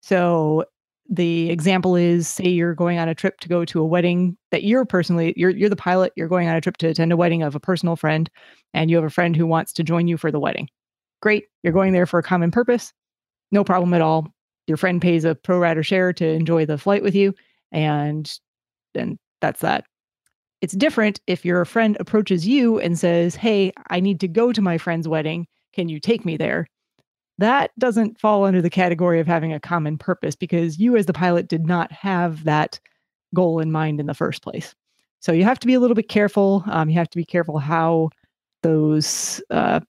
[0.05, 0.67] So
[1.09, 4.63] the example is say you're going on a trip to go to a wedding that
[4.63, 7.43] you're personally you're you're the pilot, you're going on a trip to attend a wedding
[7.43, 8.29] of a personal friend
[8.75, 10.69] and you have a friend who wants to join you for the wedding.
[11.23, 12.93] Great, you're going there for a common purpose.
[13.51, 14.29] No problem at all.
[14.67, 17.33] Your friend pays a pro rata share to enjoy the flight with you
[17.73, 18.31] and
[18.93, 19.87] then that's that.
[20.61, 24.61] It's different if your friend approaches you and says, "Hey, I need to go to
[24.61, 25.47] my friend's wedding.
[25.73, 26.67] Can you take me there?"
[27.39, 31.13] That doesn't fall under the category of having a common purpose because you as the
[31.13, 32.79] pilot did not have that
[33.35, 34.75] goal in mind in the first place.
[35.21, 37.59] So you have to be a little bit careful um, you have to be careful
[37.59, 38.11] how
[38.63, 39.81] those uh,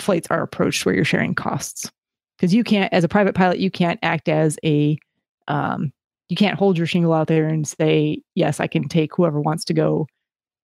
[0.00, 1.90] flights are approached where you're sharing costs.
[2.36, 4.98] Because you can't as a private pilot you can't act as a
[5.46, 5.92] um,
[6.28, 9.64] you can't hold your shingle out there and say yes i can take whoever wants
[9.66, 10.06] to go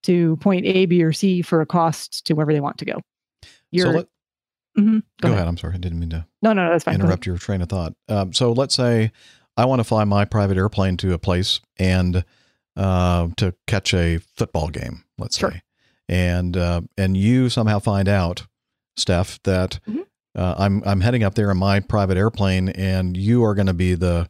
[0.03, 3.01] to point a b or c for a cost to wherever they want to go.
[3.71, 4.07] You're so let,
[4.79, 5.03] Mhm.
[5.21, 5.49] Go, ahead.
[5.49, 5.75] I'm sorry.
[5.75, 7.95] I didn't mean to no no no that's fine interrupt your train of thought.
[8.09, 9.11] Um, so let's say
[9.57, 12.25] I want to fly my private airplane to a place and
[12.77, 15.63] uh, to catch a football game, let's say,
[16.09, 18.47] and uh, and you somehow find out,
[18.97, 20.01] Steph, that Mm-hmm.
[20.37, 23.75] uh, I'm I'm heading up there in my private airplane, and you are going to
[23.75, 24.29] be the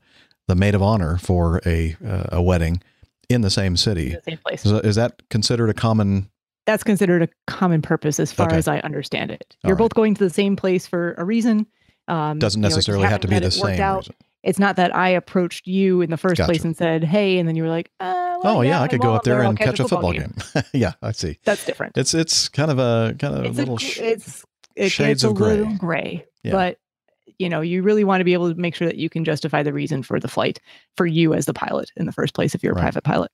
[0.48, 2.82] the maid of honor for a uh, a wedding
[3.28, 4.14] in the same city.
[4.14, 4.64] the same place.
[4.66, 6.30] Is, is that considered a common?
[6.66, 8.56] That's considered a common purpose as far Okay.
[8.56, 9.56] as I understand it.
[9.64, 11.66] You're both going to the same place for a reason.
[12.08, 13.98] Um, Doesn't you know, necessarily have to be the same out.
[13.98, 14.14] reason.
[14.42, 17.56] It's not that I approached you in the first place and said, "Hey," and then
[17.56, 19.86] you were like, uh, well, oh yeah, I could go up there and catch a
[19.88, 20.34] football game.
[20.72, 21.38] yeah, I see.
[21.44, 21.96] That's different.
[21.98, 24.44] It's it's kind of a kind of It's little a, it's
[24.76, 25.64] it shades of gray.
[25.76, 26.52] gray, Yeah.
[26.52, 26.78] but
[27.38, 29.62] you know, you really want to be able to make sure that you can justify
[29.62, 30.58] the reason for the flight
[30.96, 32.82] for you as the pilot in the first place if you're a Right.
[32.82, 33.30] private pilot.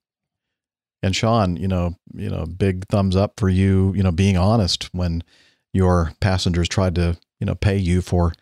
[1.07, 4.91] And Sean, you know, you know, big thumbs up for you, you know, being honest
[4.93, 5.23] when
[5.73, 8.33] your passengers tried to, you know, pay you for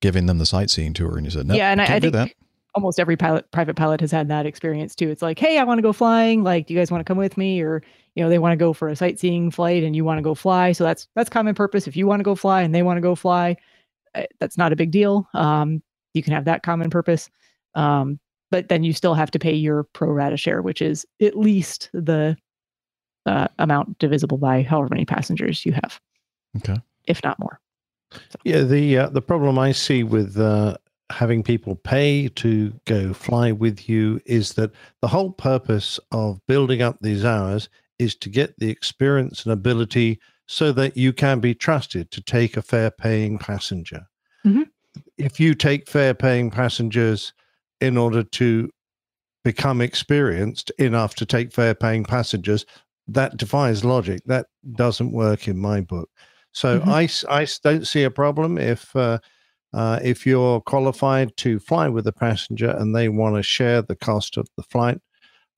[0.00, 2.30] giving them the sightseeing tour, and you said, no, yeah, and I, I do think
[2.30, 2.32] that.
[2.74, 5.10] almost every pilot, private pilot, has had that experience too.
[5.10, 6.44] It's like, hey, I want to go flying.
[6.44, 7.60] Like, do you guys want to come with me?
[7.60, 7.82] Or
[8.14, 10.34] you know, they want to go for a sightseeing flight, and you want to go
[10.34, 10.72] fly.
[10.72, 11.86] So that's that's common purpose.
[11.86, 13.56] If you want to go fly and they want to go fly,
[14.14, 15.28] uh, that's not a big deal.
[15.34, 15.82] Um,
[16.14, 17.30] you can have that common purpose.
[17.74, 18.18] Um,
[18.50, 21.90] but then you still have to pay your pro rata share, which is at least
[21.92, 22.36] the
[23.26, 26.00] uh, amount divisible by however many passengers you have,
[26.56, 26.76] Okay.
[27.06, 27.60] if not more.
[28.44, 30.78] Yeah, the uh, the problem I see with uh,
[31.10, 34.70] having people pay to go fly with you is that
[35.02, 37.68] the whole purpose of building up these hours
[37.98, 42.56] is to get the experience and ability so that you can be trusted to take
[42.56, 44.06] a fare paying passenger.
[44.46, 44.70] Mhm.
[45.18, 47.34] If you take fare paying passengers
[47.80, 48.70] in order to
[49.44, 52.66] become experienced enough to take fare paying passengers,
[53.06, 54.20] that defies logic.
[54.26, 56.10] That doesn't work in my book.
[56.52, 57.24] So Mhm.
[57.30, 59.18] I, I don't see a problem if uh,
[59.72, 63.96] uh, if you're qualified to fly with a passenger and they want to share the
[63.96, 64.98] cost of the flight.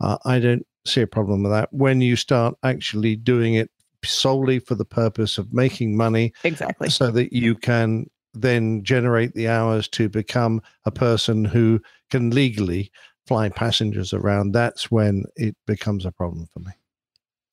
[0.00, 1.72] Uh, I don't see a problem with that.
[1.72, 3.70] When you start actually doing it
[4.04, 6.88] solely for the purpose of making money, Exactly.
[6.88, 11.80] so that you can then generate the hours to become a person who
[12.10, 12.90] can legally
[13.26, 16.72] fly passengers around, that's when it becomes a problem for me.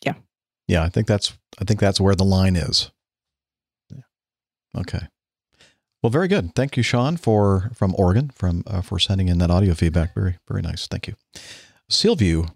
[0.03, 0.15] Yeah,
[0.67, 2.91] Yeah, I think that's I think that's where the line is.
[3.89, 4.81] Yeah.
[4.81, 5.07] Okay.
[6.01, 6.53] Well, very good.
[6.55, 10.13] Thank you, Sean, for from Oregon, from uh, for sending in that audio feedback.
[10.13, 10.87] Very very nice.
[10.87, 11.15] Thank you.
[11.89, 12.51] Sealview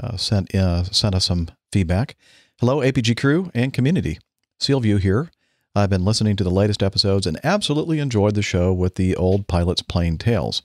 [0.00, 2.16] uh, sent uh, sent us some feedback.
[2.58, 4.18] Hello, APG crew and community.
[4.60, 5.30] Sealview here.
[5.74, 9.48] I've been listening to the latest episodes and absolutely enjoyed the show with the old
[9.48, 10.62] pilot's plain tales.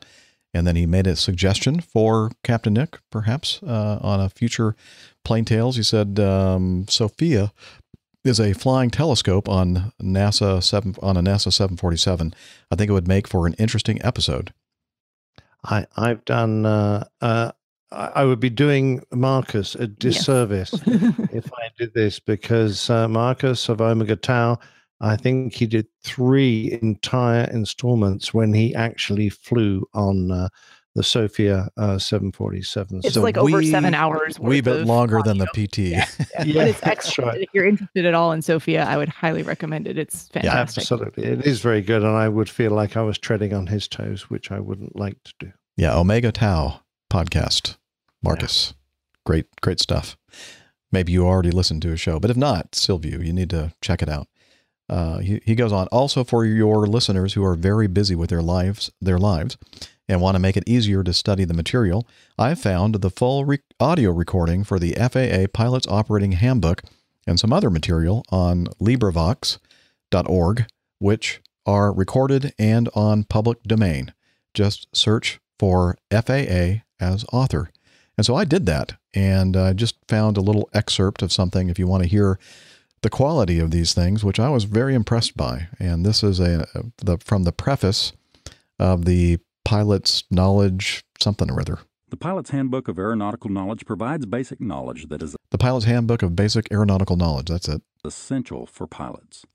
[0.54, 4.76] And then he made a suggestion for Captain Nick, perhaps uh, on a future
[5.24, 5.76] plain tales.
[5.76, 7.52] He said um, SOFIA
[8.24, 12.34] is a flying telescope on NASA seven on a NASA 747.
[12.72, 14.54] I think it would make for an interesting episode.
[15.64, 17.52] I, I've done, uh, uh,
[17.92, 23.70] I I would be doing Markus a disservice if I did this because uh, Markus
[23.70, 24.60] of Omega Tau,
[25.00, 30.50] I think he did three entire installments when he actually flew on uh,
[30.96, 33.02] the SOFIA uh, 747.
[33.04, 34.40] It's like over seven hours.
[34.40, 35.78] Wee bit of longer than the PT.
[35.80, 36.06] Yeah,
[36.44, 37.34] Yeah, but it's that's excellent.
[37.34, 37.42] right.
[37.42, 40.00] If you're interested at all in SOFIA, I would highly recommend it.
[40.00, 40.44] It's fantastic.
[40.90, 41.24] Yeah, Absolutely.
[41.26, 42.02] It is very good.
[42.02, 45.22] And I would feel like I was treading on his toes, which I wouldn't like
[45.26, 45.52] to do.
[45.76, 46.82] Yeah, Omega Tau
[47.12, 47.78] podcast.
[48.24, 48.74] Markus.
[49.26, 50.18] Great, great stuff.
[50.92, 54.02] maybe you already listened to a show, but if not, Silvio, you need to check
[54.02, 54.28] it out.
[54.90, 55.88] Uh, he, he goes on.
[55.88, 59.58] Also, for your listeners who are very busy with their lives, their lives,
[60.08, 62.08] and want to make it easier to study the material,
[62.38, 66.84] I found the full re- audio recording for the FAA Pilot's Operating Handbook
[67.26, 70.66] and some other material on LibriVox.org,
[71.00, 74.14] which are recorded and on public domain.
[74.54, 77.70] Just search for FAA as author.
[78.18, 81.78] And so I did that and I just found a little excerpt of something if
[81.78, 82.40] you want to hear
[83.02, 85.68] the quality of these things, which I was very impressed by.
[85.80, 86.68] And this is a
[86.98, 88.14] the from the preface
[88.80, 91.80] of the pilot's knowledge something or other.
[92.10, 96.38] The Pilot's Handbook of Aeronautical Knowledge provides basic knowledge that is The pilot's handbook of
[96.38, 97.48] basic aeronautical knowledge.
[97.50, 97.82] That's it.
[98.06, 99.46] essential for pilots.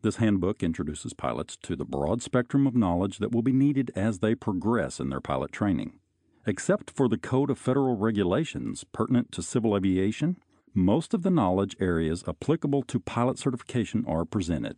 [0.00, 4.20] This handbook introduces pilots to the broad spectrum of knowledge that will be needed as
[4.20, 5.98] they progress in their pilot training.
[6.46, 10.38] Except for the Code of Federal Regulations pertinent to civil aviation,
[10.74, 14.76] most of the knowledge areas applicable to pilot certification are presented.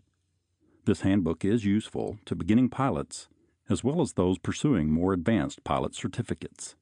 [0.84, 3.28] This handbook is useful to beginning pilots
[3.68, 6.74] as well as those pursuing more advanced pilot certificates.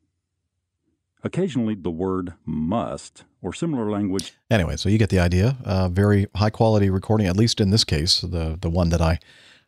[1.22, 5.58] Occasionally, the word must or similar language Anyway, so you get the idea.
[5.64, 9.18] Uh, very high quality recording, at least in this case, the the one that I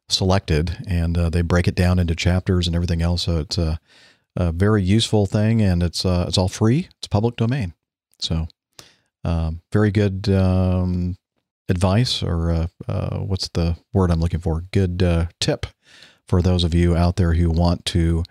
[0.09, 3.23] selected, and uh, they break it down into chapters and everything else.
[3.23, 3.81] So it's a,
[4.37, 6.89] a very useful thing, and it's uh, it's all free.
[6.99, 7.75] It's public domain.
[8.21, 8.47] So
[9.25, 11.17] um, very good um,
[11.69, 14.65] advice, or uh, uh, what's the word I'm looking for?
[14.73, 15.67] Good uh, tip
[16.27, 18.23] for those of you out there who want to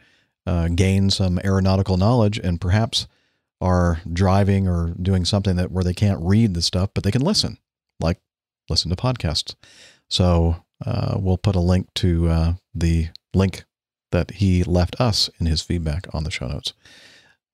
[0.46, 3.08] uh, gain some aeronautical knowledge and perhaps
[3.62, 7.22] are driving or doing something that where they can't read the stuff, but they can
[7.22, 7.58] listen,
[8.00, 8.20] like
[8.70, 9.56] listen to podcasts.
[10.10, 13.66] So uh, we'll put a link to uh, the link
[14.12, 16.74] that he left us in his feedback on the show notes.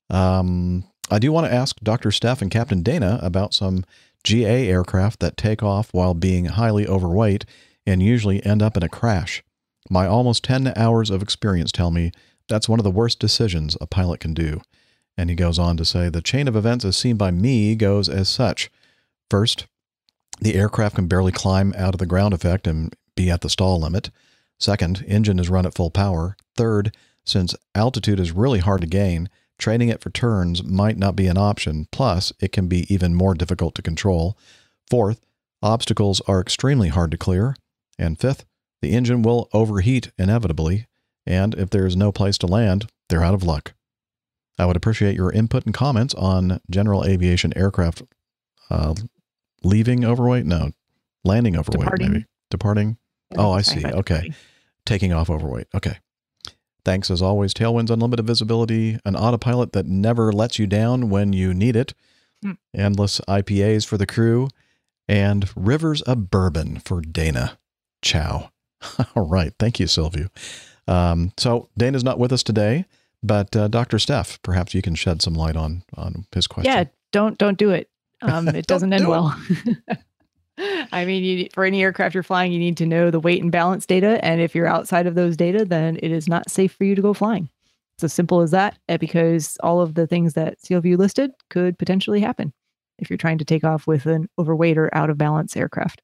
[0.09, 2.11] Um, I do want to ask Dr.
[2.11, 3.85] Steph and Captain Dana about some
[4.23, 7.45] GA aircraft that take off while being highly overweight
[7.85, 9.43] and usually end up in a crash.
[9.89, 12.11] My almost 10 hours of experience tell me
[12.49, 14.61] that's one of the worst decisions a pilot can do.
[15.17, 18.09] And he goes on to say the chain of events as seen by me goes
[18.09, 18.71] as such.
[19.29, 19.67] First,
[20.41, 23.79] the aircraft can barely climb out of the ground effect and be at the stall
[23.79, 24.09] limit.
[24.59, 26.35] Second, engine is run at full power.
[26.55, 31.27] Third, since altitude is really hard to gain, training it for turns might not be
[31.27, 31.87] an option.
[31.91, 34.37] Plus, it can be even more difficult to control.
[34.89, 35.21] Fourth,
[35.61, 37.55] obstacles are extremely hard to clear.
[37.97, 38.45] And fifth,
[38.81, 40.87] the engine will overheat inevitably.
[41.25, 43.73] And if there is no place to land, they're out of luck.
[44.59, 48.03] I would appreciate your input and comments on general aviation aircraft
[48.69, 48.93] uh,
[49.63, 50.45] leaving overweight.
[50.45, 50.71] No,
[51.23, 52.11] landing overweight, Departing.
[52.11, 52.25] maybe.
[52.49, 52.97] Departing.
[53.37, 53.85] Oh, I see.
[53.85, 54.31] Okay.
[54.85, 55.67] Taking off overweight.
[55.73, 55.97] Okay.
[56.85, 57.53] Thanks as always.
[57.53, 61.93] Tailwinds, unlimited visibility, an autopilot that never lets you down when you need it,
[62.43, 62.51] Hmm.
[62.75, 64.49] endless IPAs for the crew,
[65.07, 67.57] and rivers of bourbon for Dana.
[68.01, 68.51] Ciao.
[69.15, 69.53] All right.
[69.57, 70.29] Thank you, Sylvia.
[70.87, 72.85] Um, so Dana's not with us today,
[73.23, 73.97] but uh, Dr.
[73.97, 76.71] Steph, perhaps you can shed some light on on his question.
[76.71, 77.89] Yeah, don't don't do it.
[78.21, 79.09] Um, it doesn't end do it.
[79.09, 79.35] well.
[80.57, 83.51] I mean, you, for any aircraft you're flying, you need to know the weight and
[83.51, 86.85] balance data, and if you're outside of those data, then it is not safe for
[86.85, 87.49] you to go flying.
[87.97, 91.77] It's as simple as that, uh, because all of the things that Sylvia listed could
[91.77, 92.53] potentially happen
[92.99, 96.01] if you're trying to take off with an overweight or out of balance aircraft.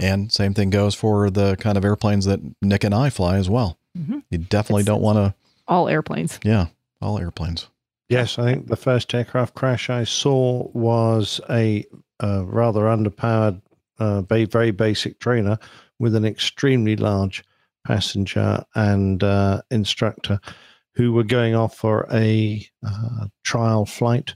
[0.00, 3.50] And same thing goes for the kind of airplanes that Nick and I fly as
[3.50, 3.76] well.
[3.98, 4.22] Mhm.
[4.30, 5.34] You definitely don't want to,
[5.66, 6.38] All airplanes.
[6.44, 6.66] yeah,
[7.02, 7.66] all airplanes.
[8.08, 11.84] Yes, I think the first aircraft crash I saw was a
[12.22, 13.60] uh, rather underpowered,
[13.98, 15.58] uh, very basic trainer
[15.98, 17.44] with an extremely large
[17.86, 20.40] passenger and uh, instructor
[20.94, 24.34] who were going off for a uh, trial flight.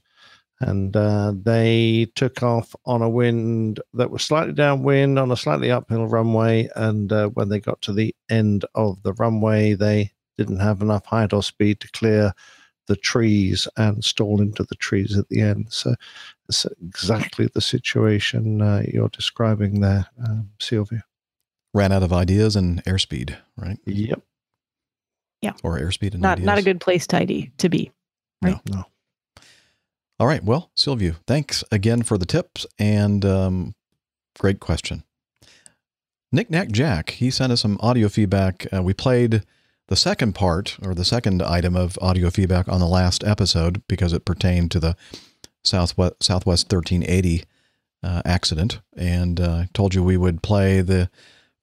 [0.61, 5.71] And uh, they took off on a wind that was slightly downwind on a slightly
[5.71, 6.69] uphill runway.
[6.77, 11.05] And uh, when they got to the end of the runway, they didn't have enough
[11.07, 12.33] height or speed to clear
[12.87, 15.67] the trees and stall into the trees at the end.
[15.71, 15.95] So
[16.49, 21.05] it's exactly the situation uh, you're describing there, um, Sylvia.
[21.73, 23.79] Ran out of ideas and airspeed, right?
[23.87, 24.21] Yep.
[25.43, 25.53] Yeah.
[25.63, 26.47] Or airspeed and Not ideas.
[26.47, 27.91] not a good place to ID to be.
[28.43, 28.59] Right.
[28.69, 28.85] No.
[30.21, 30.45] All right.
[30.45, 33.75] Well, Sylvia, thanks again for the tips and um,
[34.39, 35.03] great question.
[36.31, 38.67] Nick Knack Jack, he sent us some audio feedback.
[38.75, 39.43] Uh, we played
[39.89, 44.13] the second part or the second item of audio feedback on the last episode because
[44.13, 44.97] it pertained to the
[45.65, 47.45] Southwest Southwest 1380
[48.03, 51.11] uh, accident, and uh, told you we would play the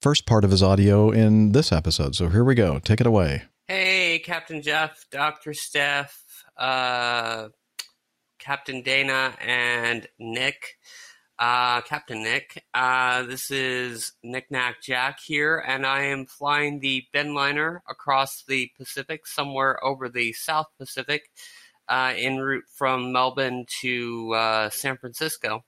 [0.02, 2.16] first part of his audio in this episode.
[2.16, 2.80] So here we go.
[2.80, 3.44] Take it away.
[3.68, 5.54] Hey, Captain Jeff, Dr.
[5.54, 7.50] Steph, uh,
[8.40, 10.78] Captain Dana and Nick.
[11.40, 14.46] Uh, Captain Nick, uh, this is Nick
[14.80, 20.68] Jack here, and I am flying the Binliner across the Pacific, somewhere over the South
[20.78, 21.32] Pacific,
[21.92, 25.64] uh, en route from Melbourne to uh, San Francisco.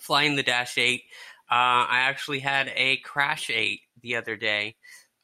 [0.00, 1.02] Flying the Dash 8.
[1.50, 4.76] Uh, I actually had a Crash 8 the other day.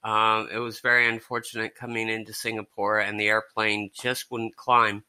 [0.04, 5.04] Um, it was very unfortunate coming into Singapore, and the airplane just wouldn't climb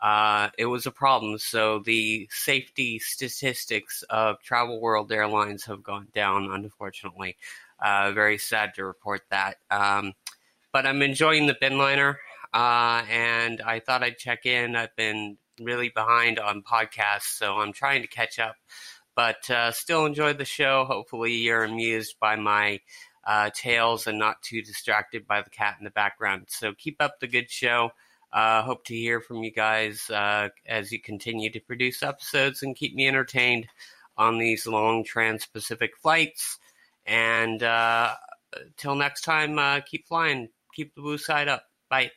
[0.00, 1.38] uh, it was a problem.
[1.38, 7.36] So the safety statistics of Travel World Airlines have gone down, unfortunately.
[7.82, 9.56] Uh, very sad to report that.
[9.70, 10.12] Um,
[10.72, 12.16] but I'm enjoying the Binliner,
[12.56, 14.76] uh, and I thought I'd check in.
[14.76, 18.56] I've been really behind on podcasts, so I'm trying to catch up.
[19.14, 20.86] But uh, still enjoy the show.
[20.86, 22.80] Hopefully, you're amused by my
[23.26, 26.46] uh, tales and not too distracted by the cat in the background.
[26.48, 27.90] So keep up the good show.
[28.32, 32.74] Uh, hope to hear from you guys uh, as you continue to produce episodes and
[32.74, 33.66] keep me entertained
[34.16, 36.58] on these long trans Pacific flights.
[37.04, 38.14] And uh,
[38.78, 40.48] till next time, uh, keep flying.
[40.74, 41.64] Keep the blue side up.
[41.90, 42.12] Bye.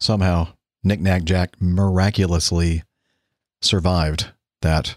[0.00, 0.48] Somehow,
[0.84, 2.82] Nick Knack Jack miraculously
[3.62, 4.32] survived
[4.62, 4.96] that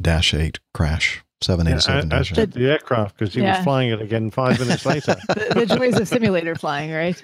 [0.00, 1.22] Dash 8 crash.
[1.42, 3.56] 787 yeah, as did the aircraft because he Yeah.
[3.56, 5.16] was flying it again five minutes later.
[5.28, 7.18] the, the joys of simulator flying, right?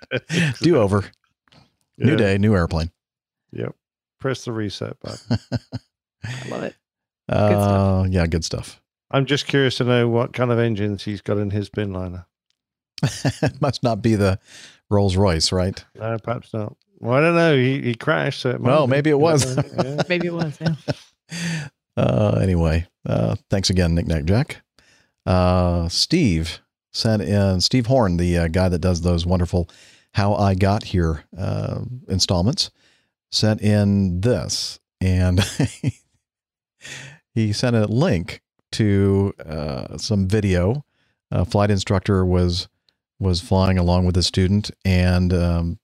[0.62, 1.04] Do over.
[1.98, 2.92] New day, new airplane.
[3.52, 3.74] Yep.
[4.20, 5.38] Press the reset button.
[6.24, 6.76] I love it.
[7.28, 8.80] Uh, yeah, good stuff.
[9.10, 12.26] I'm just curious to know what kind of engines he's got in his bin liner.
[13.02, 14.38] it must not be the
[14.90, 15.84] Rolls Royce, right?
[15.94, 16.76] No, perhaps not.
[17.00, 17.56] Well, I don't know.
[17.56, 18.40] He, he crashed.
[18.40, 19.56] So it might Well, have maybe it was.
[19.56, 20.02] Yeah.
[20.08, 20.58] Maybe it was.
[20.60, 20.74] Yeah.
[21.96, 24.62] Uh, anyway, uh, thanks again, Nick Knack Jack.
[25.26, 26.60] Uh, Steve
[26.92, 29.68] sent in Steve Horn, the uh, guy that does those wonderful
[30.14, 32.70] "How I Got Here" uh, installments,
[33.30, 35.40] sent in this, and
[37.34, 40.84] he sent a link to uh, some video.
[41.30, 42.68] A flight instructor was
[43.18, 45.78] was flying along with a student, and um,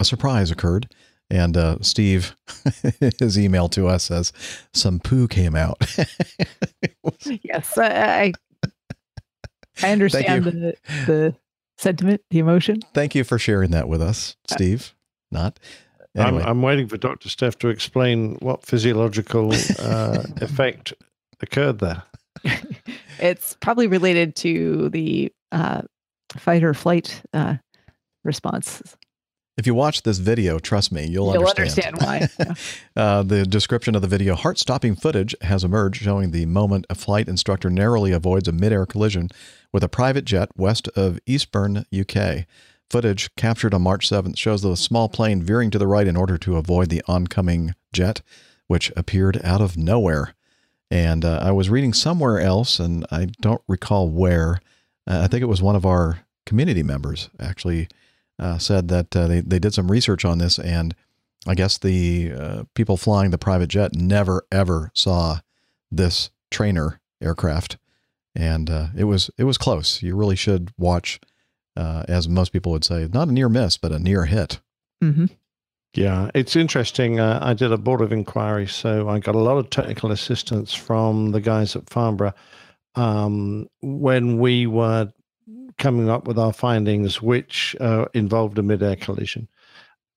[0.00, 0.92] a surprise occurred.
[1.30, 2.36] And uh, Steve,
[3.18, 4.32] his email to us says
[4.72, 5.78] some poo came out.
[7.24, 8.32] yes, I I,
[9.82, 10.74] I understand the
[11.06, 11.34] the
[11.76, 12.80] sentiment, the emotion.
[12.94, 14.94] Thank you for sharing that with us, Steve.
[15.30, 15.58] Not
[16.16, 16.38] I'm.
[16.38, 17.28] I'm waiting for Dr.
[17.28, 20.92] Steph to explain what physiological uh, effect
[21.40, 22.02] occurred there.
[23.18, 25.82] It's probably related to the uh,
[26.36, 27.56] fight or flight uh,
[28.24, 28.82] response.
[29.56, 31.96] If you watch this video, trust me, you'll, You'll understand.
[31.98, 32.54] understand why.
[32.96, 33.02] Yeah.
[33.02, 36.94] uh, the description of the video heart stopping footage has emerged showing the moment a
[36.94, 39.30] flight instructor narrowly avoids a mid air collision
[39.72, 42.46] with a private jet west of Eastbourne, UK.
[42.88, 46.38] Footage captured on March 7th shows the small plane veering to the right in order
[46.38, 48.22] to avoid the oncoming jet,
[48.68, 50.34] which appeared out of nowhere.
[50.90, 54.60] And uh, I was reading somewhere else, and I don't recall where.
[55.08, 57.88] Uh, I think it was one of our community members actually
[58.38, 60.94] uh, said that uh, they, they did some research on this, and
[61.46, 65.40] I guess the uh, people flying the private jet never ever saw
[65.90, 67.78] this trainer aircraft,
[68.34, 70.02] and uh, it was it was close.
[70.02, 71.20] You really should watch,
[71.76, 74.60] uh, as most people would say, not a near miss, but a near hit.
[75.02, 75.26] Mm-hmm.
[75.94, 77.18] Yeah, it's interesting.
[77.18, 80.74] Uh, I did a board of inquiry, so I got a lot of technical assistance
[80.74, 82.34] from the guys at Farnborough
[82.94, 85.10] um, when we were
[85.78, 89.48] coming up with our findings, which uh, involved a mid-air collision.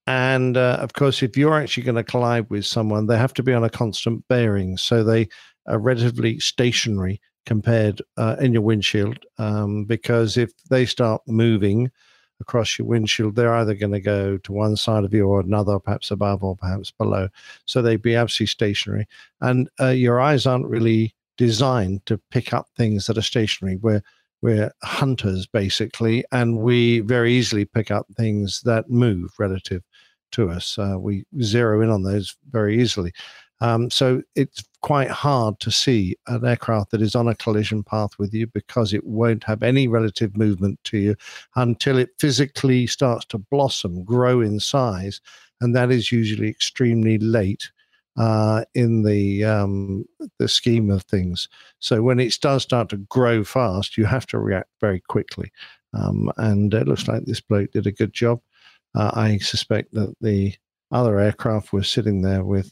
[0.07, 3.43] And uh, of course, if you're actually going to collide with someone, they have to
[3.43, 5.30] be on a constant bearing, so they
[5.67, 9.19] are relatively stationary compared uh, in your windshield.
[9.38, 11.91] Um, because if they start moving
[12.39, 15.80] across your windshield, they're either going to go to one side of you or another,
[15.80, 17.30] perhaps above or perhaps below.
[17.65, 19.07] So they'd be absolutely stationary.
[19.39, 23.78] And uh, your eyes aren't really designed to pick up things that are stationary.
[23.78, 24.03] We're
[24.41, 29.84] we're hunters basically, and we very easily pick up things that move relative
[30.32, 30.78] to us.
[30.80, 33.14] Uh, we zero in on those very easily.
[33.62, 38.18] Um, so it's quite hard to see an aircraft that is on a collision path
[38.18, 41.16] with you because it won't have any relative movement to you
[41.56, 45.22] until it physically starts to blossom, grow in size,
[45.62, 47.70] and that is usually extremely late
[48.17, 50.05] uh, in the um,
[50.39, 51.47] the scheme of things.
[51.79, 55.51] So when it does start to grow fast, you have to react very quickly.
[55.93, 58.41] Um, and it looks like this bloke did a good job.
[58.95, 60.53] Uh, I suspect that the
[60.91, 62.71] other aircraft was sitting there with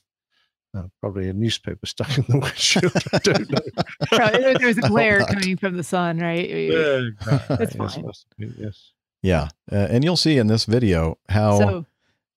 [0.77, 2.91] uh, probably a newspaper stuck in the windshield.
[3.13, 3.83] I don't know.
[4.11, 6.47] Probably there- There's a glare coming from the sun, right?
[6.49, 7.01] Yeah,
[7.47, 8.05] That's yes, fine.
[8.05, 8.91] must be, yes.
[9.21, 11.85] Yeah, uh, and you'll see in this video how So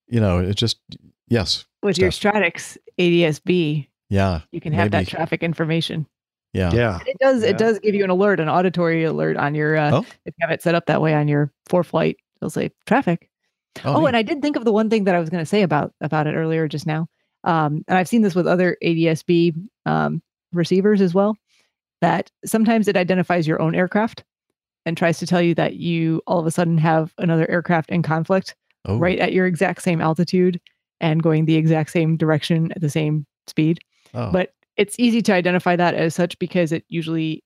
[0.09, 0.79] you know it just
[1.29, 1.65] yes.
[1.83, 2.77] With your Stratix
[3.11, 4.41] ADSB, Yeah.
[4.53, 5.05] you can have maybe.
[5.05, 6.07] that traffic information.
[6.53, 6.71] Yeah.
[6.73, 6.99] Yeah.
[6.99, 7.49] And it does Yeah.
[7.51, 10.07] it does give you an alert, an auditory alert on your uh, Oh.
[10.27, 13.29] if you have it set up that way on your ForeFlight, it'll say traffic.
[13.85, 14.09] Oh, Oh, neat.
[14.09, 15.93] and I did think of the one thing that I was going to say about
[16.03, 17.09] about it earlier just now.
[17.45, 19.55] Um, and I've seen this with other ADSB
[19.87, 20.23] um,
[20.53, 21.37] receivers as well.
[22.03, 24.25] That sometimes it identifies your own aircraft
[24.85, 28.03] and tries to tell you that you all of a sudden have another aircraft in
[28.03, 28.55] conflict
[28.85, 28.99] Oh.
[28.99, 30.61] right at your exact same altitude
[31.03, 33.81] and going the exact same direction at the same speed.
[34.15, 34.31] Oh.
[34.33, 37.43] But it's easy to identify that as such because it usually,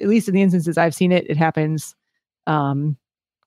[0.00, 1.96] at least in the instances I've seen it, it happens
[2.46, 2.96] um,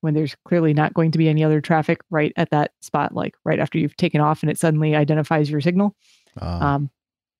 [0.01, 3.35] when there's clearly not going to be any other traffic right at that spot, like
[3.45, 5.95] right after you've taken off and it suddenly identifies your signal.
[6.39, 6.75] Ah.
[6.75, 6.89] Um,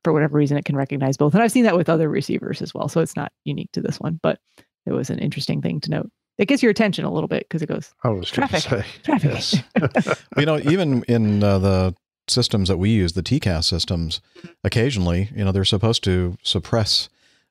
[0.04, 1.34] for whatever reason, it can recognize both.
[1.34, 2.88] And I've seen that with other receivers as well.
[2.88, 4.40] So it's not unique to this one, but
[4.86, 6.10] it was an interesting thing to note.
[6.38, 8.64] It gets your attention a little bit because it goes I was traffic,
[9.04, 9.32] traffic.
[9.32, 10.24] Yes.
[10.38, 11.96] you know, even in uh, the
[12.32, 14.22] systems that we use, the TCAS systems,
[14.64, 17.10] occasionally, you know, they're supposed to suppress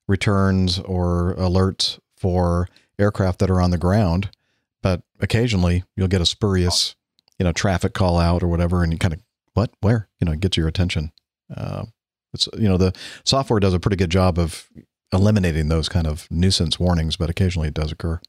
[0.08, 4.30] returns or alerts for aircraft that are on the ground,
[4.82, 6.94] but occasionally you'll get a spurious,
[7.38, 9.20] you know, traffic call out or whatever, and you kind of
[9.54, 11.12] what, where, you know, gets your attention.
[11.54, 11.84] Uh,
[12.32, 12.92] it's you know the
[13.24, 14.68] software does a pretty good job of
[15.12, 18.20] eliminating those kind of nuisance warnings, but occasionally it does occur.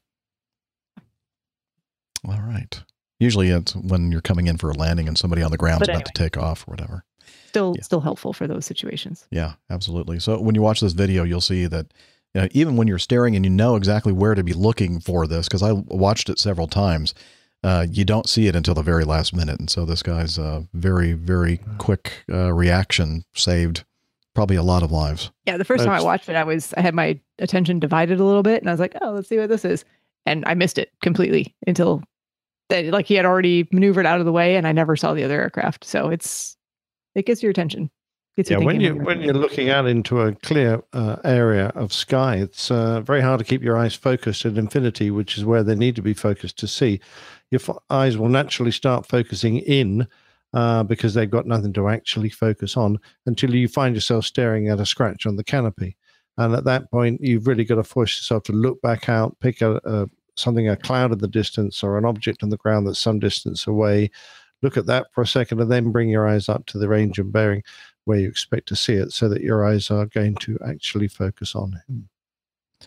[2.26, 2.82] All right.
[3.22, 5.90] Usually it's when you're coming in for a landing and somebody on the ground's But
[5.90, 7.04] about to take off or whatever.
[7.46, 9.28] Still, still helpful for those situations.
[9.30, 10.18] Yeah, absolutely.
[10.18, 11.92] So when you watch this video, you'll see that
[12.34, 15.28] you know, even when you're staring and you know exactly where to be looking for
[15.28, 17.14] this, because I watched it several times,
[17.62, 19.60] uh, you don't see it until the very last minute.
[19.60, 23.84] And so this guy's uh, very, very quick uh, reaction saved
[24.34, 25.30] probably a lot of lives.
[25.46, 28.24] Yeah, the first time I watched it, I was I had my attention divided a
[28.24, 29.84] little bit, and I was like, "Oh, let's see what this is,"
[30.26, 32.02] and I missed it completely until
[32.72, 35.24] that, like he had already maneuvered out of the way, and I never saw the
[35.24, 35.84] other aircraft.
[35.84, 36.56] So it's
[37.14, 37.90] it gets your attention.
[38.36, 41.92] Gets Yeah, you when you when you're looking out into a clear uh, area of
[41.92, 45.62] sky, it's uh, very hard to keep your eyes focused at infinity, which is where
[45.62, 47.00] they need to be focused to see.
[47.50, 50.08] Your fo- eyes will naturally start focusing in
[50.54, 54.80] uh, because they've got nothing to actually focus on until you find yourself staring at
[54.80, 55.96] a scratch on the canopy,
[56.38, 59.60] and at that point, you've really got to force yourself to look back out, pick
[59.60, 60.06] a, a
[60.36, 63.66] something a cloud in the distance or an object on the ground that's some distance
[63.66, 64.10] away.
[64.62, 67.18] Look at that for a second, and then bring your eyes up to the range
[67.18, 67.62] and bearing
[68.04, 71.54] where you expect to see it so that your eyes are going to actually focus
[71.54, 72.08] on him.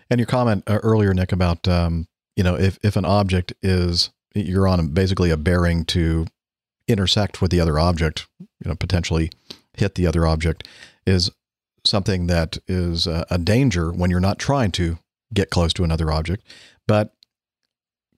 [0.09, 4.11] And your comment uh, earlier, Nick, about um, you know if if an object is
[4.33, 6.27] you're on basically a bearing to
[6.87, 9.31] intersect with the other object, you know, potentially
[9.73, 10.67] hit the other object,
[11.05, 11.31] is
[11.85, 14.97] something that is a, a danger when you're not trying to
[15.33, 16.43] get close to another object.
[16.87, 17.13] But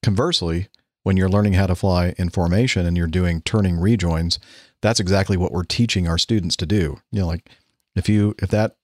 [0.08, 0.70] conversely,
[1.04, 4.40] when you're learning how to fly in formation and you're doing turning rejoins,
[4.82, 6.98] that's exactly what we're teaching our students to do.
[7.12, 7.50] You know, like
[7.94, 8.78] if you if that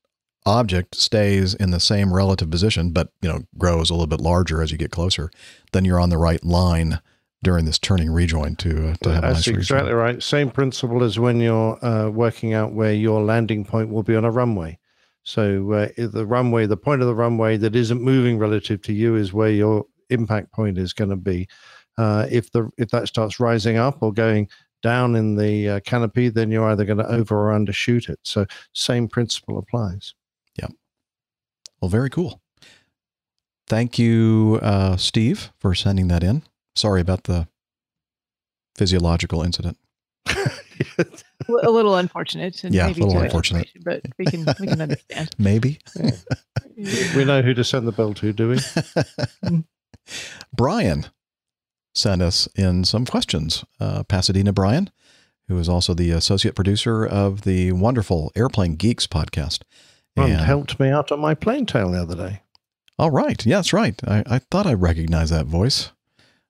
[0.46, 4.62] object stays in the same relative position but you know grows a little bit larger
[4.62, 5.32] as you get closer
[5.72, 7.00] then you're on the right line
[7.42, 10.16] during this turning rejoin to uh, to have a That's nice exactly rejoin.
[10.16, 10.24] right.
[10.24, 14.26] Same principle as when you're uh, working out where your landing point will be on
[14.26, 14.78] a runway.
[15.24, 19.16] So uh, the runway, the point of the runway that isn't moving relative to you,
[19.16, 21.48] is where your impact point is going to be.
[21.98, 24.48] Uh, if the if that starts rising up or going
[24.82, 28.20] down in the uh, canopy, then you're either going to over or undershoot it.
[28.24, 30.14] So same principle applies.
[30.60, 30.68] Yeah.
[31.82, 32.42] Well, very cool.
[33.68, 36.44] Thank you, uh, Steve, for sending that in.
[36.76, 37.48] Sorry about the
[38.76, 39.78] physiological incident.
[40.28, 42.64] a little unfortunate.
[42.64, 43.70] And Yeah, a little unfortunate.
[43.84, 45.30] but we can we can understand.
[45.38, 45.80] Maybe.
[47.16, 49.64] we know who to send the bill to, do we?
[50.56, 51.08] Brian
[51.94, 53.64] sent us in some questions.
[53.80, 54.90] Uh, Pasadena Brian,
[55.48, 59.62] who is also the associate producer of the wonderful Airplane Geeks podcast.
[60.16, 62.42] And helped me out on my plane tail the other day.
[63.00, 63.44] All right.
[63.46, 64.00] Yeah, that's right.
[64.08, 65.92] I, I thought I recognized that voice.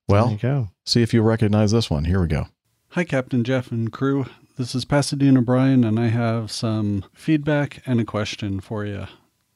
[0.10, 0.70] Well, There you go.
[0.86, 2.04] see if you recognize this one.
[2.06, 2.48] Here we go.
[2.90, 4.26] Hi, Captain Jeff and crew.
[4.58, 9.08] This is Pasadena Brian, and I have some feedback and a question for you.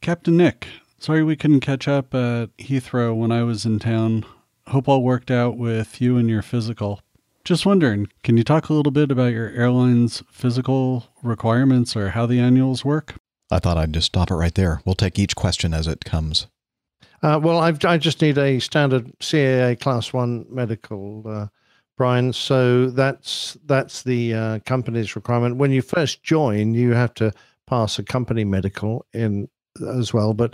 [0.02, 0.68] Captain Nick,
[1.00, 4.26] sorry we couldn't catch up at Heathrow when I was in town.
[4.68, 7.02] Hope all worked out with you and your physical.
[7.44, 12.26] Just wondering, can you talk a little bit about your airline's physical requirements or how
[12.26, 13.16] the annuals work?
[13.50, 14.82] I thought I'd just stop it right there.
[14.86, 16.48] We'll take each question as it comes.
[17.24, 21.48] Uh, well, I've, I just need a standard CAA Class One medical, uh,
[21.96, 22.34] Brian.
[22.34, 25.56] So that's that's the uh, company's requirement.
[25.56, 27.32] When you first join, you have to
[27.66, 29.50] pass a company medical in
[29.82, 30.34] as well.
[30.34, 30.54] But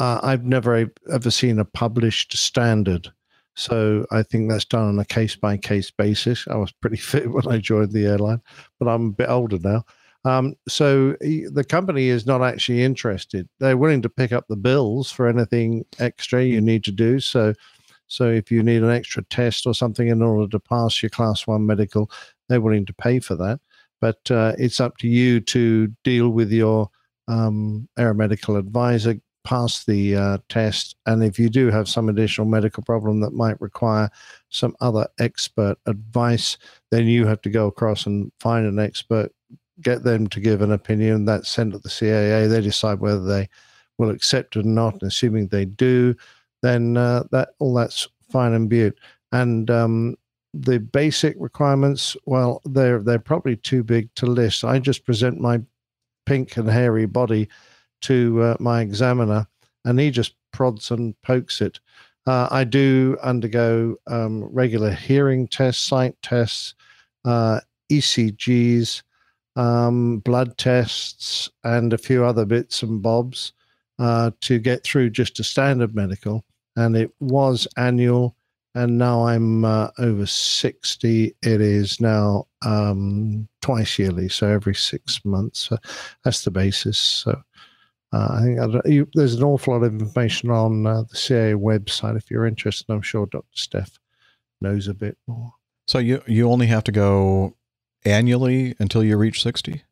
[0.00, 3.12] uh, I've never ever seen a published standard.
[3.54, 6.48] So I think that's done on a case by case basis.
[6.48, 8.40] I was pretty fit when I joined the airline,
[8.78, 9.84] but I'm a bit older now.
[10.24, 13.48] Um, so the company is not actually interested.
[13.58, 17.20] They're willing to pick up the bills for anything extra you need to do.
[17.20, 17.54] So,
[18.06, 21.46] so if you need an extra test or something in order to pass your class
[21.46, 22.10] one medical,
[22.48, 23.60] they're willing to pay for that.
[24.00, 26.90] But uh, it's up to you to deal with your
[27.28, 32.82] um, aeromedical advisor, pass the uh, test, and if you do have some additional medical
[32.82, 34.10] problem that might require
[34.48, 36.58] some other expert advice,
[36.90, 39.32] then you have to go across and find an expert,
[39.82, 41.24] get them to give an opinion.
[41.24, 42.48] That's sent to the CAA.
[42.48, 43.48] They decide whether they
[43.98, 44.94] will accept it or not.
[44.94, 46.14] And assuming they do,
[46.62, 48.98] then uh, that all that's fine and beaut.
[49.32, 50.16] And um,
[50.52, 54.64] the basic requirements, well, they're they're probably too big to list.
[54.64, 55.60] I just present my
[56.26, 57.48] pink and hairy body
[58.02, 59.46] to uh, my examiner,
[59.84, 61.80] and he just prods and pokes it.
[62.26, 66.74] Uh, I do undergo um, regular hearing tests, sight tests,
[67.24, 67.60] uh,
[67.90, 69.02] ECGs,
[69.56, 73.52] um, blood tests, and a few other bits and bobs
[73.98, 76.44] uh, to get through just a standard medical.
[76.76, 78.36] And it was annual,
[78.74, 81.34] and now I'm uh, over 60.
[81.42, 85.68] It is now um, twice yearly, so every six months.
[85.68, 85.78] So
[86.24, 86.98] that's the basis.
[86.98, 87.42] So
[88.12, 91.54] uh, I think I you, there's an awful lot of information on uh, the CAA
[91.54, 92.90] website if you're interested.
[92.90, 93.44] I'm sure Dr.
[93.52, 93.98] Steph
[94.60, 95.54] knows a bit more.
[95.86, 97.54] So you you only have to go
[98.04, 99.84] annually until you reach 60?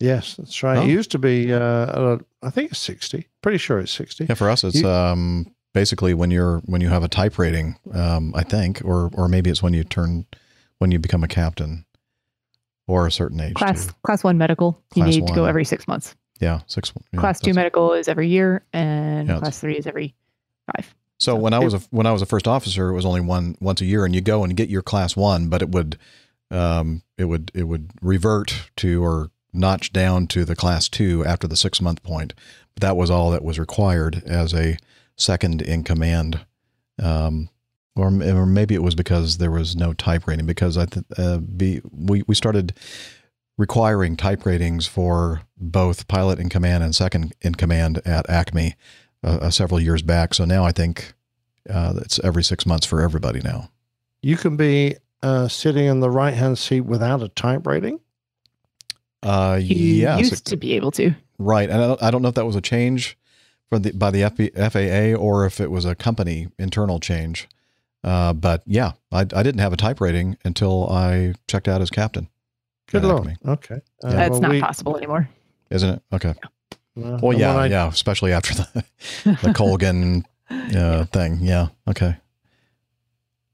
[0.00, 0.78] Yes, that's right.
[0.78, 0.82] Oh.
[0.82, 3.26] It used to be, uh, uh, I think it's 60.
[3.42, 4.26] Pretty sure it's 60.
[4.28, 7.76] Yeah, for us it's You- um basically when you're when you have a type rating,
[7.92, 10.26] um I think or or maybe it's when you turn
[10.78, 11.84] when you become a captain
[12.86, 13.54] or a certain age.
[13.54, 13.92] Class too.
[14.02, 16.14] class one medical, you Class need to go every six months.
[16.40, 20.14] Yeah, 6 yeah, class two medical is every year, and Yeah, class three is every
[20.66, 20.94] five.
[21.18, 23.56] So when I was a when I was a first officer, it was only one
[23.60, 25.98] once a year, and you go and get your class one, but it would
[26.50, 31.48] um, it would it would revert to or notch down to the class two after
[31.48, 32.34] the six month point.
[32.74, 34.76] But that was all that was required as a
[35.16, 36.46] second in command,
[37.02, 37.48] um,
[37.96, 40.46] or, or maybe it was because there was no type rating.
[40.46, 42.74] Because I th- uh, be, we we started
[43.58, 48.74] requiring type ratings for both pilot in command and second in command at Acme
[49.22, 50.32] uh, uh, several years back.
[50.32, 51.12] So now I think
[51.68, 53.68] uh, it's every six months for everybody now.
[54.22, 58.00] You can be uh, sitting in the right hand seat without a type rating.
[59.22, 61.14] Uh, You yes, used it- to be able to.
[61.38, 61.68] right.
[61.68, 63.18] And I don't, I don't know if that was a change
[63.68, 67.48] for the by the FB, FAA or if it was a company internal change.
[68.04, 71.90] Uh, but yeah, I, I didn't have a type rating until I checked out as
[71.90, 72.28] captain.
[72.90, 73.36] Good at lord.
[73.46, 73.80] Okay.
[74.02, 75.28] Uh, That's well, not we- possible anymore.
[75.70, 76.02] Isn't it?
[76.12, 76.34] Okay.
[76.96, 78.84] Well, and yeah, when I- yeah, especially after the
[79.42, 81.38] the Colgan uh, thing.
[81.40, 81.68] Yeah.
[81.88, 82.16] Okay.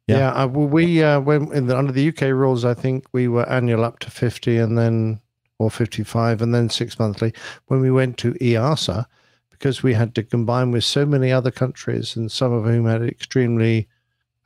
[0.06, 0.30] Yeah, Yeah.
[0.32, 3.48] uh, well, we uh, when in the, under the UK rules, I think we were
[3.48, 5.20] annual up to fifty, and then
[5.58, 7.32] or fifty-five, and then six monthly.
[7.66, 9.06] When we went to EASA,
[9.50, 13.02] because we had to combine with so many other countries, and some of whom had
[13.02, 13.88] extremely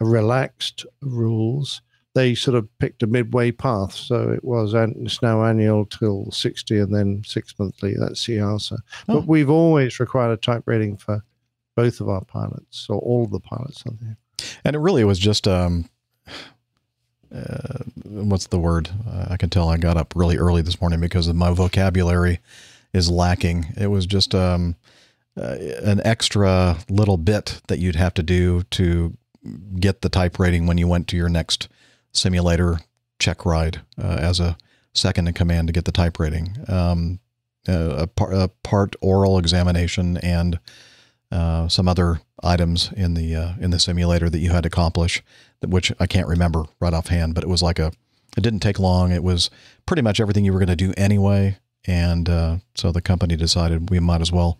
[0.00, 1.82] relaxed rules,
[2.18, 3.94] they sort of picked a midway path.
[3.94, 7.94] So it was, and it's now annual till sixty, and then six monthly.
[7.98, 8.78] That's EASA.
[9.08, 9.14] Oh.
[9.14, 11.22] But we've always required a type rating for
[11.76, 13.84] both of our pilots, or all of the pilots.
[13.86, 14.16] I think.
[14.64, 15.88] And it really was just um,
[17.32, 18.90] uh, what's the word?
[19.08, 22.40] Uh, I can tell I got up really early this morning because my vocabulary
[22.92, 23.66] is lacking.
[23.76, 24.74] It was just um,
[25.40, 29.16] uh, an extra little bit that you'd have to do to
[29.78, 31.68] get the type rating when you went to your next
[32.12, 32.80] simulator
[33.18, 34.56] check ride uh, as a
[34.94, 36.56] second in command to get the type rating.
[36.68, 37.20] Um,
[37.68, 40.58] uh, a, par- a part oral examination and
[41.30, 45.22] uh, some other items in the uh, in the simulator that you had to accomplish,
[45.66, 47.92] which I can't remember right offhand, but it was like a.
[48.36, 49.10] It didn't take long.
[49.10, 49.50] It was
[49.84, 53.90] pretty much everything you were going to do anyway, and uh, so the company decided
[53.90, 54.58] we might as well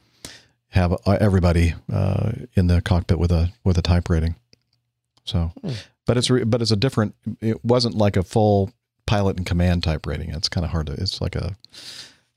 [0.71, 4.35] have uh, everybody uh, in the cockpit with a with a type rating.
[5.29, 5.53] So,
[6.07, 7.15] but it's re- but it's a different.
[7.41, 8.71] It wasn't like a full
[9.07, 10.31] pilot and command type rating.
[10.31, 10.95] It's kind of hard to.
[10.95, 11.55] It's like a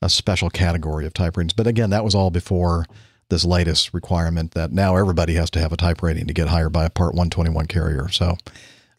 [0.02, 1.52] a special category of type ratings.
[1.54, 2.86] But again, that was all before
[3.28, 6.72] this latest requirement that now everybody has to have a type rating to get hired
[6.72, 8.08] by a Part 121 carrier.
[8.08, 8.36] So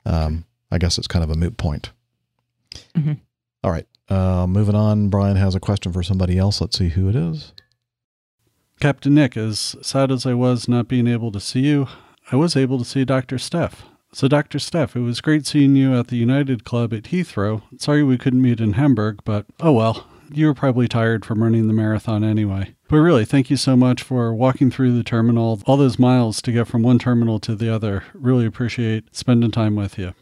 [0.06, 1.92] um, I guess it's kind of a moot point.
[2.96, 3.20] Mhm.
[3.64, 3.86] All right.
[4.10, 5.10] Uh, moving on.
[5.10, 6.62] Brian has a question for somebody else.
[6.62, 7.52] Let's see who it is.
[8.80, 11.88] Captain Nick, as sad as I was not being able to see you,
[12.32, 13.38] I was able to see Dr.
[13.38, 13.86] Steph.
[14.14, 14.60] So, Dr.
[14.60, 17.64] Steph, it was great seeing you at the United Club at Heathrow.
[17.82, 20.08] Sorry we couldn't meet in Hamburg, but oh well.
[20.32, 22.76] You were probably tired from running the marathon anyway.
[22.88, 26.52] But really, thank you so much for walking through the terminal, all those miles to
[26.52, 28.04] get from one terminal to the other.
[28.14, 30.14] Really appreciate spending time with you.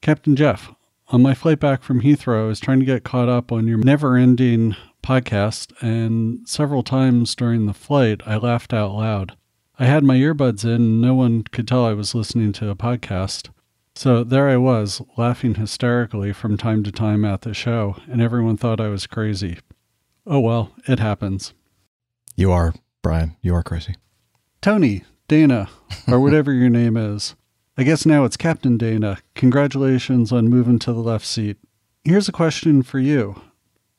[0.00, 0.72] Captain Jeff,
[1.10, 3.78] On my flight back from Heathrow, I was trying to get caught up on your
[3.78, 9.34] never ending podcast, and several times during the flight, I laughed out loud.
[9.80, 12.74] I had my earbuds in, and no one could tell I was listening to a
[12.74, 13.50] podcast.
[13.94, 18.56] So there I was, laughing hysterically from time to time at the show, and everyone
[18.56, 19.58] thought I was crazy.
[20.26, 21.54] Oh well, it happens.
[22.34, 23.36] You are, Brian.
[23.40, 23.94] You are crazy.
[24.60, 25.68] Tony, Dana,
[26.08, 27.36] or whatever your name is.
[27.76, 29.18] I guess now it's Captain Dana.
[29.36, 31.56] Congratulations on moving to the left seat.
[32.02, 33.40] Here's a question for you.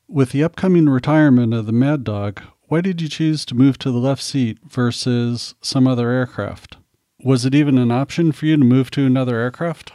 [0.06, 3.90] With the upcoming retirement of the Mad Dog, why did you choose to move to
[3.90, 6.76] the left seat versus some other aircraft?
[7.24, 9.92] Was it even an option for you to move to another aircraft?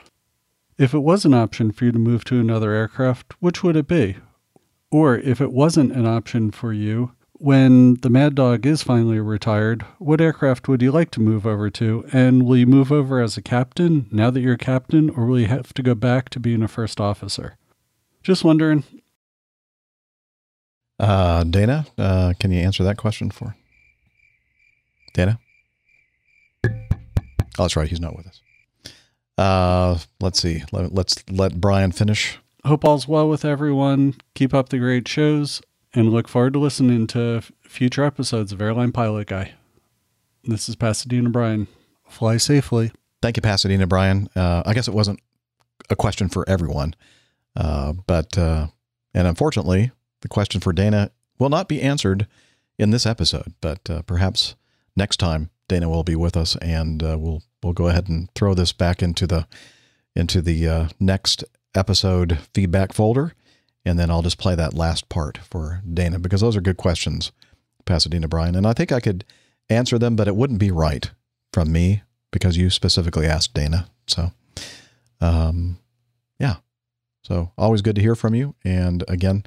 [0.78, 3.88] If it was an option for you to move to another aircraft, which would it
[3.88, 4.18] be?
[4.92, 9.84] Or if it wasn't an option for you, when the Mad Dog is finally retired,
[9.98, 12.04] what aircraft would you like to move over to?
[12.12, 15.40] And will you move over as a captain now that you're a captain, or will
[15.40, 17.56] you have to go back to being a first officer?
[18.22, 18.84] Just wondering.
[21.00, 23.56] Uh, Dana, uh, can you answer that question for
[25.14, 25.40] Dana?
[26.66, 26.70] Oh,
[27.58, 27.88] that's right.
[27.88, 28.42] He's not with us.
[29.38, 30.64] Uh, let's see.
[30.72, 32.38] Let, let's let Brian finish.
[32.64, 34.16] Hope all's well with everyone.
[34.34, 35.62] Keep up the great shows
[35.94, 39.54] and look forward to listening to f- future episodes of Airline Pilot Guy.
[40.44, 41.68] This is Pasadena Brian.
[42.08, 42.92] Fly safely.
[43.22, 44.30] Thank you, Pasadena Brian.
[44.36, 45.20] Uh, I guess it wasn't
[45.90, 46.96] a question for everyone,
[47.56, 48.68] uh, but uh,
[49.14, 49.92] and unfortunately,
[50.26, 52.26] the question for Dana will not be answered
[52.80, 53.54] in this episode.
[53.62, 54.56] But uh, perhaps
[54.96, 58.56] next time Dana will be with us, and uh, we'll we'll go ahead and throw
[58.56, 59.48] this back into the
[60.16, 61.44] into the uh, next
[61.76, 63.34] episode feedback folder,
[63.86, 67.32] and then I'll just play that last part for Dana because those are good questions,
[67.86, 69.26] Pasadena Brian, and I think I could
[69.70, 71.12] answer them, but it wouldn't be right
[71.54, 73.88] from me because you specifically asked Dana.
[74.08, 74.32] So,
[75.22, 75.78] um,
[76.40, 76.56] yeah.
[77.22, 78.56] So always good to hear from you.
[78.64, 79.46] And again,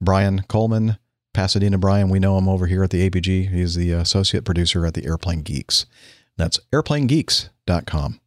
[0.00, 0.96] Brian Coleman,
[1.32, 3.50] Pasadena Brian, we know him over here at the APG.
[3.50, 5.86] He's the associate producer at the Airplane Geeks.
[6.36, 8.20] That's airplanegeeks.com.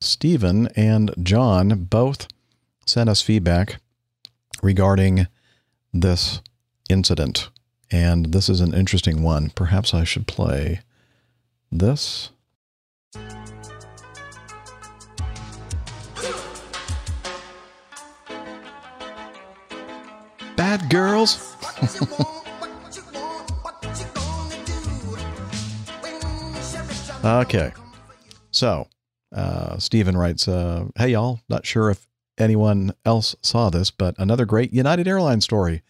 [0.00, 2.28] Stephen and John both
[2.86, 3.80] sent us feedback
[4.62, 5.26] regarding
[5.92, 6.40] this
[6.88, 7.50] incident.
[7.90, 9.50] And this is an interesting one.
[9.50, 10.80] Perhaps I should play
[11.70, 12.30] this.
[20.68, 21.56] Bad girls.
[27.24, 27.72] okay.
[28.50, 28.86] So,
[29.34, 31.40] uh, Stephen writes, uh, Hey, y'all.
[31.48, 35.80] Not sure if anyone else saw this, but another great United Airlines story.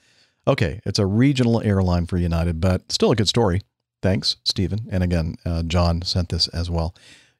[0.47, 3.63] Okay, it's a regional airline for United, but still a good story.
[4.01, 4.87] Thanks, Stephen.
[4.93, 6.95] And again, uh, John sent this as well.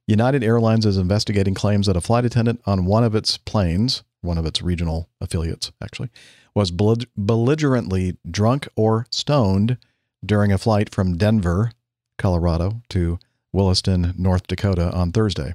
[0.09, 4.39] United Airlines is investigating claims that a flight attendant on one of its planes, one
[4.39, 6.11] of its regional affiliates actually,
[6.59, 6.73] was
[7.17, 9.79] belligerently drunk or stoned
[10.27, 11.71] during a flight from Denver,
[12.19, 13.21] Colorado to
[13.53, 15.53] Williston, North Dakota on Thursday.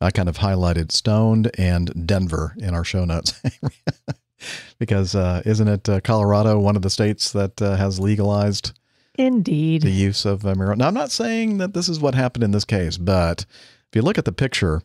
[0.00, 3.40] I kind of highlighted stoned and Denver in our show notes
[4.80, 8.72] because uh, isn't it uh, Colorado one of the states that uh, has legalized
[9.16, 9.82] Indeed.
[9.82, 10.78] the use of uh, marijuana?
[10.78, 13.42] Now, I'm not saying that this is what happened in this case, but
[13.88, 14.82] if you look at the picture,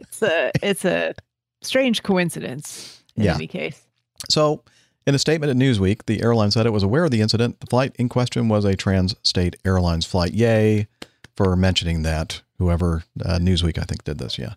[0.00, 1.14] It's a it's a
[1.62, 3.34] strange coincidence in Yeah.
[3.36, 3.80] any case.
[4.28, 4.62] So,
[5.06, 7.60] in a statement at Newsweek, the airline said it was aware of the incident.
[7.60, 10.32] The flight in question was a trans-state airlines flight.
[10.32, 10.88] Yay
[11.36, 12.42] for mentioning that.
[12.58, 14.38] Whoever uh, Newsweek, I think, did this.
[14.38, 14.54] Yeah,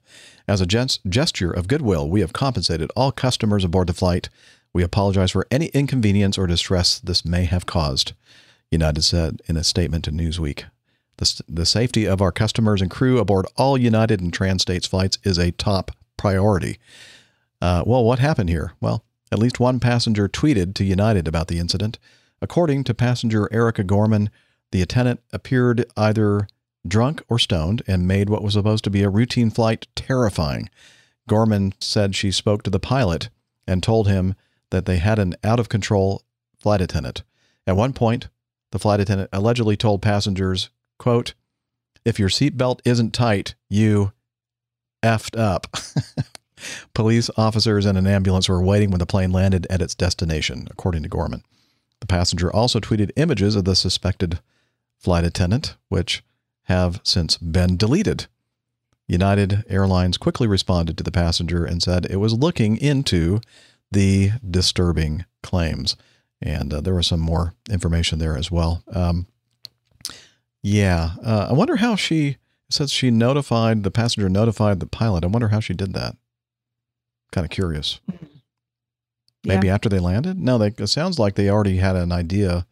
[0.47, 4.29] as a gest- gesture of goodwill, we have compensated all customers aboard the flight.
[4.73, 8.13] We apologize for any inconvenience or distress this may have caused.
[8.71, 10.65] United said in a statement to Newsweek.
[11.17, 15.37] The, the safety of our customers and crew aboard all United and Trans-States flights is
[15.37, 16.79] a top priority.
[17.61, 18.71] Uh, well, what happened here?
[18.79, 21.99] Well, at least one passenger tweeted to United about the incident.
[22.41, 24.29] According to passenger Erica Gorman,
[24.71, 26.47] the attendant appeared either
[26.87, 30.69] drunk or stoned and made what was supposed to be a routine flight terrifying.
[31.27, 33.29] Gorman said she spoke to the pilot
[33.67, 34.35] and told him
[34.71, 36.23] that they had an out of control
[36.59, 37.23] flight attendant.
[37.67, 38.29] At one point,
[38.71, 41.33] the flight attendant allegedly told passengers, quote,
[42.05, 44.13] if your seatbelt isn't tight, you
[45.03, 45.67] effed up.
[46.93, 51.03] Police officers and an ambulance were waiting when the plane landed at its destination, according
[51.03, 51.43] to Gorman.
[51.99, 54.39] The passenger also tweeted images of the suspected
[54.97, 56.23] flight attendant, which
[56.63, 58.27] have since been deleted.
[59.07, 63.41] United Airlines quickly responded to the passenger and said it was looking into
[63.91, 65.95] the disturbing claims.
[66.41, 68.83] And uh, there was some more information there as well.
[68.93, 69.25] Um,
[70.61, 72.37] yeah, uh, I wonder how she
[72.69, 75.23] says she notified the passenger notified the pilot.
[75.23, 76.15] I wonder how she did that.
[77.31, 77.99] Kind of curious.
[79.43, 79.73] Maybe Yeah.
[79.75, 80.37] after they landed?
[80.39, 82.65] No, they, it sounds like they already had an idea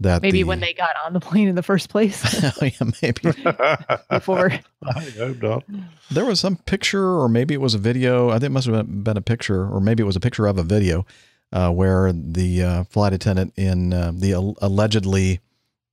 [0.00, 2.22] that Maybe the, when they got on the plane in the first place
[2.62, 2.72] yeah,
[3.02, 3.20] maybe
[4.10, 4.50] before.
[4.82, 5.64] I hope not.
[6.10, 8.30] There was some picture, or maybe it was a video.
[8.30, 10.46] I think it must have been- been a picture, or maybe it was a picture
[10.46, 11.04] of a video
[11.52, 15.40] uh, where the uh, flight attendant in uh, the al- allegedly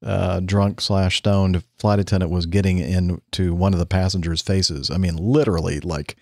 [0.04, 4.90] uh, drunk slash stoned flight attendant was getting into one of the passengers' faces.
[4.90, 6.16] I mean, literally like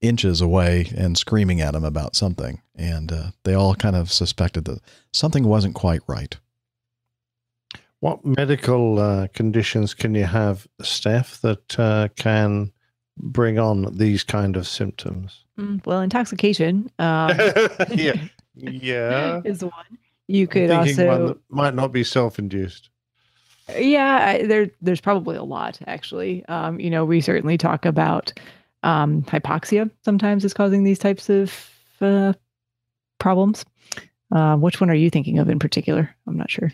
[0.00, 2.60] inches away and screaming at him about something.
[2.76, 4.80] And uh, they all kind of suspected that
[5.12, 6.36] something wasn't quite right.
[8.00, 12.70] What medical uh, conditions can you have, Steph, that uh, can
[13.16, 15.44] bring on these kind of symptoms?
[15.58, 17.30] Mm, well, intoxication um,
[17.90, 18.14] yeah,
[18.54, 19.40] yeah.
[19.44, 19.72] is one.
[20.28, 22.88] You I'm could thinking one also, that might not be self-induced.
[23.76, 26.44] yeah, I- there there's probably a lot actually.
[26.46, 28.32] Um, you know, we certainly talk about
[28.82, 32.32] um, hypoxia sometimes is causing these types of uh,
[33.18, 33.64] problems.
[34.30, 36.14] Uh, which one are you thinking of in particular?
[36.26, 36.72] I'm not sure.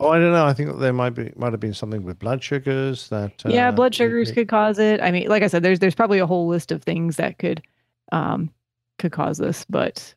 [0.00, 0.46] Oh, I don't know.
[0.46, 3.42] I think there might be might have been something with blood sugars that.
[3.46, 5.00] yeah, uh, blood sugars it- could cause it.
[5.00, 7.62] I mean, like I said, there's there's probably a whole list of things that could
[8.10, 8.50] um,
[8.98, 10.14] could cause this, but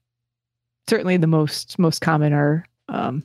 [0.87, 3.23] certainly the most most common are, um,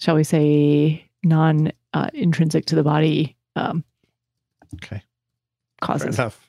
[0.00, 3.84] shall we say, non uh, intrinsic to the body um,
[4.74, 4.96] Okay.
[4.96, 5.02] Fair
[5.80, 6.45] causes enough.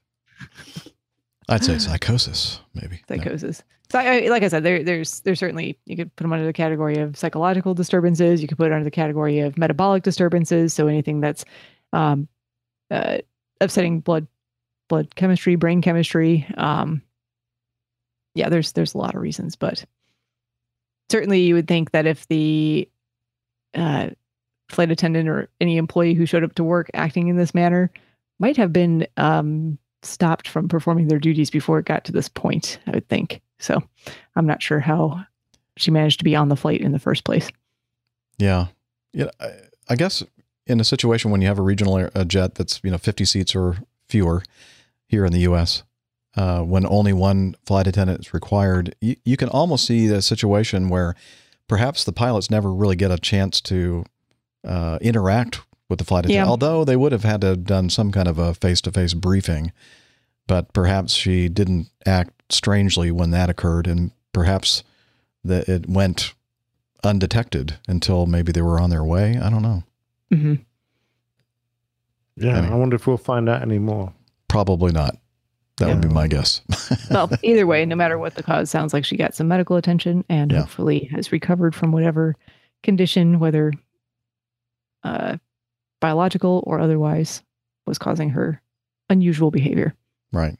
[1.49, 3.01] I'd say psychosis, maybe.
[3.07, 3.63] psychosis.
[3.89, 6.45] So, I, I- like I said, there there's there's certainly you could put them under
[6.45, 8.41] the category of psychological disturbances.
[8.41, 10.73] You could put it under the category of metabolic disturbances.
[10.73, 11.45] So anything that's
[11.93, 12.27] um,
[12.91, 13.19] uh,
[13.61, 14.27] upsetting blood
[14.89, 16.45] blood chemistry, brain chemistry.
[16.57, 17.01] Um,
[18.35, 19.85] yeah, there's there's a lot of reasons, but
[21.09, 22.89] certainly you would think that if the
[23.73, 24.09] uh,
[24.69, 27.89] flight attendant or any employee who showed up to work acting in this manner
[28.39, 29.77] might have been um,
[30.07, 32.79] stopped from performing their duties before it got to this point.
[32.87, 33.81] I would think so.
[34.35, 35.25] I'm not sure how
[35.77, 37.49] she managed to be on the flight in the first place.
[38.37, 38.67] Yeah.
[39.13, 39.29] Yeah.
[39.39, 39.51] I,
[39.89, 40.23] I guess
[40.65, 43.25] in a situation when you have a regional air, a jet that's, you know, 50
[43.25, 43.77] seats or
[44.07, 44.43] fewer
[45.07, 45.83] here in the U.S.,
[46.35, 50.89] uh, when only one flight attendant is required, you, you can almost see the situation
[50.89, 51.15] where
[51.67, 54.05] perhaps the pilots never really get a chance to
[54.63, 56.49] uh, interact with the flight attendant, Yeah.
[56.49, 59.13] although they would have had to have done some kind of a face to face
[59.13, 59.71] briefing.
[60.47, 64.83] But perhaps she didn't act strangely when that occurred, and perhaps
[65.43, 66.33] that it went
[67.03, 69.37] undetected until maybe they were on their way.
[69.37, 69.83] I don't know.
[70.33, 70.55] Mm-hmm.
[72.37, 72.73] Yeah, Anyway.
[72.73, 74.13] I wonder if we'll find out any more.
[74.47, 75.15] Probably not.
[75.77, 76.61] That would be my guess.
[77.11, 80.23] well, either way, no matter what the cause, sounds like she got some medical attention
[80.27, 80.61] and Yeah.
[80.61, 82.35] hopefully has recovered from whatever
[82.83, 83.71] condition, whether
[85.03, 85.37] uh,
[85.99, 87.41] biological or otherwise,
[87.85, 88.61] was causing her
[89.09, 89.95] unusual behavior.
[90.31, 90.57] Right.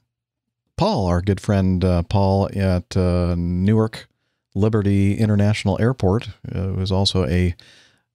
[0.78, 4.08] Paul, our good friend uh, Paul at uh, Newark
[4.54, 7.56] Liberty International Airport, uh, was also a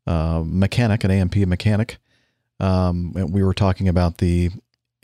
[0.06, 1.98] uh, mechanic, an A&P mechanic.
[2.60, 4.50] Um, we were talking about the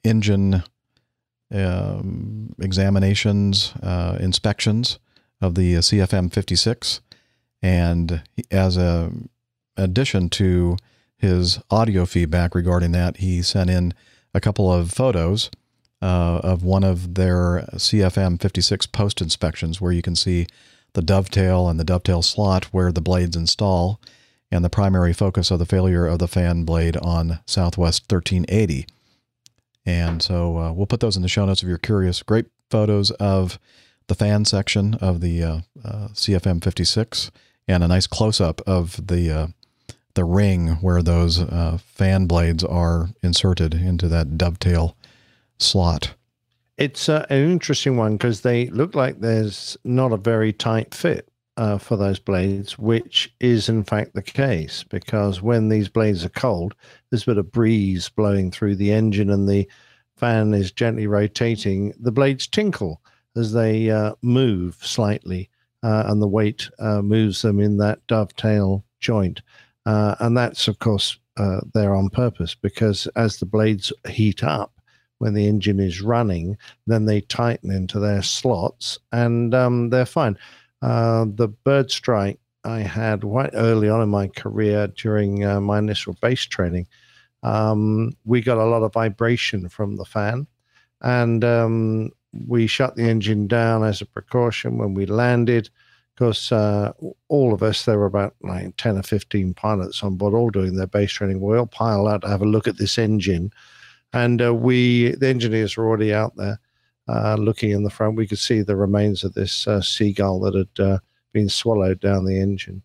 [0.04, 0.62] engine
[1.52, 4.98] um, examinations, uh, inspections
[5.40, 7.00] of the CFM 56.
[7.62, 9.10] And as a
[9.76, 10.76] addition to
[11.18, 13.92] his audio feedback regarding that, he sent in
[14.32, 15.50] a couple of photos
[16.00, 20.46] uh, of one of their CFM 56 post inspections where you can see
[20.92, 24.00] the dovetail and the dovetail slot where the blades install
[24.50, 28.86] and the primary focus of the failure of the fan blade on Southwest 1380.
[29.84, 32.22] And so uh, we'll put those in the show notes if you're curious.
[32.22, 33.58] Great photos of
[34.06, 37.30] the fan section of the uh, uh, CFM 56
[37.66, 39.46] and a nice close up of the uh,
[40.14, 44.96] the ring where those uh, fan blades are inserted into that dovetail
[45.58, 46.14] slot.
[46.76, 51.28] It's uh, an interesting one because they look like there's not a very tight fit
[51.56, 56.30] uh, for those blades, which is in fact the case because when these blades are
[56.30, 56.74] cold,
[57.10, 59.68] there's a bit of breeze blowing through the engine and the
[60.16, 61.92] fan is gently rotating.
[61.98, 63.02] The blades tinkle
[63.36, 65.50] as they uh, move slightly,
[65.82, 69.42] uh, and the weight uh, moves them in that dovetail joint.
[69.88, 74.72] Uh, and that's, of course, uh, there on purpose because as the blades heat up,
[75.16, 80.36] when the engine is running, then they tighten into their slots and um, they're fine.
[80.82, 85.78] Uh, the bird strike I had quite early on in my career during uh, my
[85.78, 86.86] initial base training,
[87.42, 90.46] um, we got a lot of vibration from the fan,
[91.00, 92.10] and um,
[92.46, 95.70] we shut the engine down as a precaution when we landed.
[96.18, 96.92] Because uh,
[97.28, 100.74] all of us, there were about like 10 or 15 pilots on board, all doing
[100.74, 101.40] their base training.
[101.40, 103.52] We all piled out to have a look at this engine
[104.12, 106.58] and uh, we the engineers were already out there
[107.08, 108.16] uh, looking in the front.
[108.16, 110.98] We could see the remains of this uh, seagull that had uh,
[111.32, 112.82] been swallowed down the engine.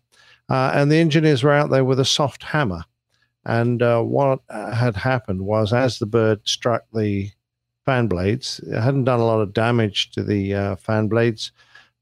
[0.48, 2.84] Uh, and the engineers were out there with a soft hammer.
[3.46, 7.30] And what had happened was, as the bird struck the
[7.84, 11.52] fan blades, it hadn't done a lot of damage to the fan blades,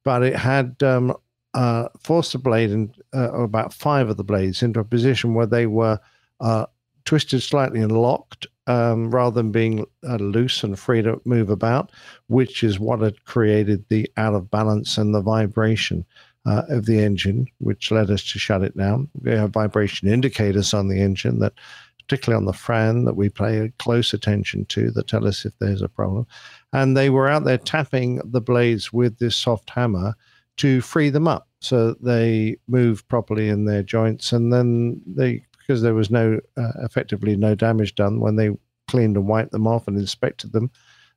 [0.05, 1.15] but it had um,
[1.55, 5.47] uh, forced the blade and uh, about five of the blades into a position where
[5.47, 5.99] they were
[6.41, 6.67] uh,
[7.05, 11.91] twisted slightly and locked um, rather than being uh, loose and free to move about,
[12.29, 16.05] which is what had created the out of balance and the vibration
[16.47, 19.09] uh, of the engine, which led us to shut it down.
[19.21, 21.55] We have vibration indicators on the engine that,
[21.99, 25.83] particularly on the Fran that we pay close attention to that tell us if there's
[25.83, 26.27] a problem.
[26.73, 30.15] And they were out there tapping the blades with this soft hammer
[30.59, 34.33] to free them up so they move properly in their joints.
[34.33, 38.51] And then they, because there was no, uh, effectively no damage done when they
[38.89, 40.71] cleaned and wiped them off and inspected them,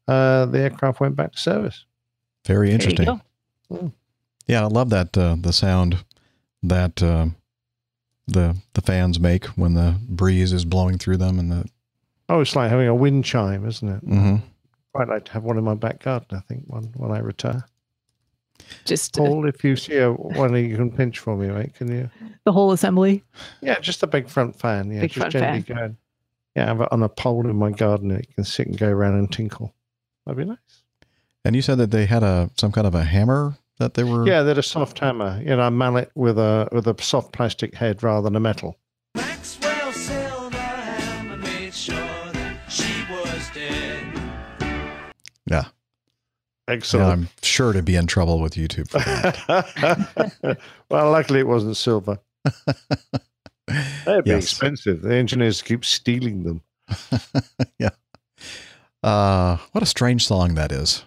[0.07, 1.85] uh, the aircraft went back to service.
[2.45, 3.05] Very interesting.
[3.69, 3.91] go.
[4.47, 6.03] Yeah, I love that uh, the sound
[6.61, 7.27] that uh,
[8.27, 11.65] the the fans make when the breeze is blowing through them and the
[12.29, 14.05] Oh, it's like having a wind chime, isn't it?
[14.05, 14.41] Mhm.
[14.95, 17.65] Quite like to have one in my back garden, I think, when, when I retire.
[18.85, 22.09] Just Paul, if you see a, one you can pinch for me, mate, can you?
[22.45, 23.21] the whole assembly.
[23.61, 24.89] Yeah, just a big front fan.
[24.89, 25.77] Yeah, Big just front gently fan.
[25.77, 25.97] going.
[26.55, 28.87] Yeah, I have it on a pole in my garden it can sit and go
[28.87, 29.73] around and tinkle.
[30.25, 30.83] That'd be nice.
[31.43, 34.25] and you said that they had a some kind of a hammer that they were
[34.25, 37.75] Yeah, they're a soft hammer, you know, a mallet with a with a soft plastic
[37.75, 38.77] head rather than a metal.
[46.67, 47.05] Excellent.
[47.07, 50.57] Yeah, I'm sure to be in trouble with YouTube for that.
[50.89, 52.17] well, luckily it wasn't silver.
[54.05, 54.43] They'd be Yes.
[54.43, 55.01] expensive.
[55.01, 56.61] The engineers keep stealing them.
[57.79, 57.89] yeah.
[59.03, 61.03] Uh, what a strange song that is.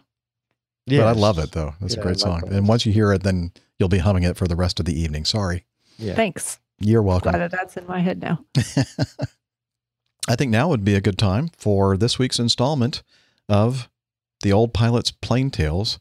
[0.87, 1.75] But I love it though.
[1.83, 2.35] It's Yeah, a great song.
[2.41, 2.53] likewise.
[2.55, 4.99] And once you hear it, then you'll be humming it for the rest of the
[4.99, 5.25] evening.
[5.25, 5.65] Sorry.
[5.99, 6.15] Yeah.
[6.15, 6.59] Thanks.
[6.81, 7.33] You're welcome.
[7.33, 8.45] Glad that that's in my head now.
[10.29, 13.03] I think now would be a good time for this week's installment
[13.49, 13.89] of
[14.43, 15.99] the Old Pilot's plane Tales.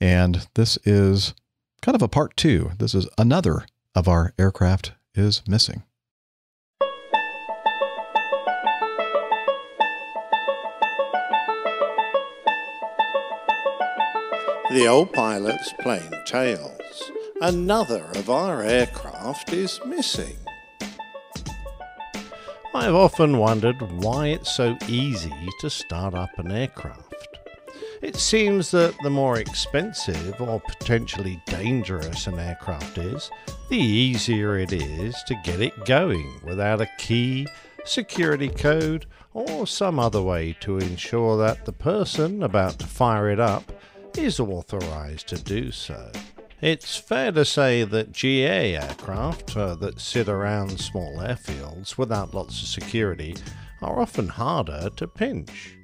[0.00, 1.34] And this is
[1.82, 2.72] kind of a part two.
[2.78, 5.82] This is another of our aircraft is missing.
[14.70, 17.10] The old pilot's plane tales.
[17.40, 20.36] Another of our aircraft is missing.
[22.72, 27.09] I've often wondered why it's so easy to start up an aircraft.
[28.02, 33.30] It seems that the more expensive or potentially dangerous an aircraft is,
[33.68, 37.46] the easier it is to get it going without a key,
[37.84, 39.04] security code,
[39.34, 43.70] or some other way to ensure that the person about to fire it up
[44.16, 46.10] is authorized to do so.
[46.62, 52.62] It's fair to say that GA aircraft uh, that sit around small airfields without lots
[52.62, 53.36] of security
[53.82, 55.76] are often harder to pinch.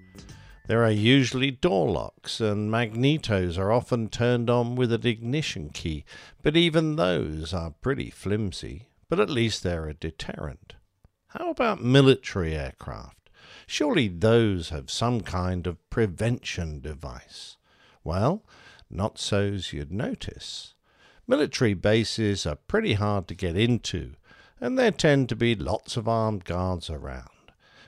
[0.66, 6.05] There are usually door locks, and magnetos are often turned on with an ignition key,
[6.43, 10.74] but even those are pretty flimsy, but at least they're a deterrent.
[11.28, 13.30] How about military aircraft?
[13.68, 17.56] Surely those have some kind of prevention device.
[18.02, 18.44] Well,
[18.90, 20.74] not so's you'd notice.
[21.28, 24.14] Military bases are pretty hard to get into,
[24.60, 27.30] and there tend to be lots of armed guards around.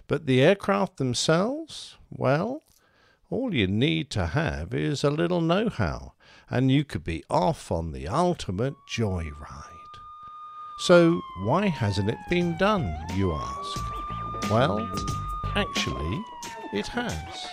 [0.07, 2.63] But the aircraft themselves, well,
[3.31, 6.15] all you need to have is a little know how,
[6.49, 9.75] and you could be off on the ultimate joyride.
[10.79, 14.51] So, why hasn't it been done, you ask?
[14.51, 14.91] Well,
[15.57, 16.23] actually,
[16.73, 17.47] it has.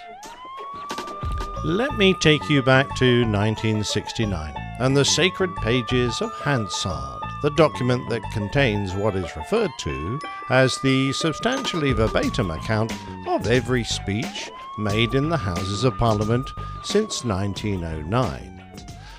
[1.66, 8.08] Let me take you back to 1969 and the sacred pages of Hansard, the document
[8.10, 10.20] that contains what is referred to
[10.50, 12.94] as the substantially verbatim account
[13.28, 16.50] of every speech made in the Houses of Parliament
[16.84, 18.64] since 1909.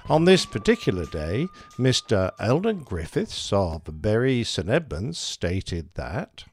[0.08, 2.30] On this particular day, Mr.
[2.38, 6.44] Eldon Griffiths of Bury St Edmunds stated that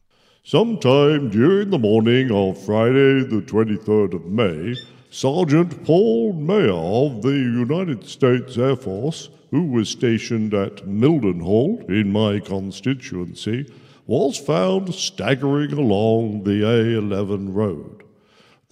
[0.43, 4.75] Sometime during the morning of Friday, the 23rd of May,
[5.09, 12.11] Sergeant Paul Meyer of the United States Air Force, who was stationed at Mildenhall in
[12.11, 13.71] my constituency,
[14.05, 18.02] was found staggering along the A11 road.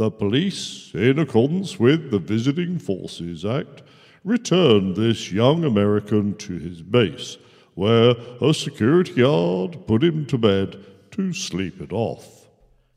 [0.01, 3.83] The police, in accordance with the Visiting Forces Act,
[4.23, 7.37] returned this young American to his base,
[7.75, 12.47] where a security guard put him to bed to sleep it off.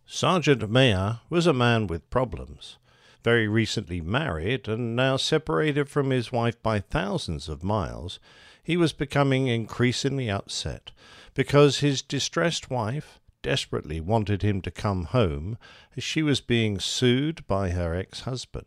[0.07, 2.79] Sergeant Meyer was a man with problems,
[3.23, 8.19] very recently married and now separated from his wife by thousands of miles.
[8.63, 10.91] he was becoming increasingly upset
[11.35, 15.59] because his distressed wife desperately wanted him to come home
[15.97, 18.67] as she was being sued by her ex husband.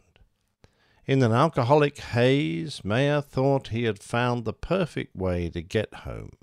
[1.08, 6.34] In an alcoholic haze, Meyer thought he had found the perfect way to get home.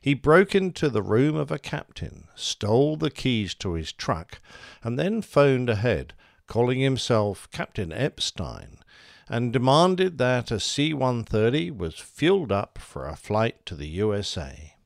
[0.00, 4.40] He broke into the room of a captain, stole the keys to his truck,
[4.82, 6.14] and then phoned ahead,
[6.46, 8.78] calling himself Captain Epstein,
[9.28, 14.77] and demanded that a C 130 was fueled up for a flight to the USA.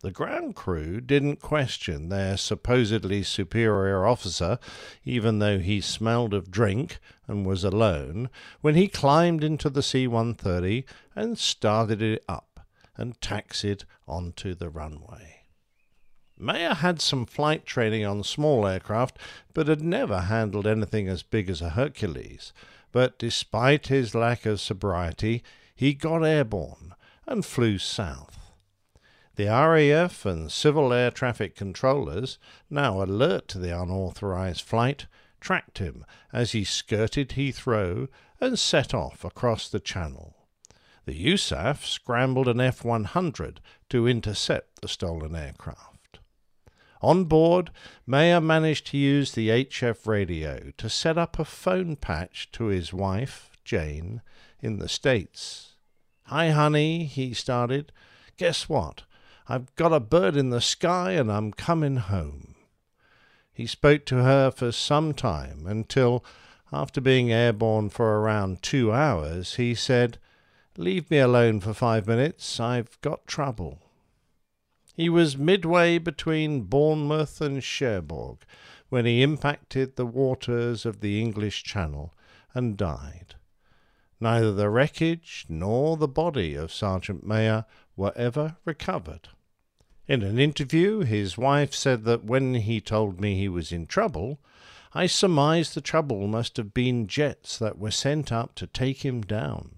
[0.00, 4.60] The ground crew didn't question their supposedly superior officer,
[5.04, 8.30] even though he smelled of drink and was alone,
[8.60, 10.84] when he climbed into the C 130
[11.16, 12.60] and started it up
[12.96, 15.38] and taxied onto the runway.
[16.36, 19.18] Meyer had some flight training on small aircraft,
[19.52, 22.52] but had never handled anything as big as a Hercules.
[22.92, 25.42] But despite his lack of sobriety,
[25.74, 26.94] he got airborne
[27.26, 28.37] and flew south.
[29.38, 32.38] The RAF and Civil Air Traffic Controllers,
[32.68, 35.06] now alert to the unauthorized flight,
[35.38, 38.08] tracked him as he skirted Heathrow
[38.40, 40.34] and set off across the Channel.
[41.04, 43.60] The USAF scrambled an F 100
[43.90, 46.18] to intercept the stolen aircraft.
[47.00, 47.70] On board,
[48.06, 52.92] Meyer managed to use the HF radio to set up a phone patch to his
[52.92, 54.20] wife, Jane,
[54.60, 55.76] in the States.
[56.24, 57.92] Hi, honey, he started.
[58.36, 59.04] Guess what?
[59.50, 62.54] I've got a bird in the sky and I'm coming home.
[63.50, 66.22] He spoke to her for some time until,
[66.70, 70.18] after being airborne for around two hours, he said,
[70.76, 72.60] Leave me alone for five minutes.
[72.60, 73.78] I've got trouble.
[74.94, 78.44] He was midway between Bournemouth and Cherbourg
[78.90, 82.12] when he impacted the waters of the English Channel
[82.52, 83.36] and died.
[84.20, 87.64] Neither the wreckage nor the body of Sergeant Meyer
[87.96, 89.30] were ever recovered.
[90.08, 94.38] In an interview, his wife said that when he told me he was in trouble,
[94.94, 99.20] I surmised the trouble must have been jets that were sent up to take him
[99.20, 99.72] down.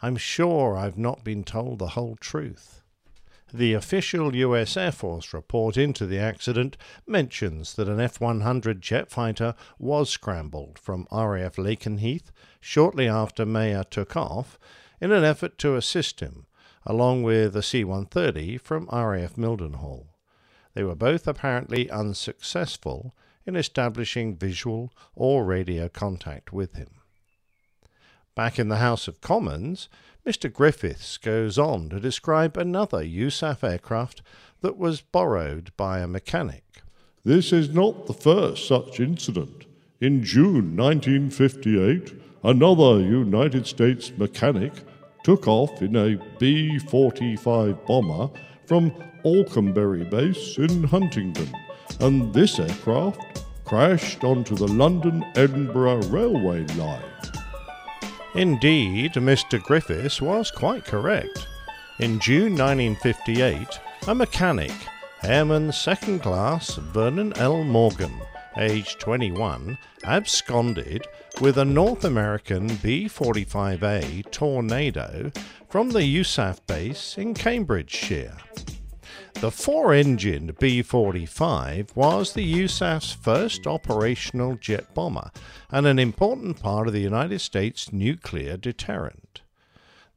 [0.00, 2.80] I'm sure I've not been told the whole truth.
[3.52, 9.10] The official US Air Force report into the accident mentions that an F 100 jet
[9.10, 12.32] fighter was scrambled from RAF Lakenheath
[12.62, 14.58] shortly after Meyer took off
[15.02, 16.46] in an effort to assist him
[16.86, 20.06] along with a C 130 from RAF Mildenhall.
[20.74, 23.14] They were both apparently unsuccessful
[23.46, 26.88] in establishing visual or radio contact with him.
[28.34, 29.88] Back in the House of Commons,
[30.26, 30.52] Mr.
[30.52, 34.22] Griffiths goes on to describe another USAF aircraft
[34.60, 36.82] that was borrowed by a mechanic.
[37.24, 39.66] This is not the first such incident.
[40.00, 44.72] In June 1958, another United States mechanic
[45.22, 48.30] took off in a B 45 bomber
[48.66, 48.92] from
[49.24, 51.52] Alconbury Base in Huntingdon,
[52.00, 57.02] and this aircraft crashed onto the London Edinburgh Railway line.
[58.34, 59.60] Indeed, Mr.
[59.60, 61.48] Griffiths was quite correct.
[61.98, 63.66] In June 1958,
[64.06, 64.72] a mechanic,
[65.22, 67.62] Airman Second Class Vernon L.
[67.64, 68.20] Morgan,
[68.56, 71.06] aged 21, absconded
[71.40, 75.30] with a North American B 45A Tornado
[75.68, 78.36] from the USAF base in Cambridgeshire.
[79.34, 85.30] The four engined B 45 was the USAF's first operational jet bomber
[85.70, 89.40] and an important part of the United States nuclear deterrent.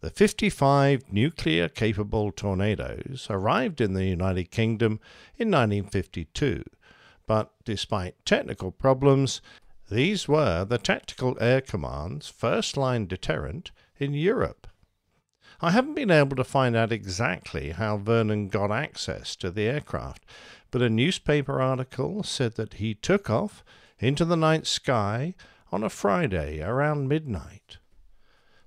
[0.01, 4.99] The 55 nuclear capable tornadoes arrived in the United Kingdom
[5.37, 6.65] in 1952,
[7.25, 9.41] but despite technical problems,
[9.93, 14.67] these were the Tactical Air Command's first line deterrent in Europe.
[15.61, 20.25] I haven't been able to find out exactly how Vernon got access to the aircraft,
[20.71, 23.63] but a newspaper article said that he took off
[23.99, 25.35] into the night sky
[25.71, 27.77] on a Friday around midnight.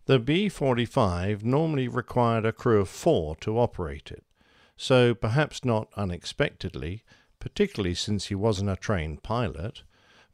[0.07, 4.25] The B 45 normally required a crew of four to operate it,
[4.77, 7.03] so perhaps not unexpectedly,
[7.41, 9.83] particularly since he wasn't a trained pilot,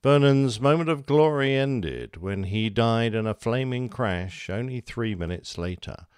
[0.03, 5.57] Vernon's moment of glory ended when he died in a flaming crash only three minutes
[5.57, 6.09] later,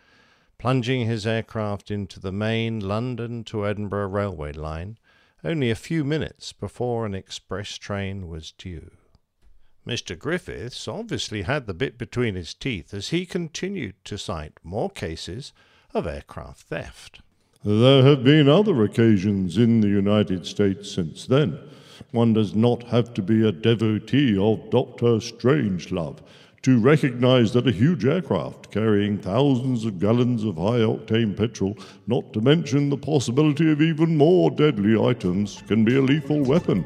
[0.56, 4.96] plunging his aircraft into the main London to Edinburgh railway line
[5.44, 8.90] only a few minutes before an express train was due.
[9.86, 10.18] Mr.
[10.18, 15.52] Griffiths obviously had the bit between his teeth as he continued to cite more cases
[15.92, 17.20] of aircraft theft.
[17.62, 21.58] There have been other occasions in the United States since then
[22.10, 26.18] one does not have to be a devotee of Doctor Strangelove
[26.62, 31.76] to recognize that a huge aircraft carrying thousands of gallons of high octane petrol,
[32.06, 36.82] not to mention the possibility of even more deadly items, can be a lethal weapon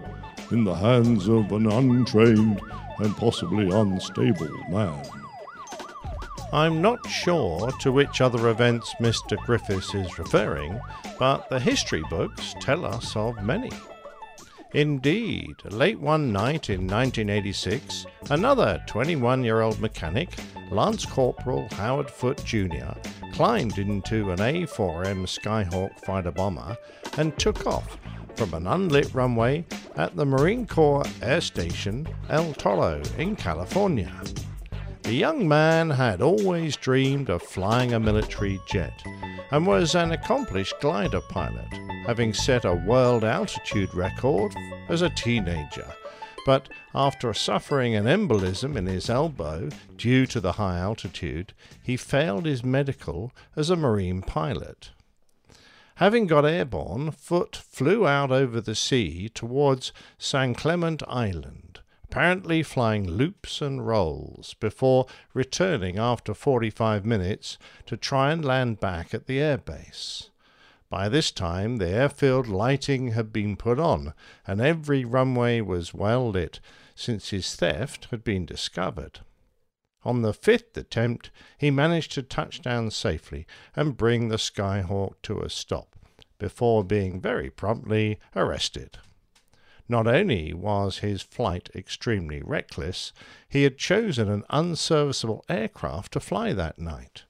[0.50, 2.60] in the hands of an untrained
[2.98, 5.00] and possibly unstable man.
[6.52, 9.36] I'm not sure to which other events Mr.
[9.44, 10.80] Griffiths is referring,
[11.18, 13.70] but the history books tell us of many.
[14.74, 20.28] Indeed, late one night in 1986, another 21 year old mechanic,
[20.70, 22.92] Lance Corporal Howard Foote Jr.,
[23.32, 26.76] climbed into an A 4M Skyhawk fighter bomber
[27.16, 27.96] and took off
[28.36, 29.64] from an unlit runway
[29.96, 34.12] at the Marine Corps Air Station El Toro in California.
[35.08, 39.02] The young man had always dreamed of flying a military jet
[39.50, 41.72] and was an accomplished glider pilot,
[42.06, 44.54] having set a world altitude record
[44.90, 45.90] as a teenager.
[46.44, 52.44] But after suffering an embolism in his elbow due to the high altitude, he failed
[52.44, 54.90] his medical as a marine pilot.
[55.94, 61.67] Having got airborne, Foote flew out over the sea towards San Clemente Island,
[62.10, 69.12] apparently flying loops and rolls before returning after 45 minutes to try and land back
[69.12, 70.30] at the airbase.
[70.88, 74.14] By this time, the airfield lighting had been put on,
[74.46, 76.60] and every runway was well lit,
[76.94, 79.20] since his theft had been discovered.
[80.02, 85.42] On the fifth attempt, he managed to touch down safely and bring the Skyhawk to
[85.42, 85.94] a stop,
[86.38, 88.96] before being very promptly arrested.
[89.88, 93.12] Not only was his flight extremely reckless,
[93.48, 97.24] he had chosen an unserviceable aircraft to fly that night.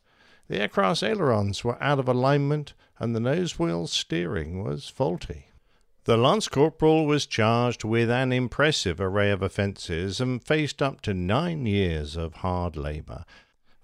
[0.49, 5.47] The aircraft's ailerons were out of alignment and the nose wheel steering was faulty.
[6.05, 11.13] The Lance Corporal was charged with an impressive array of offences and faced up to
[11.13, 13.25] nine years of hard labour,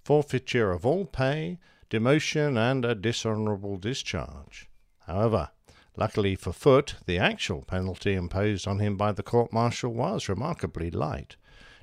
[0.03, 1.59] forfeiture of all pay,
[1.91, 4.71] demotion, and a dishonourable discharge.
[5.01, 5.51] However,
[5.97, 10.91] luckily for Foote, the actual penalty imposed on him by the court martial was remarkably
[10.91, 11.37] light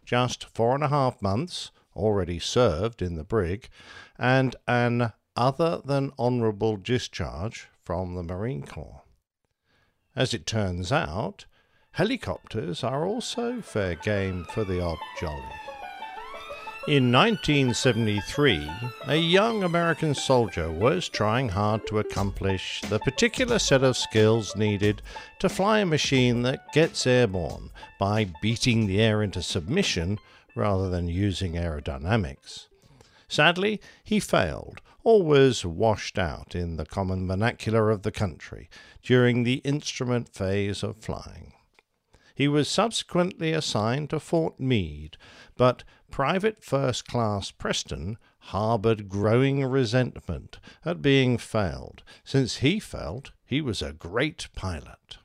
[0.05, 3.69] just four and a half months, already served in the brig,
[4.17, 9.03] and an other than honourable discharge from the Marine Corps.
[10.15, 11.45] As it turns out,
[11.91, 15.70] helicopters are also fair game for the odd jolly.
[16.87, 18.67] In 1973,
[19.05, 25.03] a young American soldier was trying hard to accomplish the particular set of skills needed
[25.37, 30.17] to fly a machine that gets airborne by beating the air into submission
[30.55, 32.65] rather than using aerodynamics.
[33.27, 38.71] Sadly, he failed, or was washed out in the common vernacular of the country
[39.03, 41.53] during the instrument phase of flying.
[42.33, 45.17] He was subsequently assigned to Fort Meade,
[45.61, 48.17] but Private First Class Preston
[48.49, 55.19] harboured growing resentment at being failed, since he felt he was a great pilot.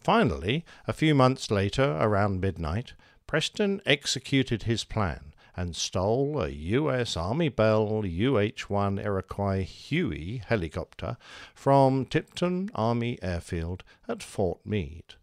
[0.00, 2.94] Finally, a few months later, around midnight,
[3.26, 7.14] Preston executed his plan and stole a U.S.
[7.14, 11.18] Army Bell UH 1 Iroquois Huey helicopter
[11.54, 15.16] from Tipton Army Airfield at Fort Meade.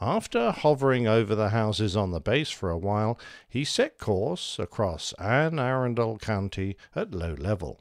[0.00, 3.18] After hovering over the houses on the base for a while,
[3.48, 7.80] he set course across Anne Arundel County at low level.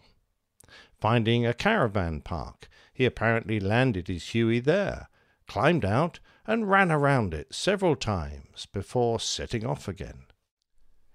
[0.99, 5.09] Finding a caravan park, he apparently landed his Huey there,
[5.47, 10.25] climbed out, and ran around it several times before setting off again.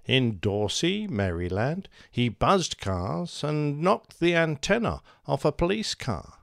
[0.04, 6.37] In Dorsey, Maryland, he buzzed cars and knocked the antenna off a police car.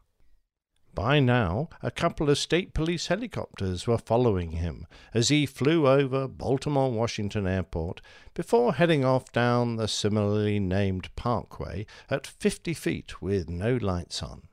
[0.95, 6.25] By now, a couple of state police helicopters were following him as he flew over
[6.25, 7.99] Baltimore Washington Airport
[8.33, 14.43] before heading off down the similarly named parkway at 50 feet with no lights on.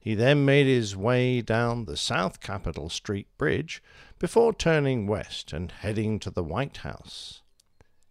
[0.00, 3.82] He then made his way down the South Capitol Street Bridge
[4.18, 7.42] before turning west and heading to the White House.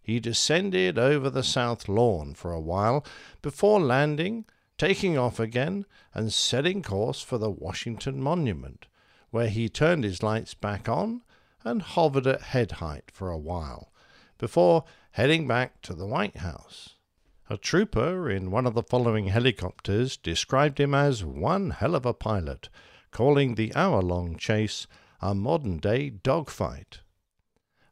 [0.00, 3.04] He descended over the South Lawn for a while
[3.42, 4.44] before landing
[4.78, 8.86] taking off again and setting course for the Washington Monument,
[9.30, 11.22] where he turned his lights back on
[11.64, 13.92] and hovered at head height for a while,
[14.38, 16.90] before heading back to the White House.
[17.48, 22.12] A trooper in one of the following helicopters described him as one hell of a
[22.12, 22.68] pilot,
[23.10, 24.86] calling the hour long chase
[25.20, 27.00] a modern day dogfight.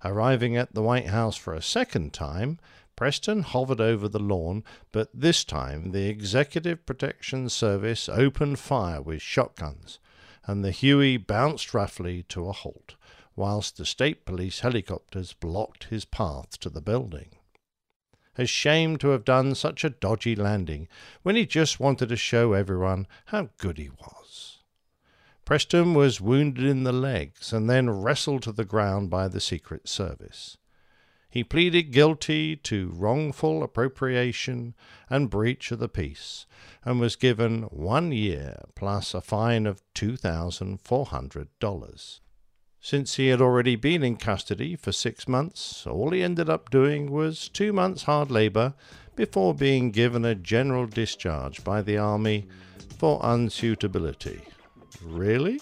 [0.04, 2.58] Arriving at the White House for a second time,
[2.96, 4.62] Preston hovered over the lawn,
[4.92, 9.98] but this time the Executive Protection Service opened fire with shotguns,
[10.46, 12.94] and the Huey bounced roughly to a halt,
[13.34, 17.36] whilst the state police helicopters blocked his path to the building.
[18.36, 20.88] ashamed to have done such a dodgy landing
[21.22, 24.58] when he just wanted to show everyone how good he was.
[25.44, 29.88] Preston was wounded in the legs and then wrestled to the ground by the Secret
[29.88, 30.56] Service.
[31.34, 34.76] He pleaded guilty to wrongful appropriation
[35.10, 36.46] and breach of the peace
[36.84, 42.20] and was given one year plus a fine of $2,400.
[42.80, 47.10] Since he had already been in custody for six months, all he ended up doing
[47.10, 48.74] was two months hard labor
[49.16, 52.46] before being given a general discharge by the Army
[52.96, 54.42] for unsuitability.
[55.02, 55.60] Really?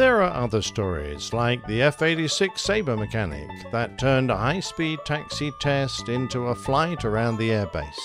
[0.00, 5.00] There are other stories, like the F 86 Sabre mechanic that turned a high speed
[5.04, 8.00] taxi test into a flight around the airbase,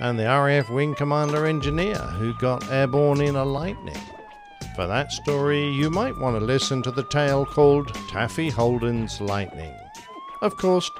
[0.00, 4.02] and the RAF Wing Commander engineer who got airborne in a Lightning.
[4.74, 9.76] For that story, you might want to listen to the tale called Taffy Holden's Lightning.
[10.42, 10.90] Of course,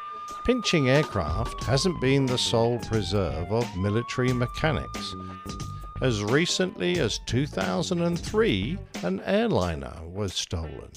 [0.45, 5.17] pinching aircraft hasn't been the sole preserve of military mechanics.
[6.01, 10.91] As recently as 2003, an airliner was stolen.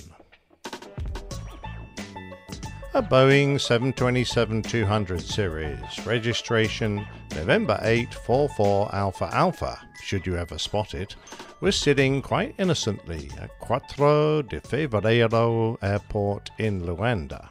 [2.94, 7.06] A Boeing 727-200 series, registration
[7.36, 11.18] November 844 Alpha Alpha, should you ever spot it,
[11.60, 17.50] was sitting quite innocently at Quatro de Fevereiro Airport in Luanda.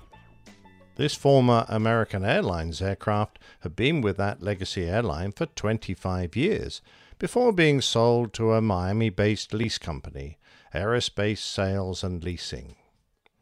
[0.97, 6.81] This former American Airlines aircraft had been with that legacy airline for 25 years
[7.23, 10.39] before being sold to a Miami based lease company,
[10.75, 12.75] Aerospace Sales and Leasing.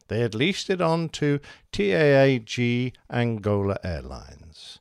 [0.09, 1.41] They had leased it on to
[1.73, 4.81] TAAG Angola Airlines,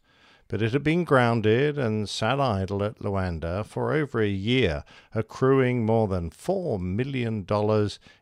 [0.50, 4.84] but it had been grounded and sat idle at Luanda for over a year,
[5.16, 7.46] accruing more than $4 million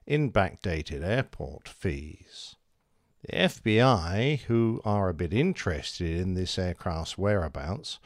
[0.05, 2.55] in backdated airport fees.
[3.23, 7.97] The FBI, who are a bit interested in this aircraft's whereabouts,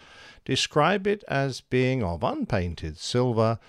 [0.46, 3.60] describe it as being of unpainted silver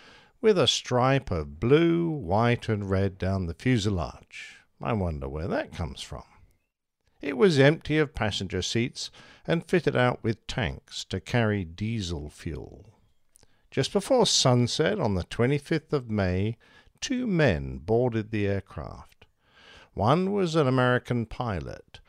[0.40, 4.59] with a stripe of blue, white, and red down the fuselage.
[4.82, 6.24] I wonder where that comes from.
[7.20, 9.11] It was empty of passenger seats
[9.47, 12.99] and fitted out with tanks to carry diesel fuel.
[13.70, 16.57] Just before sunset on the 25th of May,
[17.01, 19.24] two men boarded the aircraft.
[19.94, 22.01] One was an American pilot,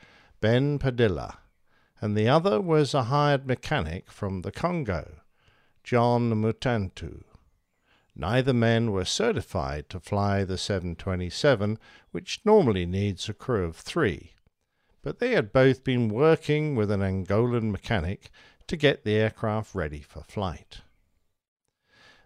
[0.42, 1.40] Ben Padilla,
[2.04, 5.22] and the other was a hired mechanic from the Congo,
[5.86, 7.24] John Mutantu.
[8.14, 11.80] Neither men were certified to fly the 727,
[12.12, 14.34] which normally needs a crew of three,
[15.02, 18.30] but they had both been working with an Angolan mechanic
[18.68, 20.82] to get the aircraft ready for flight.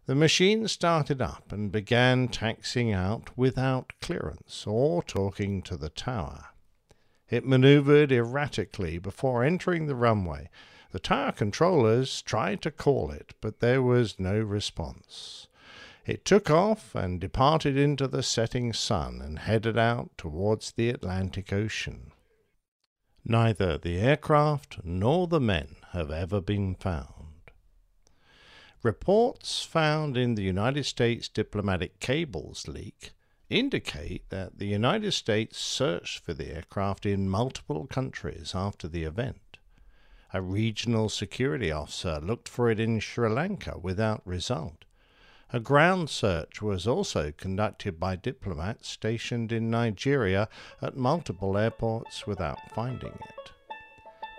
[0.07, 6.45] The machine started up and began taxiing out without clearance or talking to the tower.
[7.29, 10.49] It maneuvered erratically before entering the runway.
[10.91, 15.47] The tower controllers tried to call it, but there was no response.
[16.05, 21.51] It took off and departed into the setting sun and headed out towards the Atlantic
[21.51, 22.13] Ocean.
[23.25, 27.27] Neither the aircraft nor the men have ever been found.
[28.83, 33.11] Reports found in the United States diplomatic cables leak
[33.49, 39.57] indicate that the United States searched for the aircraft in multiple countries after the event.
[40.33, 44.83] A regional security officer looked for it in Sri Lanka without result.
[45.53, 50.49] A ground search was also conducted by diplomats stationed in Nigeria
[50.81, 53.51] at multiple airports without finding it.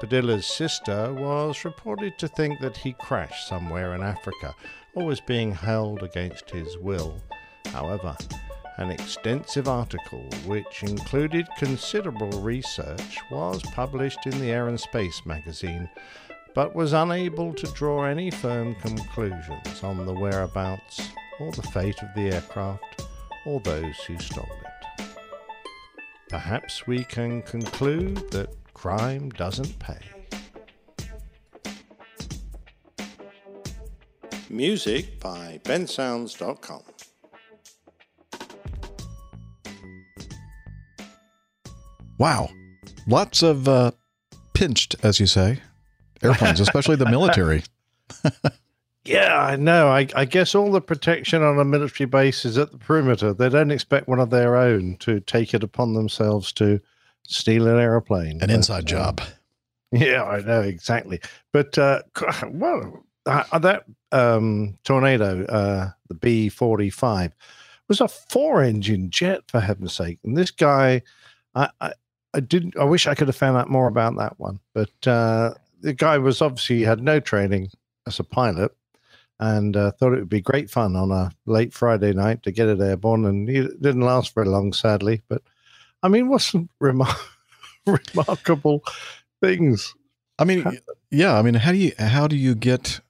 [0.01, 4.55] Padilla's sister was reported to think that he crashed somewhere in Africa
[4.95, 7.19] or was being held against his will.
[7.73, 8.15] However,
[8.79, 15.89] an extensive article which included considerable research was published in the Air and Space magazine,
[16.55, 21.11] but was unable to draw any firm conclusions on the whereabouts
[21.41, 23.05] or the fate of the aircraft
[23.47, 25.07] or those who stole it.
[26.29, 29.99] Perhaps we can conclude that crime doesn't pay.
[34.51, 36.83] Music by bensounds.com.
[42.19, 42.51] Wow.
[43.07, 43.93] Lots of uh,
[44.55, 45.61] pinched, as you say,
[46.23, 47.63] airplanes, especially the military.
[49.09, 49.89] Yeah, I know.
[49.89, 53.33] I, I guess all the protection on a military base is at the perimeter.
[53.33, 56.79] They don't expect one of their own to take it upon themselves to
[57.27, 58.43] steal an aeroplane.
[58.43, 59.21] An inside job.
[59.91, 61.19] Yeah, I know exactly.
[61.51, 62.03] But uh,
[62.51, 67.35] well, uh, that um, tornado, uh, the B forty five,
[67.89, 70.19] was a four engine jet for heaven's sake.
[70.25, 71.01] And this guy,
[71.55, 71.95] I, I,
[72.35, 72.77] I didn't.
[72.77, 74.61] I wish I could have found out more about that one.
[74.75, 77.71] But uh, the guy was obviously had no training
[78.07, 78.73] as a pilot,
[79.41, 82.69] and uh, thought it would be great fun on a late Friday night to get
[82.69, 85.23] it airborne, and it didn't last very long, sadly.
[85.29, 85.43] But
[86.03, 87.17] I mean, what's some remar-
[88.15, 88.83] remarkable
[89.43, 89.95] things?
[90.39, 90.65] I mean,
[91.11, 91.37] yeah.
[91.39, 93.01] I mean, how do you how do you get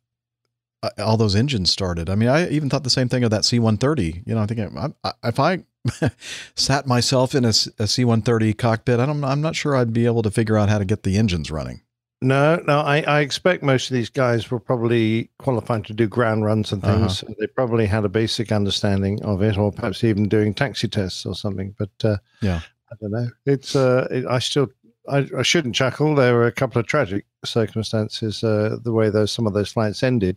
[0.83, 2.09] uh, all those engines started?
[2.09, 4.27] I mean, I even thought the same thing of that C-130.
[4.27, 5.65] You know, I think I, I, if I
[6.55, 10.07] sat myself in a, C- a C-130 cockpit, I don't, I'm not sure I'd be
[10.07, 11.83] able to figure out how to get the engines running.
[12.21, 16.45] No, no, I, I expect most of these guys were probably qualified to do ground
[16.45, 17.23] runs and things.
[17.23, 17.33] Uh-huh.
[17.33, 21.25] So they probably had a basic understanding of it, or perhaps even doing taxi tests
[21.25, 21.77] or something.
[21.79, 22.61] But uh, Yeah.
[22.91, 23.29] I don't know.
[23.47, 24.69] It's uh, it, I still
[25.09, 26.15] I, I shouldn't chuckle.
[26.15, 30.03] There were a couple of tragic circumstances uh, the way those some of those flights
[30.03, 30.37] ended,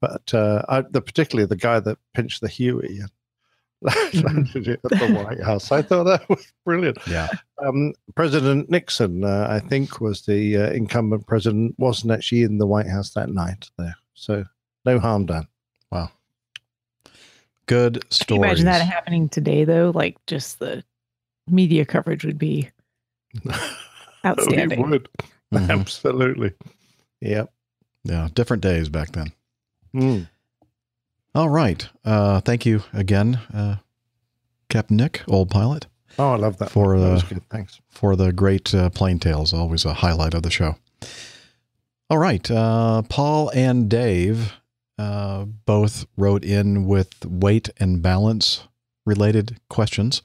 [0.00, 3.00] but uh, I, the particularly the guy that pinched the Huey
[4.14, 5.70] landed it at the White House.
[5.70, 6.98] I thought that was brilliant.
[7.06, 7.28] Yeah.
[7.64, 12.66] Um, president Nixon, uh, I think, was the uh, incumbent president, wasn't actually in the
[12.66, 13.96] White House that night there.
[14.14, 14.44] So
[14.84, 15.48] no harm done.
[15.92, 16.10] Wow.
[17.66, 18.38] Good story.
[18.38, 19.92] Can you imagine that happening today, though?
[19.94, 20.82] Like, just the
[21.48, 22.70] media coverage would be
[24.24, 24.80] outstanding.
[24.80, 25.08] It would.
[25.52, 25.70] Mhm.
[25.70, 26.52] Absolutely.
[27.20, 27.52] Yep.
[28.04, 29.32] Yeah, different days back then.
[29.94, 30.28] Mm.
[31.34, 31.88] All right.
[32.04, 33.76] Uh, thank you again, uh,
[34.68, 35.86] Captain Nick, old pilot.
[36.18, 36.70] Oh, I love that.
[36.70, 37.00] for one.
[37.00, 37.48] That the was good.
[37.50, 37.80] Thanks.
[37.88, 39.52] for the great uh, plane tales.
[39.52, 40.76] Always a highlight of the show.
[42.08, 44.52] All right, uh, Paul and Dave
[44.98, 48.68] uh, both wrote in with weight and balance
[49.04, 50.22] related questions.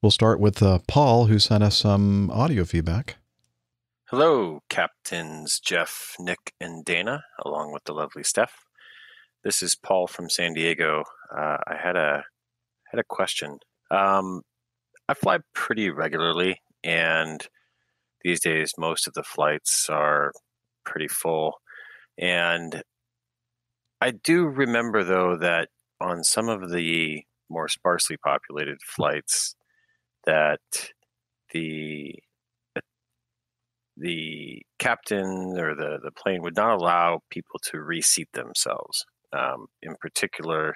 [0.00, 3.16] We'll start with uh, Paul, who sent us some audio feedback.
[4.06, 8.64] Hello, Captains Jeff, Nick, and Dana, along with the lovely Steph.
[9.42, 11.02] This is Paul from San Diego.
[11.34, 12.24] Uh, I had a
[12.90, 13.58] had a question.
[13.90, 14.42] Um,
[15.08, 17.40] I fly pretty regularly, and
[18.22, 20.32] these days most of the flights are
[20.84, 21.54] pretty full.
[22.18, 22.82] And
[24.02, 25.68] I do remember, though, that
[26.02, 29.54] on some of the more sparsely populated flights,
[30.26, 30.60] that
[31.52, 32.14] the
[33.96, 39.04] the captain or the, the plane would not allow people to reseat themselves.
[39.32, 40.74] Um, in particular,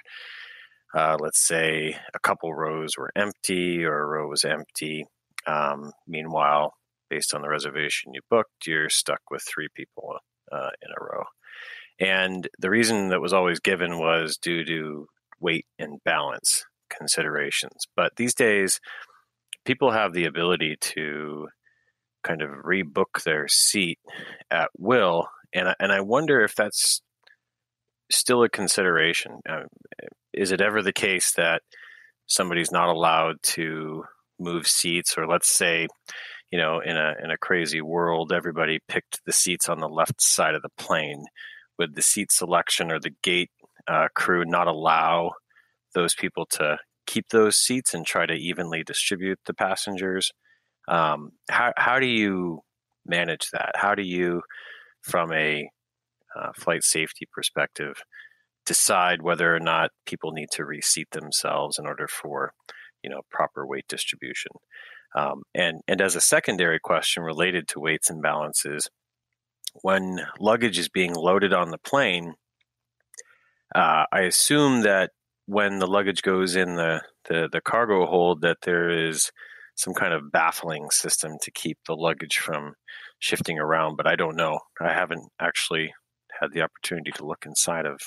[0.95, 5.05] uh, let's say a couple rows were empty or a row was empty.
[5.45, 6.73] Um, meanwhile,
[7.09, 10.17] based on the reservation you booked, you're stuck with three people
[10.51, 11.23] uh, in a row.
[11.99, 15.07] And the reason that was always given was due to
[15.39, 17.85] weight and balance considerations.
[17.95, 18.79] But these days,
[19.65, 21.47] people have the ability to
[22.23, 23.99] kind of rebook their seat
[24.49, 27.01] at will, and and I wonder if that's
[28.11, 29.39] still a consideration.
[29.47, 29.67] Um,
[30.33, 31.61] is it ever the case that
[32.27, 34.03] somebody's not allowed to
[34.39, 35.87] move seats, or let's say,
[36.51, 40.21] you know, in a in a crazy world, everybody picked the seats on the left
[40.21, 41.25] side of the plane.
[41.79, 43.51] Would the seat selection or the gate
[43.87, 45.31] uh, crew not allow
[45.93, 50.31] those people to keep those seats and try to evenly distribute the passengers?
[50.87, 52.61] Um, how how do you
[53.05, 53.71] manage that?
[53.75, 54.41] How do you,
[55.01, 55.69] from a
[56.35, 58.03] uh, flight safety perspective,
[58.65, 62.53] decide whether or not people need to reseat themselves in order for
[63.03, 64.51] you know proper weight distribution?
[65.15, 68.89] Um, and and as a secondary question related to weights and balances,
[69.81, 72.35] when luggage is being loaded on the plane,
[73.73, 75.11] uh, I assume that
[75.47, 79.31] when the luggage goes in the, the, the cargo hold, that there is
[79.75, 82.73] some kind of baffling system to keep the luggage from
[83.19, 83.97] shifting around.
[83.97, 84.59] But I don't know.
[84.79, 85.93] I haven't actually
[86.39, 87.99] had the opportunity to look inside of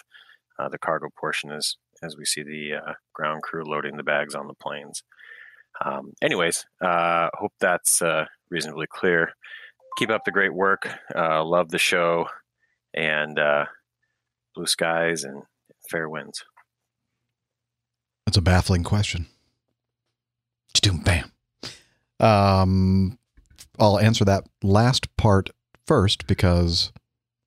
[0.59, 4.34] uh, the cargo portion as as we see the uh, ground crew loading the bags
[4.34, 5.02] on the planes.
[5.84, 9.32] Um, anyways, uh, hope that's uh, reasonably clear.
[9.98, 10.88] Keep up the great work.
[11.14, 12.26] Uh, love the show,
[12.94, 13.64] and uh,
[14.55, 15.42] blue skies and
[15.90, 16.44] fair winds.
[18.26, 19.26] That's a baffling question.
[21.05, 21.32] Bam.
[22.20, 23.18] Um,
[23.78, 25.50] I'll answer that last part
[25.86, 26.92] first because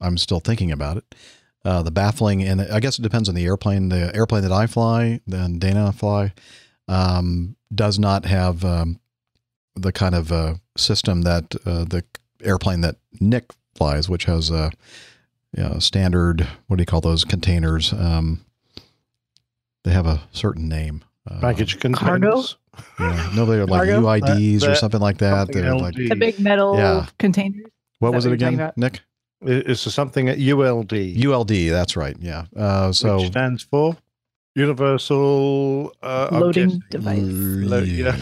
[0.01, 1.15] I'm still thinking about it.
[1.63, 3.89] Uh, the baffling, and I guess it depends on the airplane.
[3.89, 6.33] The airplane that I fly, then Dana fly,
[6.87, 8.99] um, does not have um,
[9.75, 12.03] the kind of uh, system that uh, the
[12.43, 14.71] airplane that Nick flies, which has a
[15.55, 16.47] you know, standard.
[16.65, 17.93] What do you call those containers?
[17.93, 18.43] Um,
[19.83, 21.03] they have a certain name.
[21.29, 21.97] Uh, Baggage Cargo?
[21.97, 22.57] containers.
[22.99, 24.01] yeah, no, they're like Cargo?
[24.01, 25.37] UIDs That- or something like that.
[25.47, 26.09] something They're like, LD.
[26.09, 27.05] The big metal Yeah.
[27.19, 27.67] containers.
[27.99, 28.73] What was it what you're talking again.
[28.77, 29.01] Nick?
[29.43, 31.49] It's something at ULD, ULD.
[31.49, 32.15] That's right.
[32.19, 32.45] Yeah.
[32.55, 33.97] Uh, so which stands for
[34.55, 37.19] Universal uh, Loading guessing- device.
[37.21, 38.15] Lo- yeah.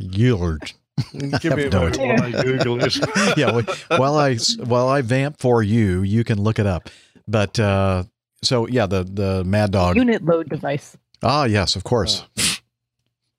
[0.00, 0.72] Yillard.
[1.12, 2.96] Give me a have no moment while I Google it.
[3.36, 3.64] yeah, well,
[3.98, 6.88] while I while I vamp for you, you can look it up.
[7.28, 8.04] But uh,
[8.42, 9.96] so yeah, the the Mad Dog.
[9.96, 10.96] Unit load device.
[11.22, 12.24] Ah, yes, of course.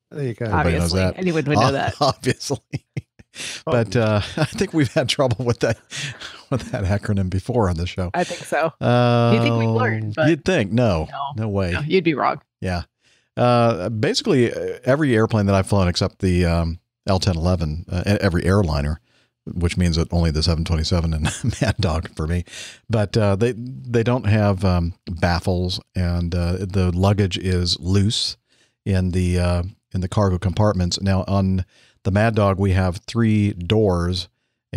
[0.10, 0.46] There you go.
[0.46, 1.18] Everybody knows that.
[1.18, 1.96] Anyone would know that.
[2.00, 2.60] Obviously.
[3.66, 6.37] but uh, I think we've had trouble with that with
[6.72, 8.11] that acronym before on the show.
[8.14, 8.74] I think so.
[8.80, 11.72] Uh, you think we've learned, but you'd think no, no, way.
[11.72, 12.41] no, you'd be wrong.
[12.61, 12.84] Yeah.
[13.36, 18.99] Uh, basically, uh, every airplane that I've flown except the um, L-1011, uh, every airliner,
[19.45, 21.24] which means that only the 727 and
[21.61, 22.44] Mad Dog for me,
[22.90, 28.38] but uh, they they don't have um, baffles, and uh, the luggage is loose
[28.86, 29.64] in the uh,
[29.94, 30.99] in the cargo compartments.
[31.02, 31.65] Now on
[32.03, 34.28] the Mad Dog, we have three doors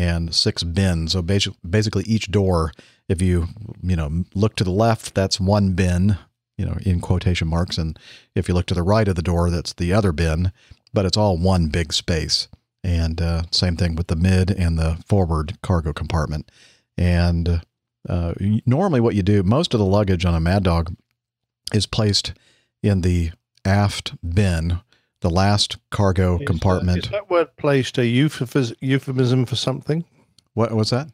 [0.00, 1.12] and six bins.
[1.12, 2.72] So basically, each door,
[3.08, 3.48] if you
[3.82, 6.16] you know look to the left, that's one bin,
[6.56, 7.98] you know, in quotation marks, and
[8.34, 10.52] if you look to the right of the door, that's the other bin.
[10.94, 12.48] But it's all one big space.
[12.82, 16.50] And uh, same thing with the mid and the forward cargo compartment.
[16.96, 17.60] And
[18.08, 18.32] uh,
[18.64, 20.96] normally, what you do, most of the luggage on a Mad Dog
[21.74, 22.32] is placed
[22.82, 23.32] in the
[23.66, 24.80] aft bin,
[25.20, 27.04] the last cargo compartment.
[27.04, 30.04] Is that word placed a euphemism, euphemism for something?
[30.54, 31.08] What was that?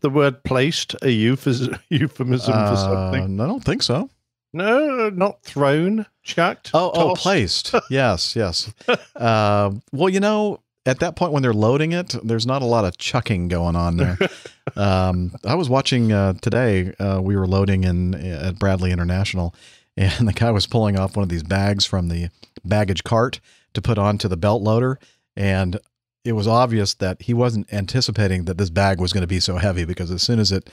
[0.00, 3.40] The word placed a euphemism, euphemism for something?
[3.40, 4.08] Uh, I don't think so.
[4.54, 6.70] No, not thrown, chucked.
[6.74, 7.74] Oh, oh, placed.
[7.90, 8.72] yes, yes.
[9.16, 12.84] Uh, well, you know, at that point when they're loading it, there's not a lot
[12.84, 14.18] of chucking going on there.
[14.76, 16.92] um, I was watching uh, today.
[16.98, 19.54] Uh, we were loading in at Bradley International,
[19.96, 22.28] and the guy was pulling off one of these bags from the
[22.64, 23.40] baggage cart
[23.74, 24.98] to put onto the belt loader,
[25.36, 25.78] and
[26.24, 29.56] it was obvious that he wasn't anticipating that this bag was going to be so
[29.56, 30.70] heavy because as soon as it,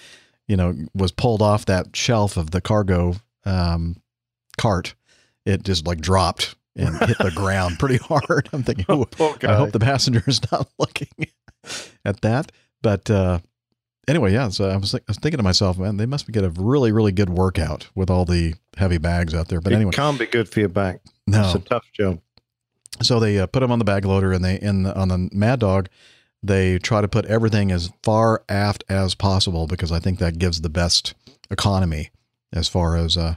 [0.48, 3.16] you know, was pulled off that shelf of the cargo
[3.46, 3.96] um,
[4.58, 4.94] cart,
[5.46, 8.50] it just like dropped and hit the ground pretty hard.
[8.54, 11.08] I'm thinking, "Ooh, Poor I hope the passenger is not looking
[12.06, 12.52] at that.
[12.82, 13.40] But uh,
[14.10, 14.50] anyway, yeah.
[14.50, 17.12] So I was, I was thinking to myself, man, they must get a really, really
[17.12, 19.62] good workout with all the heavy bags out there.
[19.62, 21.02] But it anyway, can't be good for your back.
[21.28, 21.46] No.
[21.46, 22.20] It's a tough job.
[23.02, 25.30] so they uh, put them on the bag loader, and they in the, on the
[25.32, 25.90] Mad Dog,
[26.42, 30.62] they try to put everything as far aft as possible because I think that gives
[30.62, 31.14] the best
[31.52, 32.12] economy
[32.54, 33.36] as far as uh,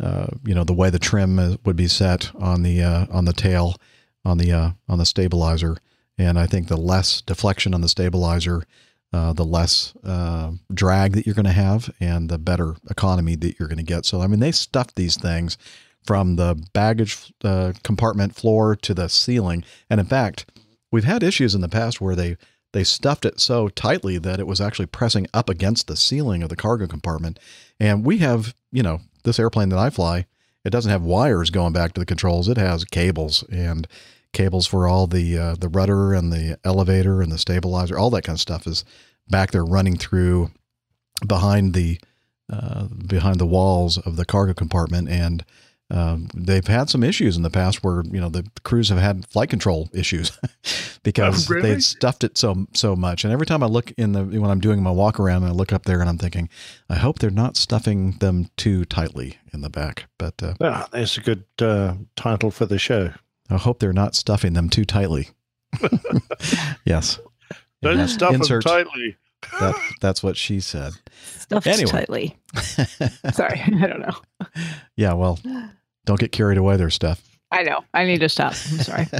[0.00, 3.24] uh, you know the way the trim is, would be set on the uh, on
[3.24, 3.76] the tail
[4.24, 5.76] on the uh, on the stabilizer,
[6.16, 8.64] and I think the less deflection on the stabilizer,
[9.12, 13.58] uh, the less uh, drag that you're going to have, and the better economy that
[13.58, 14.04] you're going to get.
[14.04, 15.56] So I mean, they stuffed these things
[16.04, 20.50] from the baggage uh, compartment floor to the ceiling, and in fact,
[20.90, 22.36] we've had issues in the past where they
[22.72, 26.48] they stuffed it so tightly that it was actually pressing up against the ceiling of
[26.48, 27.38] the cargo compartment.
[27.80, 30.26] And we have, you know, this airplane that I fly,
[30.64, 32.48] it doesn't have wires going back to the controls.
[32.48, 33.88] It has cables and
[34.32, 38.22] cables for all the uh, the rudder and the elevator and the stabilizer, all that
[38.22, 38.84] kind of stuff is
[39.28, 40.50] back there running through
[41.26, 41.98] behind the
[42.52, 45.44] uh, behind the walls of the cargo compartment and
[45.90, 49.26] um, they've had some issues in the past where you know the crews have had
[49.26, 50.32] flight control issues
[51.02, 51.70] because Oh, really?
[51.74, 53.24] they'd stuffed it so so much.
[53.24, 55.72] And every time I look in the when I'm doing my walk around, I look
[55.72, 56.50] up there and I'm thinking,
[56.90, 60.04] I hope they're not stuffing them too tightly in the back.
[60.18, 63.12] But uh, Ah, there's a good uh, title for the show.
[63.50, 65.30] I hope they're not stuffing them too tightly.
[66.84, 67.18] yes.
[67.82, 68.06] Don't Yeah.
[68.06, 69.16] stuff Insert- them tightly.
[69.60, 70.94] That, that's what she said.
[71.38, 71.90] Stuffed Anyway.
[71.90, 72.36] tightly.
[73.32, 74.16] Sorry, I don't know.
[74.96, 75.12] Yeah.
[75.12, 75.38] Well,
[76.04, 77.22] don't get carried away there, Steph.
[77.50, 77.82] I know.
[77.94, 78.52] I need to stop.
[78.70, 79.06] I'm sorry.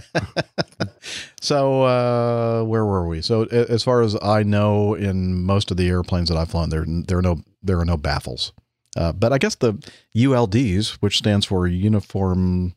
[1.40, 3.22] So uh, where were we?
[3.22, 6.84] So as far as I know, in most of the airplanes that I've flown, there
[6.86, 8.52] there are no there are no baffles.
[8.96, 9.74] Uh, but I guess the
[10.16, 12.74] ULDs, which stands for Uniform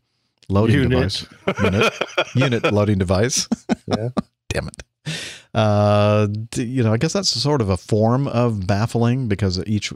[0.52, 1.26] Loading Unit.
[1.45, 1.94] Device, unit,
[2.36, 3.48] unit loading device.
[3.88, 4.10] Yeah.
[4.49, 4.84] Damn it.
[5.53, 9.91] Uh, you know, I guess that's sort of a form of baffling because each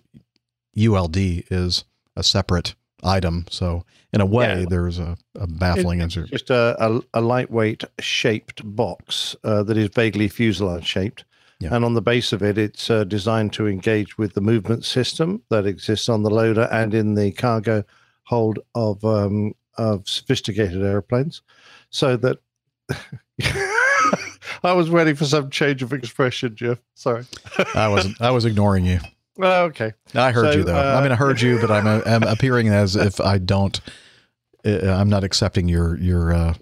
[0.78, 1.84] ULD is
[2.16, 3.46] a separate item.
[3.50, 4.66] So in a way, Yeah.
[4.70, 6.32] there's a, a baffling It's insert.
[6.32, 11.26] just a, a, a lightweight shaped box uh, that is vaguely fuselage shaped.
[11.60, 11.74] Yeah.
[11.74, 15.42] And on the base of it, it's uh, designed to engage with the movement system
[15.50, 17.84] that exists on the loader and in the cargo
[18.24, 21.42] hold of um, of sophisticated airplanes,
[21.90, 22.38] so that.
[24.64, 26.80] I was waiting for some change of expression, Jeff.
[26.96, 27.26] Sorry.
[27.76, 29.00] I was I was ignoring you.
[29.40, 29.94] Oh, okay.
[30.14, 30.76] I heard So, you though.
[30.76, 33.80] uh, I mean, I heard you, but I'm, I'm appearing as if I don't.
[34.66, 36.54] uh, I'm not accepting your your uh,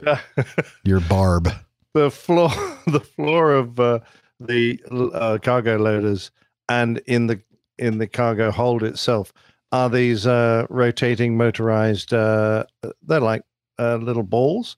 [0.83, 1.49] your barb.
[1.93, 2.49] the floor
[2.87, 3.99] the floor of uh,
[4.39, 4.81] the
[5.13, 6.31] uh, cargo loaders
[6.69, 7.41] and in the
[7.77, 9.31] in the cargo hold itself
[9.73, 12.63] are these uh, rotating motorized uh,
[13.01, 13.41] they're like
[13.79, 14.77] uh, little balls.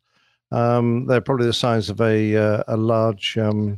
[0.51, 3.77] Um, they're probably the size of a uh, a large um,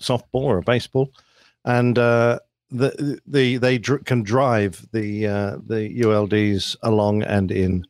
[0.00, 1.10] softball or a baseball,
[1.66, 2.38] and uh,
[2.70, 7.84] the the they dr- can drive the uh, the ULDs along and in,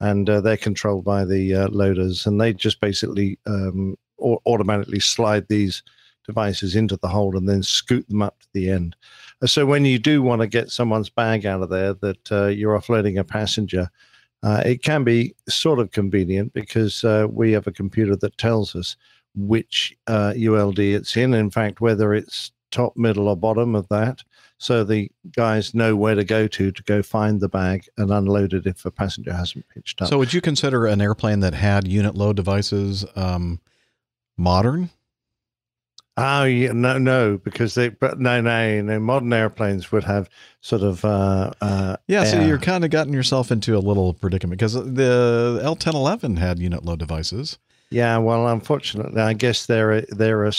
[0.00, 4.98] and uh, they're controlled by the uh, loaders, and they just basically um, au- automatically
[4.98, 5.84] slide these
[6.26, 8.96] devices into the hole and then scoot them up to the end.
[9.42, 12.46] Uh, So when you do want to get someone's bag out of there, that uh,
[12.46, 13.90] you're offloading a passenger.
[14.42, 18.74] Uh, it can be sort of convenient because uh, we have a computer that tells
[18.74, 18.96] us
[19.34, 21.32] which uh, ULD it's in.
[21.32, 24.22] In fact, whether it's top, middle, or bottom of that.
[24.58, 28.54] So the guys know where to go to to go find the bag and unload
[28.54, 30.08] it if a passenger hasn't pitched up.
[30.08, 33.60] So, would you consider an airplane that had unit load devices um,
[34.36, 34.90] modern?
[36.16, 39.00] Oh yeah, no, no, because they, but no, no, no.
[39.00, 40.28] Modern airplanes would have
[40.60, 42.46] sort of, uh, uh, Yeah, so air.
[42.46, 46.98] you're kind of gotten yourself into a little predicament because the L1011 had unit load
[46.98, 47.58] devices.
[47.90, 50.52] Yeah, well, unfortunately, I guess they're a, they're a,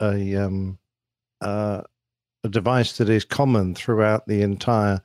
[0.00, 0.78] a, um,
[1.40, 1.82] uh,
[2.44, 5.00] a device that is common throughout the entire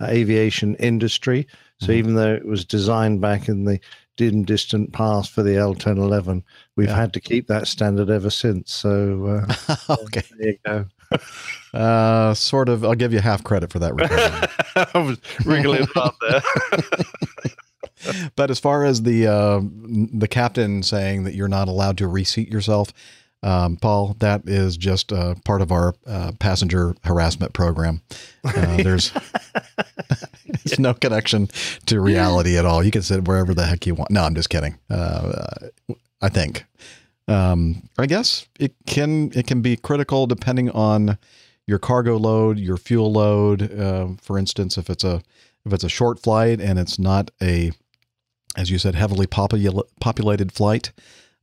[0.00, 1.46] uh, aviation industry.
[1.78, 3.80] So even though it was designed back in the
[4.16, 6.42] dim distant past for the L1011,
[6.76, 8.72] we've had to keep that standard ever since.
[8.72, 10.86] So uh, okay, there you go.
[11.74, 12.84] Uh, sort of.
[12.86, 13.92] I'll give you half credit for that.
[14.94, 16.40] I was wriggling up there.
[18.34, 19.60] but as far as the uh,
[20.14, 22.94] the captain saying that you're not allowed to reseat yourself,
[23.42, 28.02] um, Paul, that is just uh, part of our uh, passenger harassment program.
[28.44, 29.12] Uh, there's
[30.46, 31.48] it's no connection
[31.86, 32.82] to reality at all.
[32.82, 34.10] You can sit wherever the heck you want.
[34.10, 34.78] No, I'm just kidding.
[34.90, 35.68] Uh,
[36.20, 36.64] I think.
[37.28, 41.18] Um, I guess it can it can be critical depending on
[41.66, 43.78] your cargo load, your fuel load.
[43.78, 45.22] Uh, for instance, if it's a
[45.64, 47.72] if it's a short flight and it's not a
[48.56, 50.92] as you said, heavily popul- populated flight,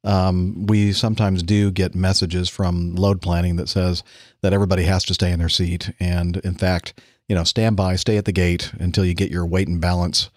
[0.03, 4.03] um, we sometimes do get messages from load planning that says
[4.41, 5.91] that everybody has to stay in their seat.
[5.99, 6.93] And in fact,
[7.27, 10.29] you know, stand by, stay at the gate until you get your weight and balance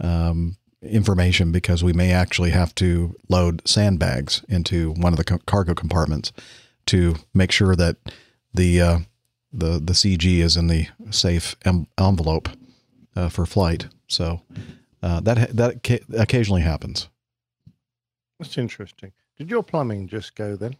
[0.00, 5.74] um, information because we may actually have to load sandbags into one of the cargo
[5.74, 6.32] compartments
[6.86, 7.96] to make sure that
[8.54, 8.98] the uh,
[9.52, 12.48] the the CG is in the safe em- envelope
[13.16, 13.88] uh, for flight.
[14.06, 14.42] So
[15.02, 17.08] uh, that that ca- occasionally happens.
[18.38, 19.12] That's interesting.
[19.36, 20.76] Did your plumbing just go then?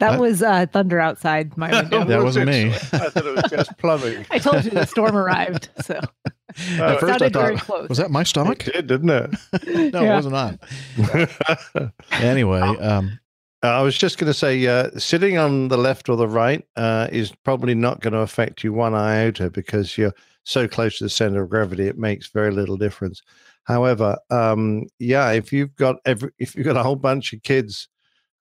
[0.00, 0.20] That What?
[0.20, 2.04] was uh, thunder outside my window.
[2.04, 2.68] That wasn't me.
[2.74, 4.26] I thought it was just plumbing.
[4.30, 5.94] I told you the storm arrived, so
[6.78, 7.88] At first, I sounded very thought, close.
[7.88, 8.66] was that my stomach?
[8.66, 9.92] It did, didn't it?
[9.92, 10.12] no, Yeah.
[10.14, 10.58] it was not.
[11.74, 11.92] on.
[12.12, 13.18] Anyway, um,
[13.62, 16.64] Uh, I was just going to say, uh, sitting on the left or the right
[16.76, 20.12] uh, is probably not going to affect you one iota because you're
[20.44, 21.86] so close to the center of gravity.
[21.88, 23.22] It makes very little difference.
[23.64, 27.88] However, um, yeah, if you've got every, if you've got a whole bunch of kids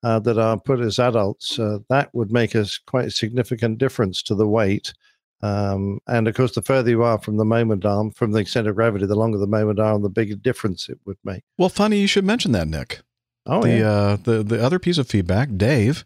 [0.04, 4.22] uh, that are put as adults, uh, that would make us quite a significant difference
[4.24, 4.94] to the weight.
[5.42, 8.70] Um, and of course, the further you are from the moment arm, from the center
[8.70, 11.44] of gravity, the longer the moment arm, the bigger difference it would make.
[11.58, 13.02] well, funny you should mention that, Nick.
[13.46, 13.90] Oh, the yeah.
[13.90, 16.06] uh, the the other piece of feedback, Dave.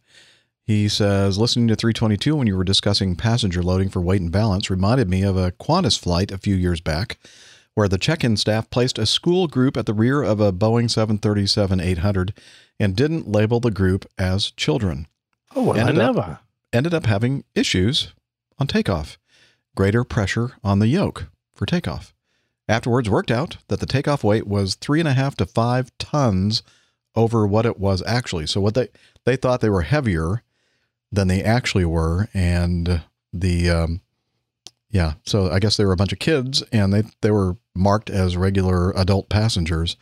[0.66, 4.70] He says, listening to 322 when you were discussing passenger loading for weight and balance
[4.70, 7.18] reminded me of a Qantas flight a few years back
[7.78, 10.90] where the check in staff placed a school group at the rear of a Boeing
[10.90, 12.34] 737 800
[12.80, 15.06] and didn't label the group as children.
[15.56, 16.44] Oh, well, I Ended up-
[16.74, 18.14] ended up having issues
[18.58, 19.20] on takeoff,
[19.76, 22.16] greater pressure on the yoke for takeoff.
[22.68, 26.64] Afterwards, worked out that the takeoff weight was three and a half to five tons
[27.14, 28.48] over what it was actually.
[28.48, 28.88] So what they
[29.24, 30.42] they thought they were heavier
[31.12, 33.02] than they actually were, and
[33.32, 34.02] the um,
[34.90, 35.14] yeah.
[35.26, 38.38] So I guess they were a bunch of kids, and they they were marked as
[38.38, 39.96] regular adult passengers,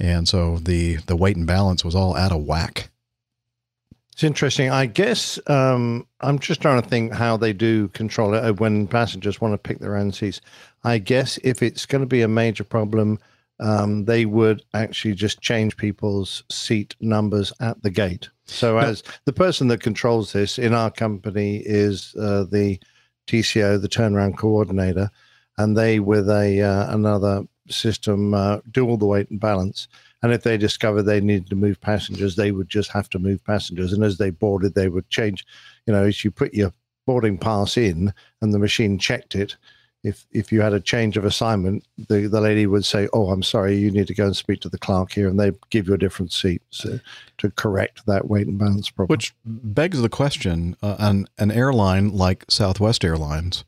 [0.00, 2.90] and so the the weight and balance was all out of whack.
[4.12, 4.68] It's interesting.
[4.68, 8.88] I guess um, I'm just trying to think how they do control it uh, when
[8.88, 10.40] passengers want to pick their own seats.
[10.82, 13.20] I guess if it's going to be a major problem,
[13.60, 18.28] um, they would actually just change people's seat numbers at the gate.
[18.46, 22.80] So, as the person that controls this in our company is uh, the
[23.28, 25.10] TCO, the turnaround coordinator,
[25.58, 29.88] and they, with a uh, another system, uh, do all the weight and balance.
[30.22, 33.44] And if they discovered they needed to move passengers, they would just have to move
[33.44, 33.92] passengers.
[33.92, 35.44] And as they boarded, they would change.
[35.86, 36.72] You know, as you put your
[37.06, 39.56] boarding pass in, and the machine checked it.
[40.04, 43.42] If if you had a change of assignment, the, the lady would say, "Oh, I'm
[43.42, 45.94] sorry, you need to go and speak to the clerk here," and they give you
[45.94, 47.00] a different seat so,
[47.38, 49.12] to correct that weight and balance problem.
[49.12, 53.64] Which begs the question: uh, an an airline like Southwest Airlines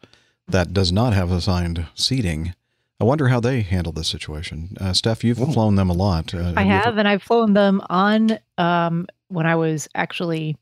[0.52, 2.54] that does not have assigned seating,
[3.00, 4.76] I wonder how they handle this situation.
[4.80, 6.34] Uh, Steph, you've flown them a lot.
[6.34, 10.56] Uh, I you ever- have, and I've flown them on um, when I was actually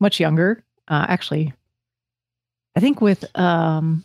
[0.00, 0.64] much younger.
[0.88, 1.52] Uh, actually,
[2.76, 4.04] I think with um,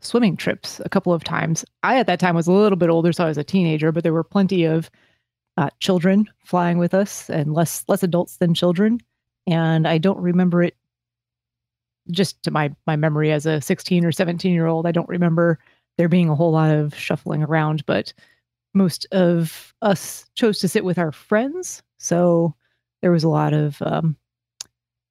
[0.00, 1.64] swimming trips a couple of times.
[1.82, 4.02] I at that time was a little bit older, so I was a teenager, but
[4.02, 4.90] there were plenty of
[5.56, 9.00] uh, children flying with us, and less less adults than children.
[9.46, 10.76] And I don't remember it.
[12.10, 15.58] Just to my my memory as a 16 or 17 year old, I don't remember
[15.98, 18.12] there being a whole lot of shuffling around, but
[18.74, 21.82] most of us chose to sit with our friends.
[21.98, 22.54] So
[23.02, 24.16] there was a lot of um,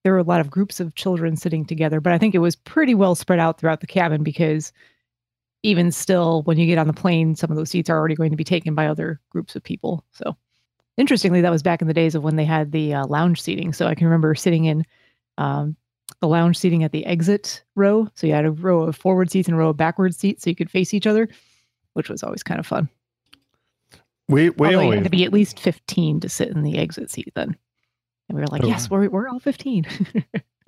[0.04, 2.56] there were a lot of groups of children sitting together, but I think it was
[2.56, 4.74] pretty well spread out throughout the cabin because
[5.64, 8.32] even still, when you get on the plane, some of those seats are already going
[8.32, 10.04] to be taken by other groups of people.
[10.12, 10.36] So
[10.98, 13.72] interestingly, that was back in the days of when they had the uh, lounge seating.
[13.74, 14.84] So I can remember sitting in
[15.38, 15.76] um,
[16.22, 18.08] the lounge seating at the exit row.
[18.14, 20.50] So you had a row of forward seats and a row of backward seats, so
[20.50, 21.28] you could face each other,
[21.94, 22.88] which was always kind of fun.
[24.30, 27.12] We we Although always had to be at least 15 to sit in the exit
[27.12, 27.58] seat then.
[28.30, 29.86] And we were like, Oh, yes, we're, we're all 15.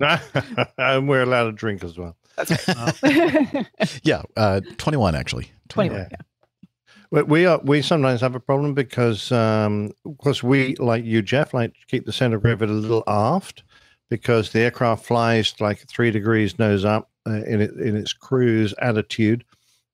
[0.78, 2.16] and we're allowed to drink as well.
[4.02, 5.50] yeah, uh, 21 actually.
[5.70, 6.08] 21.
[6.10, 6.16] Yeah.
[7.10, 11.22] We, we are we sometimes have a problem because um of course we like you
[11.22, 13.62] Jeff like to keep the center of gravity a little aft
[14.16, 18.72] because the aircraft flies like three degrees nose up uh, in it in its cruise
[18.78, 19.44] attitude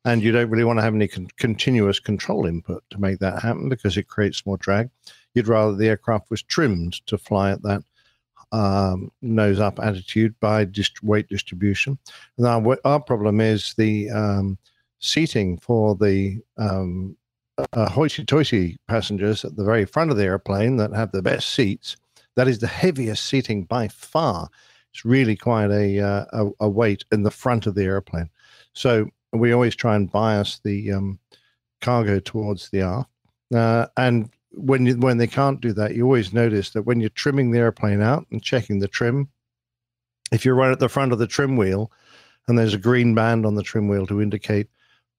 [0.05, 3.43] and you don't really want to have any con- continuous control input to make that
[3.43, 4.91] happen because it creates more drag
[5.35, 7.83] you'd rather the aircraft was trimmed to fly at that
[8.53, 11.99] um, nose up attitude by dist- weight distribution.
[12.37, 14.59] Now, what our problem is the um,
[14.99, 17.17] seating for the um,
[17.73, 21.97] uh, hoity-toity passengers at the very front of the airplane that have the best seats.
[22.37, 24.49] That is the heaviest seating by far.
[24.93, 28.31] It's really quite a, uh, a, a weight in the front of the airplane.
[28.73, 31.19] So we always try and bias the um,
[31.81, 33.11] cargo towards the aft.
[33.55, 37.11] Uh, and when you, when they can't do that, you always notice that when you're
[37.11, 39.29] trimming the airplane out and checking the trim,
[40.33, 41.91] if you're right at the front of the trim wheel,
[42.49, 44.67] and there's a green band on the trim wheel to indicate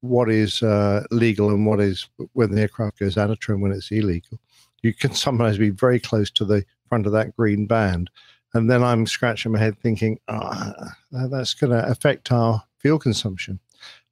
[0.02, 3.72] what is uh, legal and what is when the aircraft goes out of trim when
[3.72, 4.40] it's illegal,
[4.82, 8.10] you can sometimes be very close to the front of that green band,
[8.54, 10.74] and then I'm scratching my head thinking, ah,
[11.12, 13.60] that's going to affect our fuel consumption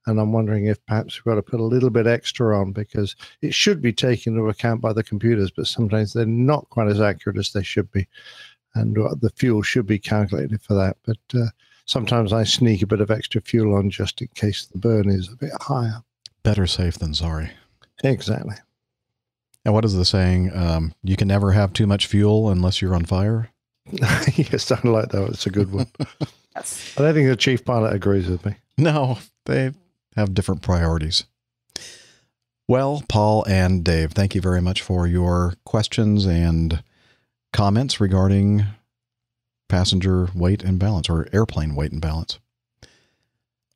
[0.09, 3.15] and I'm wondering if perhaps we've got to put a little bit extra on because
[3.41, 6.99] it should be taken into account by the computers, but sometimes they're not quite as
[6.99, 8.07] accurate as they should be,
[8.75, 10.97] and uh, the fuel should be calculated for that.
[11.05, 11.49] But uh,
[11.85, 15.31] sometimes I sneak a bit of extra fuel on just in case the burn is
[15.31, 16.01] a bit higher.
[16.43, 17.51] Better safe than sorry.
[18.03, 18.55] Exactly.
[19.69, 20.51] And what is the saying?
[20.57, 23.51] Um, you can never have too much fuel unless you're on fire.
[23.91, 25.29] yes, I like that.
[25.29, 25.85] It's a good one.
[26.55, 26.63] I
[26.95, 28.55] don't think the chief pilot agrees with me.
[28.79, 29.73] No, they
[30.15, 31.25] have different priorities.
[32.67, 36.81] Well, Paul and Dave, thank you very much for your questions and
[37.53, 38.65] comments regarding
[39.67, 42.39] passenger weight and balance or airplane weight and balance.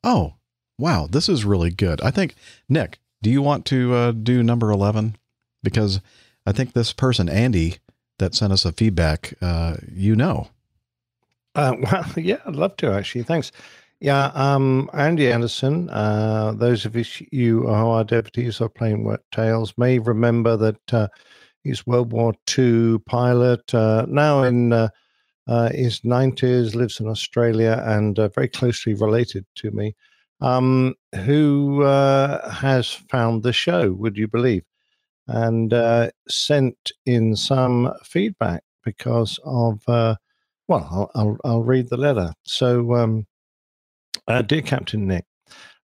[0.03, 0.37] Oh,
[0.79, 2.01] wow, this is really good.
[2.01, 2.33] I think,
[2.67, 5.17] Nick, do you want to uh, do number 11?
[5.63, 6.01] Because
[6.45, 7.77] I think this person, Andy,
[8.19, 10.49] that sent us a feedback, uh, you know.
[11.55, 13.23] Uh, well, yeah, I'd love to actually.
[13.23, 13.51] Thanks.
[13.99, 15.89] Yeah, um, Andy Anderson.
[15.89, 16.95] Uh, those of
[17.31, 21.07] you who are deputies of Plane Work Tales may remember that uh,
[21.63, 23.73] he's World War II pilot.
[23.73, 24.89] Uh, now in uh,
[25.47, 29.95] uh, his 90s, lives in Australia, and uh, very closely related to me.
[30.41, 33.93] Um, who uh, has found the show?
[33.93, 34.63] Would you believe?
[35.27, 39.81] And uh, sent in some feedback because of.
[39.87, 40.15] Uh,
[40.67, 42.33] well, I'll, I'll, I'll read the letter.
[42.43, 43.27] So, um,
[44.27, 45.25] uh, dear Captain Nick,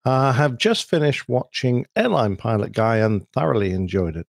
[0.05, 4.27] I have just finished watching Airline Pilot Guy and thoroughly enjoyed it.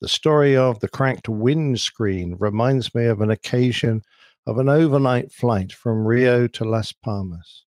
[0.00, 4.02] The story of the cracked windscreen reminds me of an occasion
[4.46, 7.64] of an overnight flight from Rio to Las Palmas.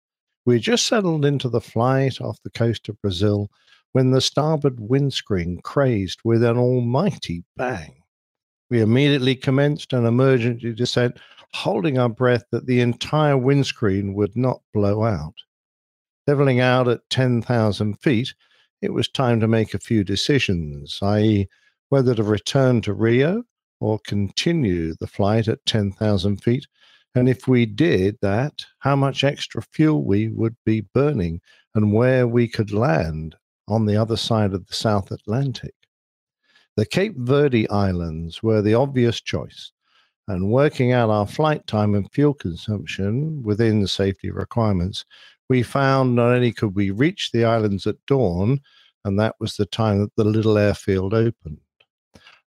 [0.47, 3.51] We just settled into the flight off the coast of Brazil
[3.93, 8.03] when the starboard windscreen crazed with an almighty bang.
[8.71, 11.19] We immediately commenced an emergency descent,
[11.53, 15.35] holding our breath that the entire windscreen would not blow out.
[16.27, 18.33] Leveling out at 10,000 feet,
[18.81, 21.49] it was time to make a few decisions, i.e.,
[21.89, 23.43] whether to return to Rio
[23.81, 26.67] or continue the flight at 10,000 feet.
[27.17, 31.41] And if we did that, how much extra fuel we would be burning
[31.75, 33.35] and where we could land
[33.71, 35.75] on the other side of the South Atlantic.
[36.77, 39.73] The Cape Verde Islands were the obvious choice,
[40.29, 45.05] and working out our flight time and fuel consumption within the safety requirements,
[45.49, 48.61] we found not only could we reach the islands at dawn,
[49.05, 51.61] and that was the time that the little airfield opened.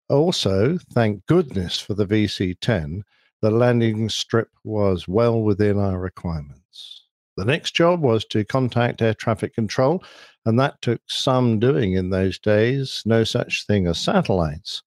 [0.08, 3.02] Also, thank goodness for the VC 10,
[3.40, 6.61] the landing strip was well within our requirements.
[7.36, 10.04] The next job was to contact air traffic control,
[10.44, 13.02] and that took some doing in those days.
[13.06, 14.82] No such thing as satellites.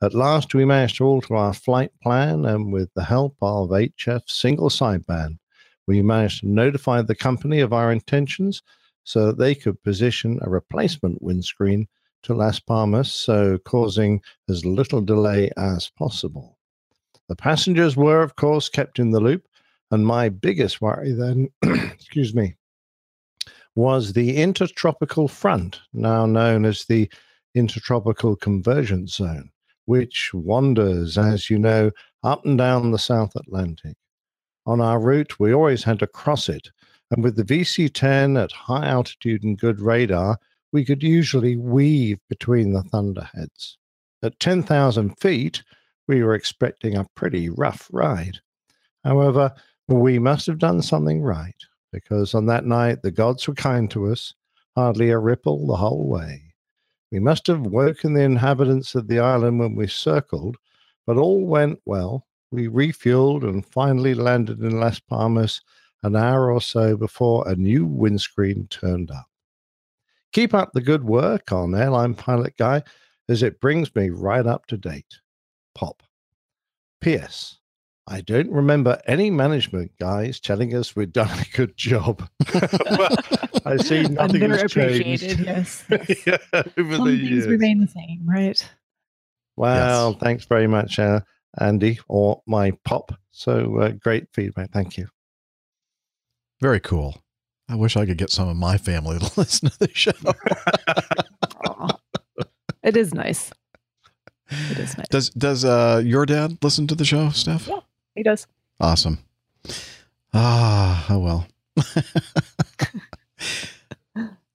[0.00, 4.28] At last, we managed to alter our flight plan, and with the help of HF
[4.28, 5.38] single sideband,
[5.86, 8.62] we managed to notify the company of our intentions
[9.04, 11.88] so that they could position a replacement windscreen
[12.22, 16.58] to Las Palmas, so causing as little delay as possible.
[17.28, 19.47] The passengers were, of course, kept in the loop,
[19.90, 22.54] and my biggest worry then, excuse me,
[23.74, 27.10] was the intertropical front, now known as the
[27.54, 29.50] intertropical convergence zone,
[29.86, 31.90] which wanders, as you know,
[32.22, 33.96] up and down the South Atlantic.
[34.66, 36.70] On our route, we always had to cross it,
[37.10, 40.38] and with the VC 10 at high altitude and good radar,
[40.72, 43.78] we could usually weave between the thunderheads.
[44.22, 45.62] At 10,000 feet,
[46.06, 48.40] we were expecting a pretty rough ride.
[49.04, 49.54] However,
[49.88, 51.56] we must have done something right
[51.92, 54.34] because on that night the gods were kind to us,
[54.76, 56.42] hardly a ripple the whole way.
[57.10, 60.56] We must have woken the inhabitants of the island when we circled,
[61.06, 62.26] but all went well.
[62.50, 65.60] We refueled and finally landed in Las Palmas
[66.02, 69.26] an hour or so before a new windscreen turned up.
[70.32, 72.82] Keep up the good work on Airline Pilot Guy
[73.28, 75.20] as it brings me right up to date.
[75.74, 76.02] Pop.
[77.00, 77.57] P.S.
[78.10, 82.26] I don't remember any management guys telling us we'd done a good job.
[82.54, 83.16] well,
[83.66, 85.24] I see nothing has changed.
[85.24, 85.84] Underappreciated, yes.
[86.26, 86.38] yeah,
[86.78, 87.46] over Some the things years.
[87.46, 88.70] remain the same, right?
[89.56, 91.20] Well, thanks very much, uh,
[91.60, 93.12] Andy, or my pop.
[93.30, 94.70] So uh, great feedback.
[94.72, 95.08] Thank you.
[96.62, 97.22] Very cool.
[97.68, 100.12] I wish I could get some of my family to listen to the show.
[102.82, 103.50] It is nice.
[104.48, 105.08] It is nice.
[105.08, 107.68] Does does uh, your dad listen to the show, Steph?
[107.68, 107.80] Yeah,
[108.14, 108.46] he does.
[108.80, 109.18] Awesome.
[110.34, 111.46] Ah, oh well.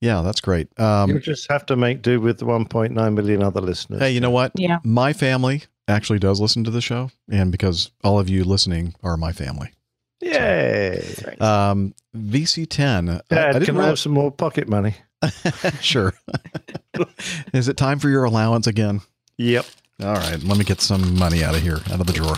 [0.01, 0.67] yeah, that's great.
[0.79, 3.99] Um, you just have to make do with 1.9 million other listeners.
[4.01, 4.51] Hey, you know what?
[4.55, 4.79] Yeah.
[4.83, 9.17] My family actually does listen to the show, and because all of you listening are
[9.17, 9.71] my family.
[10.21, 11.03] Yay!
[11.41, 13.09] Um, VC10.
[13.09, 14.95] I- I Dad, didn't can I real- have some more pocket money?
[15.81, 16.13] sure.
[17.53, 19.01] Is it time for your allowance again?
[19.37, 19.65] Yep.
[20.01, 20.41] All right.
[20.43, 22.35] Let me get some money out of here, out of the drawer.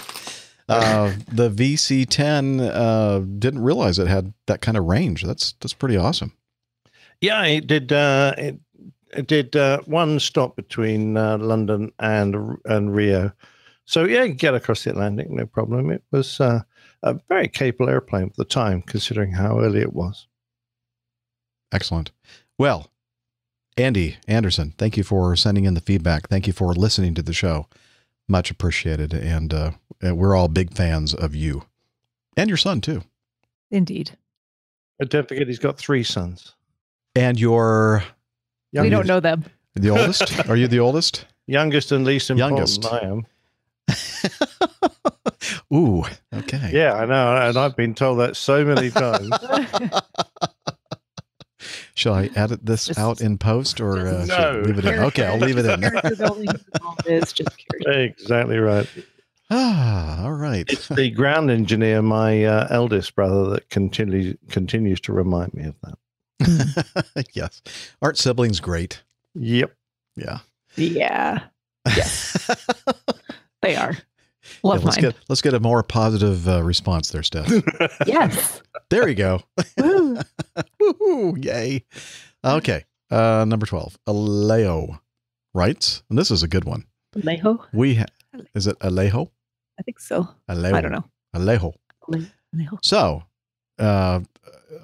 [0.67, 5.23] Uh, the VC10 uh, didn't realize it had that kind of range.
[5.23, 6.33] That's that's pretty awesome.
[7.21, 7.91] Yeah, it did.
[7.91, 8.59] Uh, it,
[9.15, 13.31] it did uh, one stop between uh, London and and Rio.
[13.85, 15.91] So yeah, you get across the Atlantic, no problem.
[15.91, 16.61] It was uh,
[17.03, 20.27] a very capable airplane at the time, considering how early it was.
[21.71, 22.11] Excellent.
[22.57, 22.89] Well,
[23.77, 26.29] Andy Anderson, thank you for sending in the feedback.
[26.29, 27.67] Thank you for listening to the show.
[28.27, 29.13] Much appreciated.
[29.13, 29.71] And uh,
[30.01, 31.63] we're all big fans of you
[32.37, 33.03] and your son, too.
[33.71, 34.17] Indeed.
[34.99, 36.53] But don't forget, he's got three sons.
[37.15, 38.03] And your.
[38.73, 39.45] We don't know them.
[39.75, 40.49] The oldest?
[40.49, 41.25] Are you the oldest?
[41.47, 42.57] Youngest and least important.
[42.57, 42.85] Youngest.
[42.85, 43.25] I am.
[45.73, 46.71] Ooh, okay.
[46.73, 49.29] Yeah, I know, and I've been told that so many times.
[51.95, 54.61] Shall I edit this out in post or uh, No.
[54.65, 54.99] leave it in?
[54.99, 55.79] Okay, I'll leave it in.
[55.81, 58.11] Character building is all it is, just curious.
[58.19, 58.87] exactly right.
[59.49, 60.65] Ah, all right.
[60.69, 65.75] It's the ground engineer, my uh, eldest brother, that continues continues to remind me of
[65.83, 67.25] that.
[67.33, 67.61] yes.
[68.01, 69.03] Aren't siblings great?
[69.35, 69.71] Yep.
[70.17, 70.39] Yeah.
[70.75, 71.43] Yeah.
[71.95, 72.49] Yes.
[73.61, 73.95] they are.
[74.65, 75.01] Love Yeah, let's mine.
[75.11, 77.51] get let's get a more positive uh, response there, Steph.
[78.07, 78.61] Yes.
[78.89, 79.41] there you go.
[79.77, 80.17] Woo.
[80.81, 81.43] Woohoo.
[81.45, 81.85] Yay.
[82.43, 82.83] Okay.
[83.11, 83.97] Uh, number twelve.
[84.07, 84.99] Alejo
[85.53, 86.85] writes, and this is a good one.
[87.15, 87.63] Alejo?
[87.73, 88.05] We ha-
[88.55, 89.29] is it Alejo?
[89.79, 90.27] I think so.
[90.49, 90.73] Alejo.
[90.73, 91.05] I don't know.
[91.35, 91.73] Alejo.
[92.09, 92.79] Alejo.
[92.81, 93.23] So,
[93.79, 94.21] uh,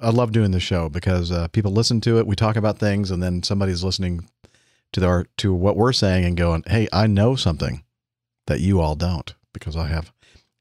[0.00, 2.26] I love doing the show because uh, people listen to it.
[2.26, 4.28] We talk about things, and then somebody's listening
[4.92, 7.82] to our to what we're saying and going, "Hey, I know something
[8.46, 10.12] that you all don't because I have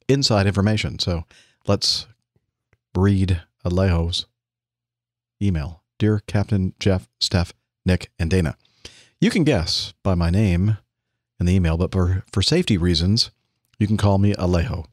[0.08, 1.26] inside information." So,
[1.68, 2.08] let's
[2.96, 4.26] read Alejo's
[5.42, 7.54] email, dear Captain Jeff, Steph,
[7.86, 8.58] Nick, and Dana.
[9.20, 10.78] You can guess by my name
[11.40, 13.32] in the email, but for for safety reasons,
[13.80, 14.86] you can call me Alejo.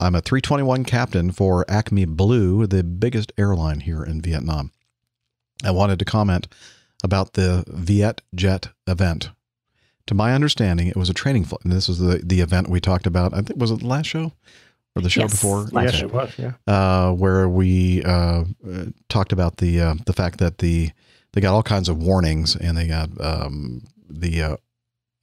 [0.00, 4.72] I'm a 321 captain for Acme Blue, the biggest airline here in Vietnam.
[5.64, 6.48] I wanted to comment
[7.02, 9.30] about the Viet Jet event.
[10.06, 11.62] To my understanding, it was a training flight.
[11.64, 13.32] And this was the, the event we talked about.
[13.32, 14.32] I think was it the last show
[14.94, 15.62] or the show Yes, before?
[15.72, 16.06] last Yes, show.
[16.06, 16.52] it was, yeah.
[16.66, 20.90] Uh, where we uh, uh, talked about the uh, the fact that the
[21.32, 24.56] they got all kinds of warnings, and they got um, the uh,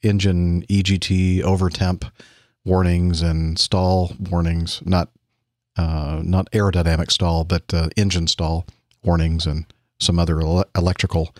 [0.01, 2.05] engine EGT over temp
[2.65, 5.09] warnings and stall warnings, not
[5.77, 8.65] uh, not aerodynamic stall, but uh, engine stall
[9.03, 11.33] warnings and some other ele- electrical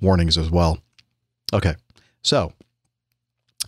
[0.00, 0.78] warnings as well.
[1.54, 1.74] Okay,
[2.22, 2.52] so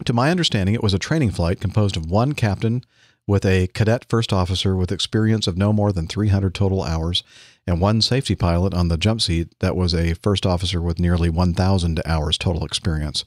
[0.04, 2.82] to my understanding, it was a training flight composed of one captain
[3.26, 7.22] with a cadet first officer with experience of no more than 300 total hours
[7.66, 11.30] and one safety pilot on the jump seat that was a first officer with nearly
[11.30, 13.24] 1,000 hours total experience.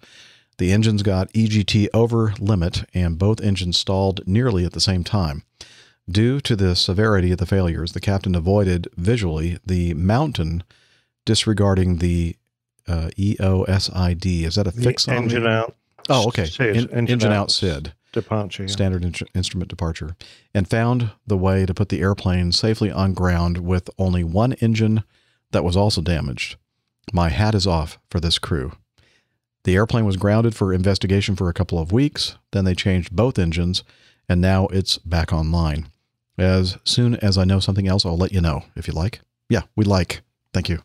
[0.59, 5.43] The engines got EGT over limit and both engines stalled nearly at the same time.
[6.09, 10.63] Due to the severity of the failures, the captain avoided visually the mountain,
[11.25, 12.35] disregarding the
[12.87, 14.43] uh, EOSID.
[14.45, 15.75] Is that a The fix on engine the- out
[16.09, 16.47] Oh, okay.
[16.59, 17.93] In- engine out SID.
[18.13, 18.69] departure, yeah.
[18.69, 20.15] Standard in- instrument departure.
[20.53, 25.03] And found the way to put the airplane safely on ground with only one engine
[25.51, 26.55] that was also damaged.
[27.13, 28.73] My hat is off for this crew.
[29.63, 32.35] The airplane was grounded for investigation for a couple of weeks.
[32.51, 33.83] Then they changed both engines,
[34.29, 35.87] and now it's back online.
[36.37, 39.21] As soon as I know something else, I'll let you know if you like.
[39.49, 40.21] Yeah, we like.
[40.53, 40.79] Thank you.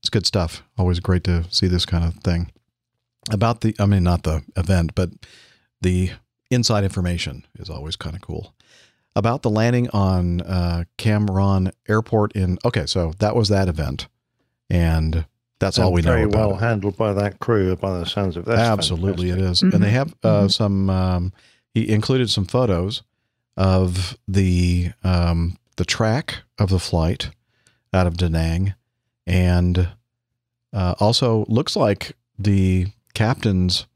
[0.00, 0.62] It's good stuff.
[0.76, 2.50] Always great to see this kind of thing.
[3.30, 5.10] About the, I mean, not the event, but
[5.80, 6.10] the
[6.50, 8.54] inside information is always kind of cool.
[9.16, 14.08] About the landing on uh, Cam Ranh Airport in, okay, so that was that event.
[14.68, 15.24] And
[15.60, 16.60] that's all And we know very about well it.
[16.60, 18.46] handled by that crew, by the sounds of it.
[18.46, 19.60] That's Absolutely, it is.
[19.60, 19.74] fantastic.
[19.74, 20.90] And they have uh, some.
[20.90, 21.32] Um,
[21.72, 23.02] he included some photos
[23.56, 27.30] of the um, the track of the flight
[27.92, 28.74] out of Da Nang,
[29.26, 29.88] and
[30.72, 33.86] uh, also looks like the captain's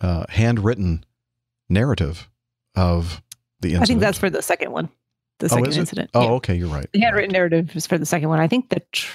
[0.00, 1.04] uh, handwritten
[1.68, 2.28] narrative
[2.74, 3.22] of
[3.60, 3.82] the incident.
[3.82, 4.88] I think that's for the second one.
[5.38, 5.80] The Oh, second is it?
[5.80, 6.10] incident.
[6.14, 6.30] Oh, Yeah.
[6.32, 6.86] okay, you're right.
[6.92, 8.40] The handwritten narrative is for the second one.
[8.40, 9.12] I think the tr-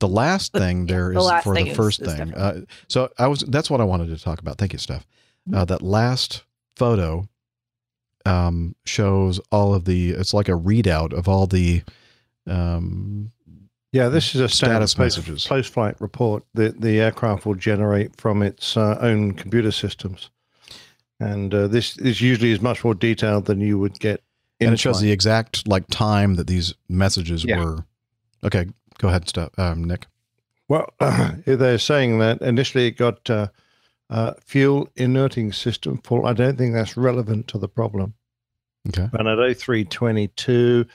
[0.00, 2.34] The last thing there the is last for the first is thing.
[2.34, 4.58] Uh, so I was that's what I wanted to talk about.
[4.58, 5.06] Thank you, Steph.
[5.48, 5.54] Mm-hmm.
[5.54, 6.44] Uh, that last
[6.76, 7.28] photo
[8.24, 10.10] um, shows all of the.
[10.10, 11.82] It's like a readout of all the
[12.46, 13.32] um,
[13.96, 15.46] Yeah, this is a status standard post, messages.
[15.46, 20.30] post-flight report that the aircraft will generate from its uh, own computer systems,
[21.18, 24.22] and uh, this this usually is much more detailed than you would get.
[24.60, 25.04] In and it shows flight.
[25.04, 27.64] the exact like time that these messages Yeah.
[27.64, 27.84] were.
[28.44, 28.66] Okay,
[28.98, 30.06] go ahead, Steph, um, Nick.
[30.68, 30.92] Well,
[31.46, 33.48] they're saying that initially it got uh,
[34.10, 36.26] uh, fuel inerting system full.
[36.26, 38.14] I don't think that's relevant to the problem.
[38.88, 39.08] Okay.
[39.12, 40.86] And at 0322,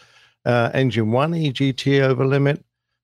[0.46, 2.64] uh, engine 1 EGT over limit,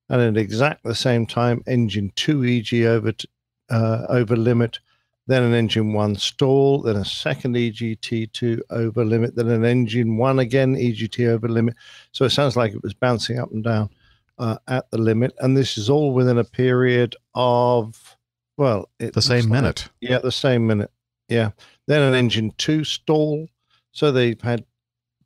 [0.09, 3.27] and at exact the same time, engine 2 EG over, t-
[3.69, 4.79] uh, over limit,
[5.27, 10.39] then an engine 1 stall, then a second EGT2 over limit, then an engine 1
[10.39, 11.75] again EGT over limit.
[12.13, 13.89] So it sounds like it was bouncing up and down
[14.37, 15.33] uh, at the limit.
[15.39, 18.15] And this is all within a period of,
[18.55, 19.89] well, The same like- minute.
[19.99, 20.91] yeah, the same minute.
[21.27, 21.51] Yeah.
[21.87, 23.47] Then an engine two stall.
[23.91, 24.63] So they've had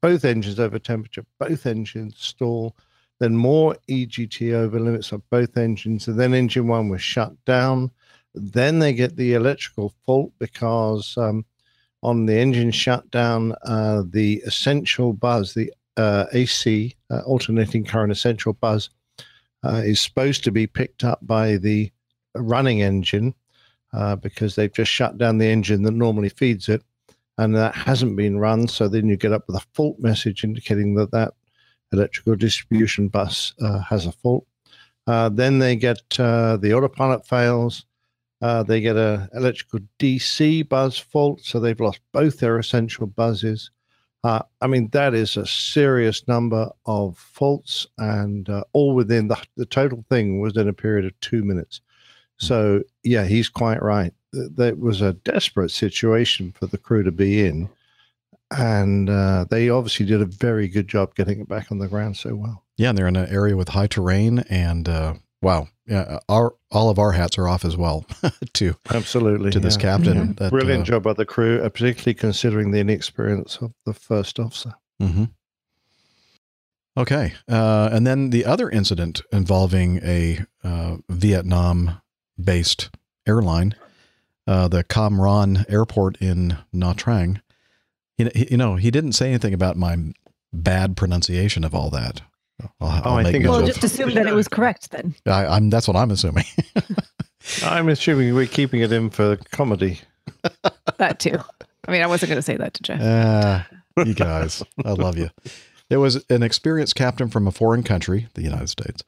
[0.02, 2.76] both engines over temperature, both engines stall.
[3.22, 6.08] Then more EGT over limits of both engines.
[6.08, 7.92] And then engine one was shut down.
[8.34, 11.46] Then they get the electrical fault because um,
[12.02, 18.54] on the engine shutdown, uh, the essential bus, the uh, AC, uh, alternating current essential
[18.54, 18.90] bus,
[19.64, 21.92] uh, is supposed to be picked up by the
[22.34, 23.36] running engine
[23.94, 26.82] uh, because they've just shut down the engine that normally feeds it,
[27.38, 28.68] and that hasn't been run.
[28.68, 31.36] So then you get up with a fault message indicating that that
[31.92, 34.46] electrical distribution bus uh, has a fault.
[35.08, 37.86] Uh, then they get uh, the autopilot fails.
[38.42, 43.70] Uh, they get a electrical DC bus fault, so they've lost both their essential buses.
[44.24, 49.42] Uh, I mean, that is a serious number of faults, and uh, all within the,
[49.58, 51.82] the total thing was in a period of two minutes.
[52.38, 54.14] So, yeah, he's quite right.
[54.34, 57.70] That was a desperate situation for the crew to be in.
[58.52, 62.18] And uh, they obviously did a very good job getting it back on the ground
[62.18, 62.64] so well.
[62.78, 66.90] Yeah, and they're in an area with high terrain, and uh, wow, yeah, our all
[66.90, 68.06] of our hats are off as well
[68.54, 69.82] to absolutely to this yeah.
[69.82, 70.34] captain.
[70.34, 74.40] That, Brilliant uh, job by the crew, uh, particularly considering the inexperience of the first
[74.40, 74.76] officer.
[75.00, 75.26] hmm
[76.98, 82.90] Okay, uh, and then the other incident involving a uh, Vietnam-based
[83.26, 83.76] airline,
[84.46, 87.42] uh, the Cam Ranh Airport in Nha Trang.
[88.18, 89.98] You know, he, you know, he didn't say anything about my
[90.54, 92.22] bad pronunciation of all that.
[92.80, 95.16] I'll, I'll I think note well, just assume that it was correct then.
[95.26, 96.46] I, I'm that's what I'm assuming.
[97.64, 100.00] I'm assuming we're keeping it in for comedy.
[100.98, 101.40] That too.
[101.88, 103.00] I mean, I wasn't going to say that to Jeff.
[103.02, 103.68] Ah,
[104.06, 105.32] you guys, I love you.
[105.90, 109.04] It was an experienced captain from a foreign country, the United States,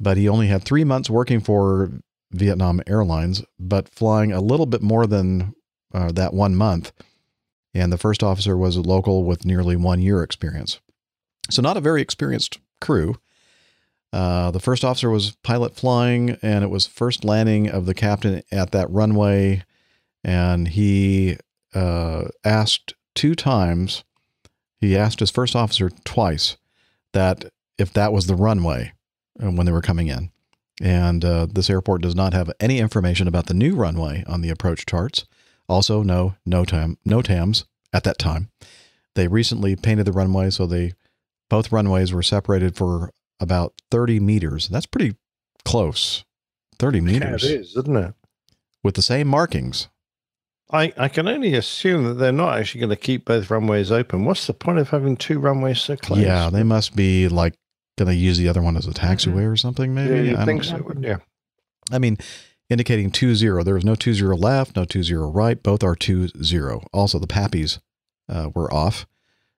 [0.00, 1.92] but he only had three months working for
[2.32, 5.54] Vietnam Airlines, but flying a little bit more than
[5.94, 6.92] uh, that one month.
[7.78, 10.80] And the first officer was a local with nearly one year experience.
[11.50, 13.16] So, not a very experienced crew.
[14.12, 18.42] Uh, the first officer was pilot flying, and it was first landing of the captain
[18.50, 19.64] at that runway.
[20.24, 21.36] And he
[21.74, 24.04] uh, asked two times,
[24.80, 26.56] he asked his first officer twice
[27.12, 27.46] that
[27.78, 28.92] if that was the runway
[29.42, 30.30] uh, when they were coming in.
[30.80, 34.50] And uh, this airport does not have any information about the new runway on the
[34.50, 35.24] approach charts.
[35.68, 38.50] Also, no no time no TAMs at that time.
[39.14, 40.94] They recently painted the runway, so they
[41.50, 44.68] both runways were separated for about 30 meters.
[44.68, 45.16] That's pretty
[45.64, 46.24] close.
[46.78, 47.44] 30 meters.
[47.44, 48.14] Yeah, it is, isn't it?
[48.84, 49.88] With the same markings.
[50.70, 54.24] I, I can only assume that they're not actually going to keep both runways open.
[54.24, 56.18] What's the point of having two runways so close?
[56.18, 57.54] Yeah, they must be like
[57.96, 59.52] going to use the other one as a taxiway mm-hmm.
[59.52, 60.14] or something, maybe.
[60.14, 60.76] Yeah, you I think so?
[60.78, 61.18] wouldn't you?
[61.90, 62.18] I mean,
[62.70, 63.64] indicating 2 0.
[63.64, 65.62] There was no 2 0 left, no 2 0 right.
[65.62, 66.82] Both are 2 0.
[66.92, 67.78] Also, the PAPIs
[68.28, 69.06] uh, were off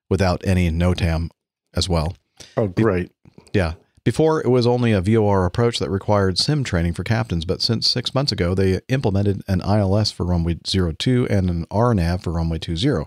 [0.08, 1.30] without any NOTAM
[1.74, 2.14] as well.
[2.56, 3.12] Oh, great.
[3.52, 3.74] Yeah.
[4.02, 7.88] Before, it was only a VOR approach that required sim training for captains, but since
[7.88, 12.58] six months ago, they implemented an ILS for runway 02 and an RNAV for runway
[12.58, 13.04] 20.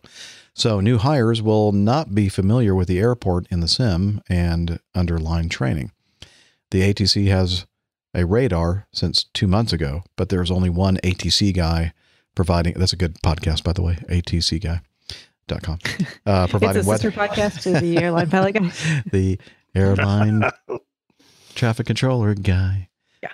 [0.53, 5.49] So, new hires will not be familiar with the airport in the sim and underline
[5.49, 5.91] training.
[6.69, 7.65] The ATC has
[8.13, 11.93] a radar since two months ago, but there's only one ATC guy
[12.35, 12.73] providing.
[12.73, 15.79] That's a good podcast, by the way, ATC guy.com.
[16.25, 18.71] Uh, providing it's a sister weather- podcast to the airline pilot guy.
[19.11, 19.39] the
[19.75, 20.43] airline
[21.55, 22.89] traffic controller guy.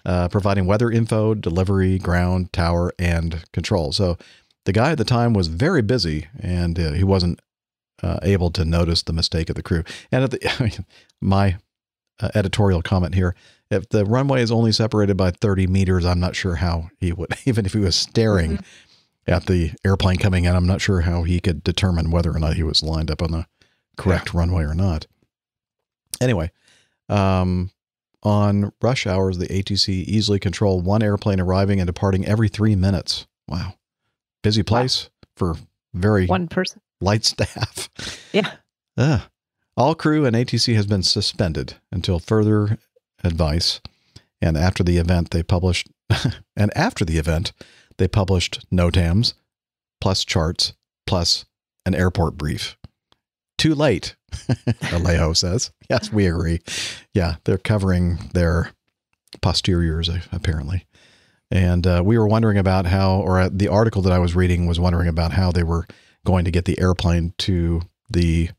[0.06, 3.92] Uh, providing weather info, delivery, ground, tower, and control.
[3.92, 4.18] So
[4.66, 7.40] the guy at the time was very busy and uh, he wasn't
[8.04, 9.84] uh, able to notice the mistake of the crew.
[10.12, 10.86] And at the,
[11.22, 11.58] my
[12.20, 13.34] uh, editorial comment here
[13.72, 17.30] if the runway is only separated by 30 meters, I'm not sure how he would,
[17.46, 18.60] even if he was staring
[19.28, 22.56] at the airplane coming in, I'm not sure how he could determine whether or not
[22.56, 23.46] he was lined up on the
[23.98, 25.06] correct runway or not.
[26.22, 26.52] Anyway,
[27.10, 27.72] um,
[28.24, 33.28] on rush hours, the ATC easily control one airplane arriving and departing every three minutes.
[33.48, 33.76] Wow.
[34.42, 35.56] Busy place for
[35.94, 36.82] very One person.
[37.02, 37.90] light staff.
[38.34, 38.52] Yeah.
[38.98, 39.22] Ugh.
[39.78, 42.78] All crew and ATC has been suspended until further
[43.24, 43.82] advice.
[44.42, 45.88] And after the event, they published,
[46.56, 47.52] and after the event,
[47.98, 49.34] they published NOTAMs
[50.00, 50.74] plus charts
[51.06, 51.46] plus
[51.86, 52.78] an airport brief.
[53.58, 55.72] Too late, Alejo says.
[55.90, 56.62] Yes, we agree.
[57.14, 58.72] Yeah, they're covering their
[59.42, 60.86] posteriors, apparently.
[61.52, 64.68] And uh, we were wondering about how, or uh, the article that I was reading
[64.68, 65.88] was wondering about how they were
[66.26, 68.50] going to get the airplane to the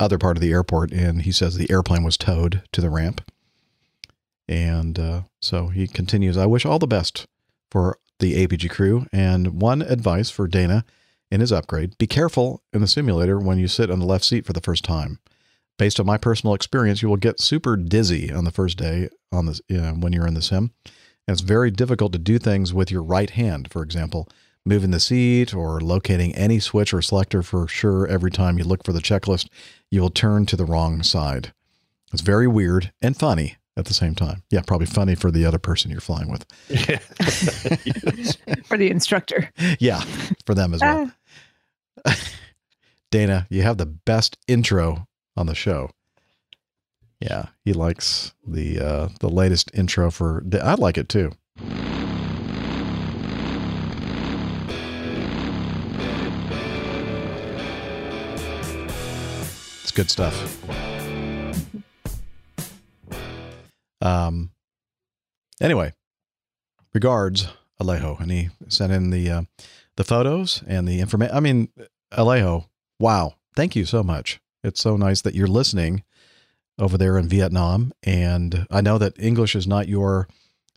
[0.00, 0.92] other part of the airport.
[0.92, 3.30] And he says the airplane was towed to the ramp.
[4.52, 7.26] And uh, so he continues I wish all the best
[7.70, 9.06] for the APG crew.
[9.10, 10.84] And one advice for Dana
[11.30, 14.44] in his upgrade be careful in the simulator when you sit on the left seat
[14.44, 15.20] for the first time.
[15.78, 19.46] Based on my personal experience, you will get super dizzy on the first day on
[19.46, 20.70] this you know, when you're in the sim.
[21.26, 24.28] And it's very difficult to do things with your right hand, for example,
[24.66, 28.84] moving the seat or locating any switch or selector for sure every time you look
[28.84, 29.48] for the checklist,
[29.90, 31.54] you will turn to the wrong side.
[32.12, 34.42] It's very weird and funny at the same time.
[34.50, 36.44] Yeah, probably funny for the other person you're flying with.
[38.66, 39.50] For the instructor.
[39.78, 40.00] Yeah,
[40.46, 41.10] for them as well.
[42.06, 42.18] Ah,
[43.10, 45.90] Dana, you have the best intro on the show.
[47.20, 50.42] Yeah, he likes the uh, the latest intro for.
[50.60, 51.32] I like it too.
[59.82, 60.91] It's good stuff.
[64.02, 64.50] Um.
[65.60, 65.92] Anyway,
[66.92, 67.48] regards
[67.80, 69.42] Alejo, and he sent in the uh,
[69.96, 71.34] the photos and the information.
[71.34, 71.68] I mean,
[72.12, 72.66] Alejo,
[72.98, 74.40] wow, thank you so much.
[74.64, 76.02] It's so nice that you're listening
[76.78, 80.28] over there in Vietnam, and I know that English is not your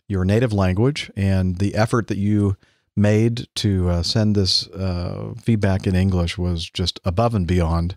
[0.08, 2.56] your native language, and the effort that you
[2.96, 7.96] made to uh, send this uh, feedback in English was just above and beyond.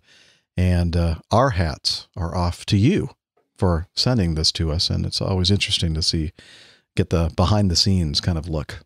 [0.58, 3.12] And uh, our hats are off to you
[3.60, 6.32] for sending this to us, and it's always interesting to see
[6.96, 8.80] get the behind the scenes kind of look.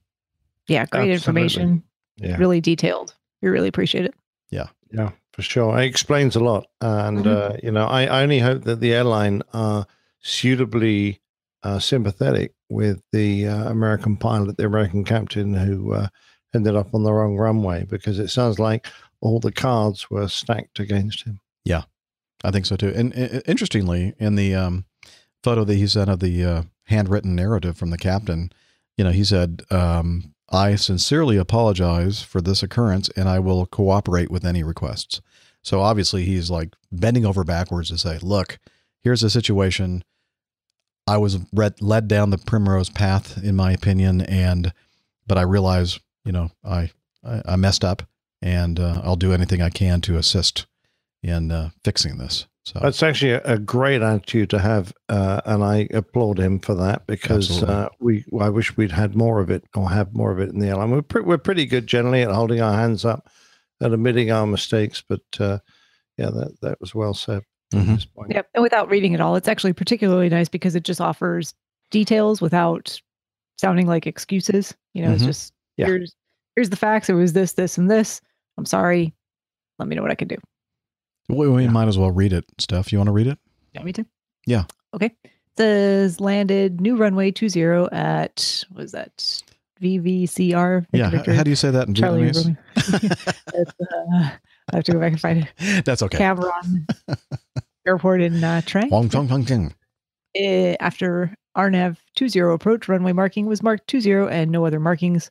[0.68, 1.14] Yeah, great Absolutely.
[1.14, 1.84] information.
[2.18, 2.38] Yeah.
[2.38, 3.16] Really detailed.
[3.42, 4.14] We really appreciate it.
[4.50, 4.68] Yeah.
[4.92, 5.80] Yeah, for sure.
[5.80, 6.68] It explains a lot.
[6.82, 7.28] And, Mhm.
[7.28, 9.86] uh, you know, I, I only hope that the airline are
[10.22, 11.20] suitably
[11.64, 16.08] uh, sympathetic with the uh, American pilot, the American captain who uh,
[16.54, 18.88] ended up on the wrong runway, because it sounds like
[19.22, 21.40] all the cards were stacked against him.
[21.64, 21.84] Yeah,
[22.44, 22.92] I think so too.
[22.96, 24.86] And, uh, interestingly, in the um,
[25.44, 28.52] photo that he sent of the uh, handwritten narrative from the captain,
[28.98, 34.30] you know, he said, um, I sincerely apologize for this occurrence and I will cooperate
[34.30, 35.22] with any requests.
[35.64, 38.60] So obviously he's like bending over backwards to say, look,
[39.00, 40.04] here's the situation.
[41.08, 44.74] I was read, led down the primrose path, in my opinion, and
[45.26, 46.92] but I realize, you know, I
[47.26, 48.04] I, I messed up,
[48.42, 50.66] and uh, I'll do anything I can to assist
[51.24, 52.46] in uh, fixing this.
[52.66, 56.76] So That's actually a, a great attitude to have, uh, and I applaud him for
[56.76, 58.24] that because uh, we.
[58.40, 60.92] I wish we'd had more of it or have more of it in the airline.
[60.92, 63.30] We're pre- we're pretty good generally at holding our hands up
[63.82, 65.60] and admitting our mistakes, but uh,
[66.18, 67.42] yeah, that that was well said.
[67.74, 68.06] Mhm.
[68.30, 68.48] Yep.
[68.54, 71.54] And without reading it all, it's actually particularly nice because it just offers
[71.92, 72.98] details without
[73.60, 74.74] sounding like excuses.
[74.94, 75.28] You know, it's Mhm.
[75.28, 75.88] just Yeah.
[75.88, 76.16] here's
[76.56, 77.10] here's the facts.
[77.10, 78.22] It was this, this, and this.
[78.58, 79.14] I'm sorry.
[79.80, 80.38] Let me know what I can do.
[81.30, 82.46] We, we might as well read it.
[82.60, 83.40] Steph, you want to read it?
[83.74, 84.06] Yeah, me too.
[84.46, 84.66] Yeah.
[84.94, 85.16] Okay.
[85.24, 87.62] It says landed new runway 20
[87.92, 89.44] at what is that?
[89.82, 90.86] VVCR.
[90.94, 91.10] Yeah.
[91.10, 92.58] Victor, How do you say that in Charlie Vietnamese?
[93.54, 94.30] Uh,
[94.72, 95.86] I have to go back and find it.
[95.86, 96.18] That's okay.
[96.18, 96.86] Cam Ranh
[97.86, 98.90] Airport in uh, Trang.
[98.90, 99.74] Wong Chong Chong Ching.
[100.36, 105.30] Eh, after RNAV 20 approach, runway marking was marked 20 and no other markings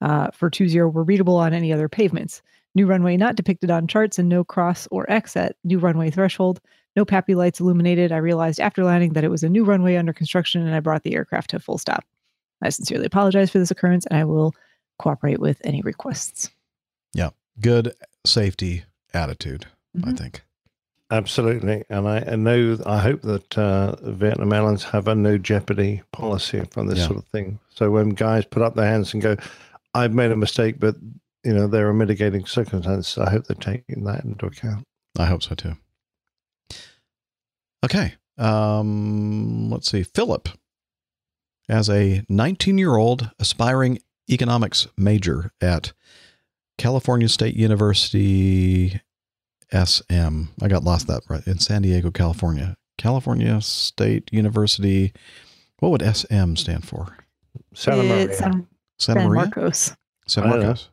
[0.00, 2.42] uh, for 20 were readable on any other pavements.
[2.74, 6.60] New runway not depicted on charts and no cross or X at new runway threshold.
[6.96, 8.12] No PAPI lights illuminated.
[8.12, 11.02] I realized after landing that it was a new runway under construction and I brought
[11.02, 12.04] the aircraft to a full stop.
[12.62, 14.54] I sincerely apologize for this occurrence and I will
[14.98, 16.50] cooperate with any requests.
[17.12, 17.30] Yeah.
[17.60, 18.84] Good safety
[19.14, 19.66] attitude,
[20.04, 20.42] I think.
[21.12, 22.78] Absolutely, and I, I know.
[22.86, 27.06] I hope that uh, Vietnam Airlines have a no jeopardy policy from this Yeah.
[27.08, 27.58] sort of thing.
[27.74, 29.36] So when guys put up their hands and go,
[29.92, 30.94] "I've made a mistake," but
[31.44, 34.84] you know there are mitigating circumstances, I hope they're taking that into account.
[35.18, 35.76] I hope so too.
[37.84, 38.14] Okay.
[38.38, 40.02] Um, let's see.
[40.02, 40.48] Philip,
[41.68, 43.98] as a 19 year old aspiring
[44.30, 45.92] economics major at
[46.78, 49.00] California State University
[49.72, 50.44] SM.
[50.62, 52.76] I got lost that right in San Diego, California.
[52.98, 55.12] California State University.
[55.78, 57.16] What would SM stand for?
[57.74, 58.24] Santa Maria.
[58.24, 58.66] It's San,
[58.98, 59.42] Santa San Maria?
[59.42, 59.96] Marcos.
[60.26, 60.56] San I know.
[60.56, 60.90] Marcos.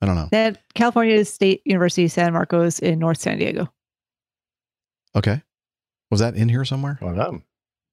[0.00, 0.28] I don't know.
[0.30, 3.68] That California State University San Marcos in North San Diego.
[5.16, 5.42] Okay.
[6.10, 6.98] Was that in here somewhere?
[7.00, 7.42] Well done.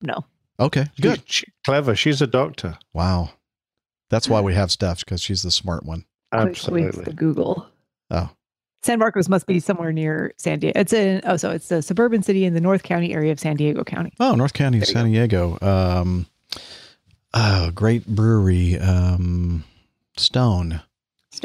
[0.01, 0.25] No.
[0.59, 0.85] Okay.
[1.01, 1.21] Good.
[1.25, 1.95] She's clever.
[1.95, 2.77] She's a doctor.
[2.93, 3.31] Wow.
[4.09, 6.05] That's why we have Steph because she's the smart one.
[6.31, 7.67] Quick links to Google.
[8.11, 8.29] Oh,
[8.83, 10.79] San Marcos must be somewhere near San Diego.
[10.79, 13.55] It's in oh, so it's a suburban city in the North County area of San
[13.55, 14.13] Diego County.
[14.19, 15.57] oh, North County, San Diego.
[15.61, 16.27] Um,
[17.33, 18.77] oh, great brewery.
[18.77, 19.63] Um,
[20.17, 20.81] Stone.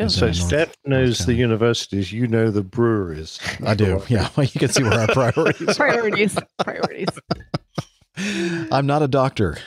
[0.01, 2.11] Is So Steph knows the universities.
[2.11, 3.39] You know the breweries.
[3.65, 4.03] I do.
[4.09, 4.31] Yeah.
[4.35, 5.69] Well, you can see where our priorities.
[5.69, 5.75] are.
[5.75, 6.39] priorities.
[6.59, 7.09] Priorities.
[8.73, 9.59] I'm not a doctor.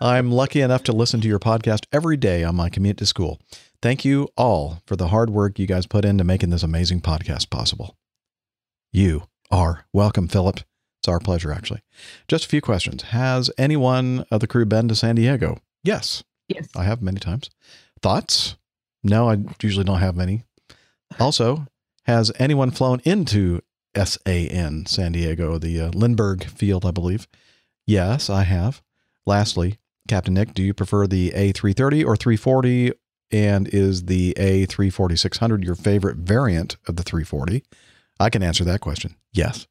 [0.00, 3.40] I'm lucky enough to listen to your podcast every day on my commute to school.
[3.80, 7.48] Thank you all for the hard work you guys put into making this amazing podcast
[7.48, 7.96] possible.
[8.92, 10.60] You are welcome, Philip.
[11.00, 11.80] It's our pleasure, actually.
[12.28, 13.04] Just a few questions.
[13.04, 15.56] Has anyone of the crew been to San Diego?
[15.82, 16.22] Yes.
[16.48, 16.68] Yes.
[16.76, 17.48] I have many times.
[18.02, 18.56] Thoughts?
[19.02, 20.44] No, I usually don't have many.
[21.18, 21.66] Also,
[22.04, 23.60] has anyone flown into
[23.94, 27.26] SAN, San Diego, the uh, Lindbergh field, I believe?
[27.86, 28.82] Yes, I have.
[29.26, 32.92] Lastly, Captain Nick, do you prefer the A330 or 340?
[33.32, 37.62] And is the A340-600 your favorite variant of the 340?
[38.18, 39.14] I can answer that question.
[39.32, 39.66] Yes.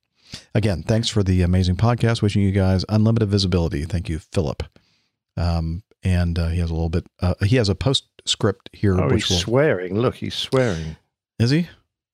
[0.55, 2.21] Again, thanks for the amazing podcast.
[2.21, 3.83] Wishing you guys unlimited visibility.
[3.83, 4.63] Thank you, Philip.
[5.35, 7.07] Um, and uh, he has a little bit.
[7.21, 7.75] Uh, he has a
[8.29, 9.37] postscript here, Oh, which he's will.
[9.39, 9.99] swearing.
[9.99, 10.97] Look, he's swearing.
[11.39, 11.67] Is he?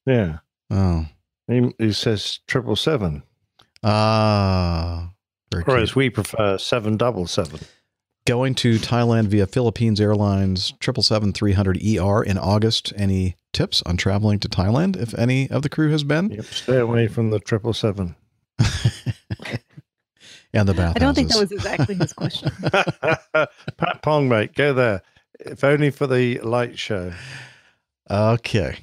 [0.05, 0.39] Yeah.
[0.69, 1.05] Oh.
[1.47, 3.23] He, he says triple seven.
[3.83, 5.11] Ah.
[5.51, 7.59] very Or as we prefer, seven double seven.
[8.25, 12.91] Going to Thailand via Philippines Airlines 777-300 ER in August.
[12.95, 16.31] Any tips on traveling to Thailand if any of the crew has been?
[16.31, 16.45] Yep.
[16.45, 18.15] Stay away from the triple seven.
[20.53, 20.95] And the bathhouses.
[20.95, 22.49] I don't think that was exactly his question.
[23.77, 25.01] Patpong, mate, go there.
[25.45, 27.13] If only for the light show.
[28.09, 28.77] Okay.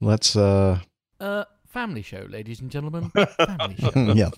[0.00, 0.80] Let's uh
[1.20, 3.10] Uh, family show, ladies and gentlemen.
[3.36, 3.90] Family show.
[4.14, 4.30] yeah.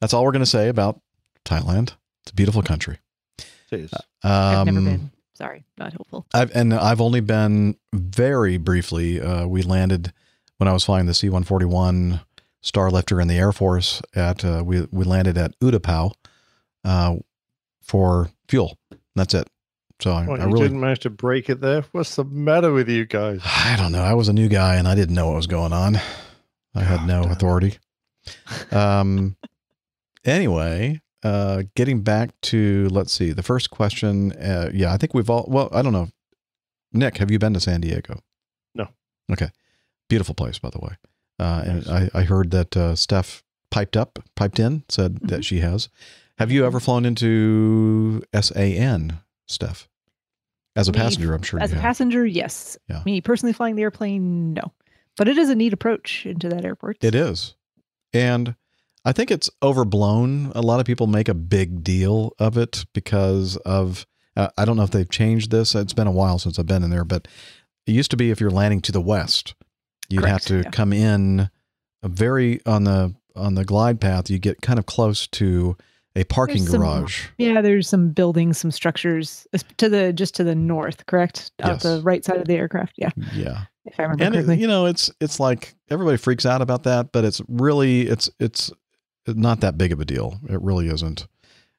[0.00, 1.00] That's all we're going to say about
[1.44, 1.94] Thailand.
[2.22, 2.98] It's a beautiful country.
[3.38, 3.94] It is.
[4.22, 5.10] I've never Um, been.
[5.34, 6.26] Sorry, not hopeful.
[6.34, 9.20] I've and I've only been very briefly.
[9.20, 10.12] Uh, we landed
[10.58, 12.20] when I was flying the C-141
[12.62, 14.02] Starlifter in the Air Force.
[14.14, 16.12] At uh, we we landed at Utapao
[16.84, 17.16] uh,
[17.82, 18.78] for fuel.
[19.16, 19.48] That's it.
[20.02, 21.84] So I, What, I you really didn't manage to break it there?
[21.92, 23.40] What's the matter with you guys?
[23.44, 24.02] I don't know.
[24.02, 25.96] I was a new guy and I didn't know what was going on.
[26.74, 27.78] I had no authority.
[28.70, 29.36] Um.
[30.24, 34.32] Anyway, uh, getting back to let's see the first question.
[34.32, 35.44] Uh, yeah, I think we've all.
[35.48, 36.08] Well, I don't know.
[36.92, 38.20] Nick, have you been to San Diego?
[38.76, 38.86] No.
[39.32, 39.48] Okay,
[40.08, 40.92] beautiful place, by the way.
[41.40, 45.26] Uh, and I, I heard that uh, Steph piped up, piped in, said Mm-hmm.
[45.26, 45.88] that she has.
[46.38, 49.88] Have you ever flown into SAN, Steph?
[50.74, 51.82] As a Me, passenger, I'm sure As a have.
[51.82, 52.78] passenger, yes.
[52.88, 53.02] Yeah.
[53.04, 54.72] Me personally flying the airplane, no.
[55.16, 57.04] But it is a neat approach into that airport.
[57.04, 57.54] It is.
[58.14, 58.56] And
[59.04, 60.52] I think it's overblown.
[60.54, 64.76] A lot of people make a big deal of it because of, uh, I don't
[64.76, 65.74] know if they've changed this.
[65.74, 67.28] It's been a while since I've been in there, but
[67.86, 69.54] it used to be if you're landing to the west,
[70.08, 70.70] you'd have to yeah.
[70.70, 71.50] come in
[72.02, 75.76] a very, on the, on the glide path, you get kind of close to
[76.16, 77.26] a parking There's some- garage.
[77.38, 79.46] yeah, there's some buildings, some structures
[79.78, 81.52] to the just to the north, correct?
[81.62, 81.82] Out Yes.
[81.82, 82.94] the right side of the aircraft.
[82.96, 83.10] Yeah.
[83.34, 83.64] Yeah.
[83.84, 87.10] If I remember and it, you know it's it's like everybody freaks out about that
[87.10, 88.70] but it's really it's it's
[89.26, 91.26] not that big of a deal it really isn't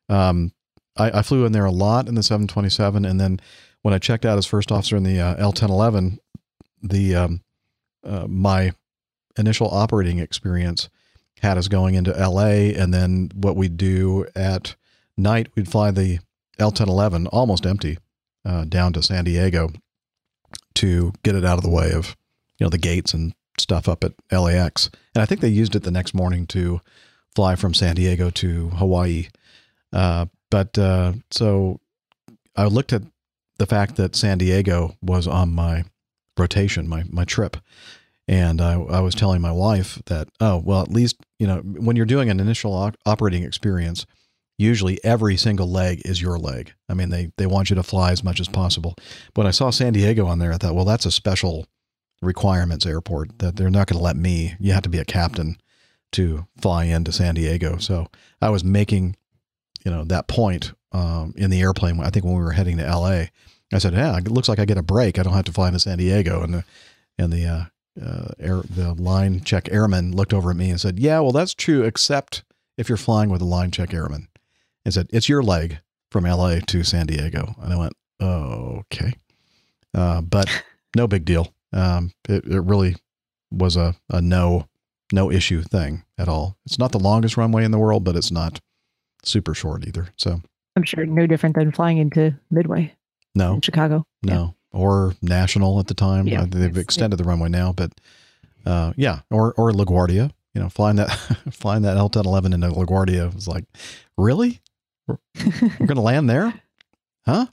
[0.09, 0.51] um
[0.97, 3.39] i, I flew in there a lot in the 727 and then
[3.83, 6.17] when i checked out as first officer in the uh, l1011
[6.81, 7.41] the um
[8.05, 8.73] uh, my
[9.37, 10.89] initial operating experience
[11.43, 14.75] had us going into la and then what we'd do at
[15.17, 16.19] night we'd fly the
[16.59, 17.97] l1011 almost empty
[18.45, 19.69] uh, down to san diego
[20.73, 22.15] to get it out of the way of
[22.57, 24.89] you know the gates and stuff up at LAX.
[25.15, 26.81] And I think they used it the next morning to
[27.35, 29.27] fly from San Diego to Hawaii.
[29.91, 31.79] Uh, but uh, so
[32.55, 33.03] I looked at
[33.57, 35.85] the fact that San Diego was on my
[36.37, 37.57] rotation, my my trip,
[38.27, 41.95] and I, I was telling my wife that oh well at least you know when
[41.95, 44.05] you're doing an initial op- operating experience
[44.57, 46.73] usually every single leg is your leg.
[46.89, 48.95] I mean, they they want you to fly as much as possible.
[49.33, 51.65] But I saw San Diego on there, I thought, well, that's a special
[52.21, 54.55] requirements airport that they're not going to let me.
[54.59, 55.57] You have to be a captain
[56.13, 57.77] to fly into San Diego.
[57.77, 58.07] So
[58.41, 59.15] I was making,
[59.83, 61.99] you know, that point um, in the airplane.
[61.99, 63.31] I think when we were heading to L.A.,
[63.73, 65.17] I said, "Yeah, it looks like I get a break.
[65.17, 66.63] I don't have to fly into San Diego." And the
[67.17, 67.63] and the uh,
[68.01, 71.53] uh, air the line check airman looked over at me and said, "Yeah, well, that's
[71.53, 72.43] true, except
[72.77, 74.27] if you're flying with a line check airman."
[74.85, 75.79] and said, "It's your leg
[76.11, 76.61] from L.A.
[76.61, 79.13] to San Diego." And I went, "Oh, okay,"
[79.93, 80.63] uh, but
[80.95, 81.53] no big deal.
[81.71, 82.95] Um, it, it really
[83.51, 84.67] was a, a no
[85.11, 86.57] no issue thing at all.
[86.65, 88.59] It's not the longest runway in the world, but it's not
[89.23, 90.07] super short either.
[90.17, 90.41] So
[90.75, 92.93] I'm sure no different than flying into Midway
[93.35, 94.05] no, in Chicago.
[94.23, 96.27] no, or National at the time.
[96.27, 97.91] Yeah, Uh, they've extended the runway now, but
[98.65, 100.31] uh, yeah, or or LaGuardia.
[100.53, 101.09] You know, flying that
[101.51, 103.65] flying that L ten eleven into LaGuardia was like,
[104.17, 104.61] really?
[105.07, 105.17] We're,
[105.79, 106.53] we're going to land there,
[107.25, 107.47] huh?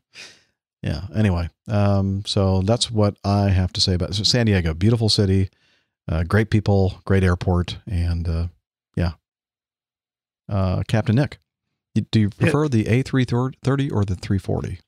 [0.82, 1.02] Yeah.
[1.14, 4.72] Anyway, um, so that's what I have to say about so San Diego.
[4.72, 5.50] Beautiful city,
[6.08, 8.46] uh, great people, great airport, and uh,
[8.96, 9.12] yeah.
[10.48, 11.38] Uh, Captain Nick,
[12.10, 14.78] do you prefer the A three thirty or the three forty?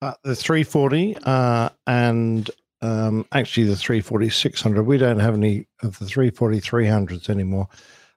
[0.00, 2.50] Uh, the 340 uh, and
[2.82, 4.82] um, actually the 340 600.
[4.84, 7.68] We don't have any of the 340 300s anymore.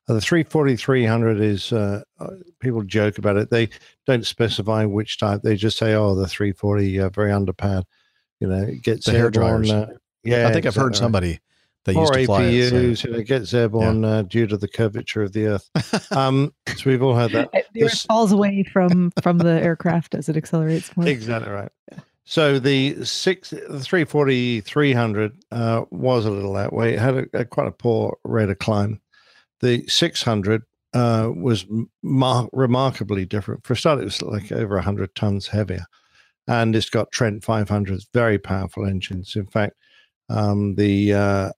[0.08, 2.28] Uh, the 340 300 is, uh, uh,
[2.60, 3.50] people joke about it.
[3.50, 3.70] They
[4.06, 5.42] don't specify which type.
[5.42, 7.86] They just say, oh, the 340, uh, very underpowered."
[8.40, 9.70] You know, it gets The hair dryers.
[10.24, 10.48] Yeah.
[10.48, 11.40] I think I've heard somebody
[11.86, 12.70] that or used to fly it.
[12.70, 15.70] say- APUs, you know, it gets airborne uh, due to the curvature of the earth.
[16.12, 17.52] Um, so we've all heard that.
[17.74, 21.08] The earth falls away from from the aircraft as it accelerates more.
[21.08, 21.72] Exactly right.
[22.26, 26.94] So the six, the 340, 300 uh, was a little that way.
[26.94, 29.00] It had a, a quite a poor rate of climb.
[29.62, 31.66] The 600 uh, was
[32.04, 33.66] mar- remarkably different.
[33.66, 35.86] For a start, it was like over 100 tons heavier.
[36.48, 39.36] And it's got Trent 500s, very powerful engines.
[39.36, 39.76] In fact,
[40.30, 41.52] um, the uh,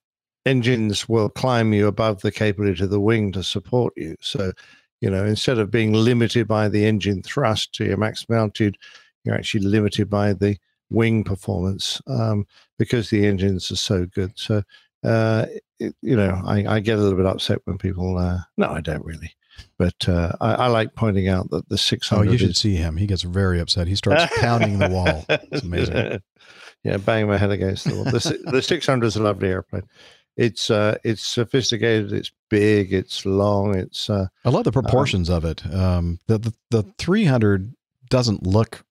[0.46, 4.16] engines will climb you above the capability of the wing to support you.
[4.20, 4.52] So,
[5.00, 8.76] you know, instead of being limited by the engine thrust to your maximum altitude,
[9.24, 10.56] you're actually limited by the
[10.90, 12.46] wing performance um,
[12.78, 14.32] because the engines are so good.
[14.36, 14.62] So,
[15.02, 15.46] uh,
[15.78, 18.18] it, you know, I, I get a little bit upset when people.
[18.18, 19.34] Uh, no, I don't really,
[19.78, 22.28] but uh, I, I like pointing out that the 600.
[22.28, 22.96] Oh, you should is, see him.
[22.96, 23.86] He gets very upset.
[23.86, 25.24] He starts pounding the wall.
[25.28, 26.20] It's amazing.
[26.84, 28.04] yeah, bang my head against the wall.
[28.04, 29.84] The, the 600 is a lovely airplane.
[30.36, 32.12] It's uh, it's sophisticated.
[32.12, 32.92] It's big.
[32.92, 33.76] It's long.
[33.76, 35.64] It's uh, I love the proportions of it.
[35.72, 37.74] Um, the, the the 300
[38.08, 38.84] doesn't look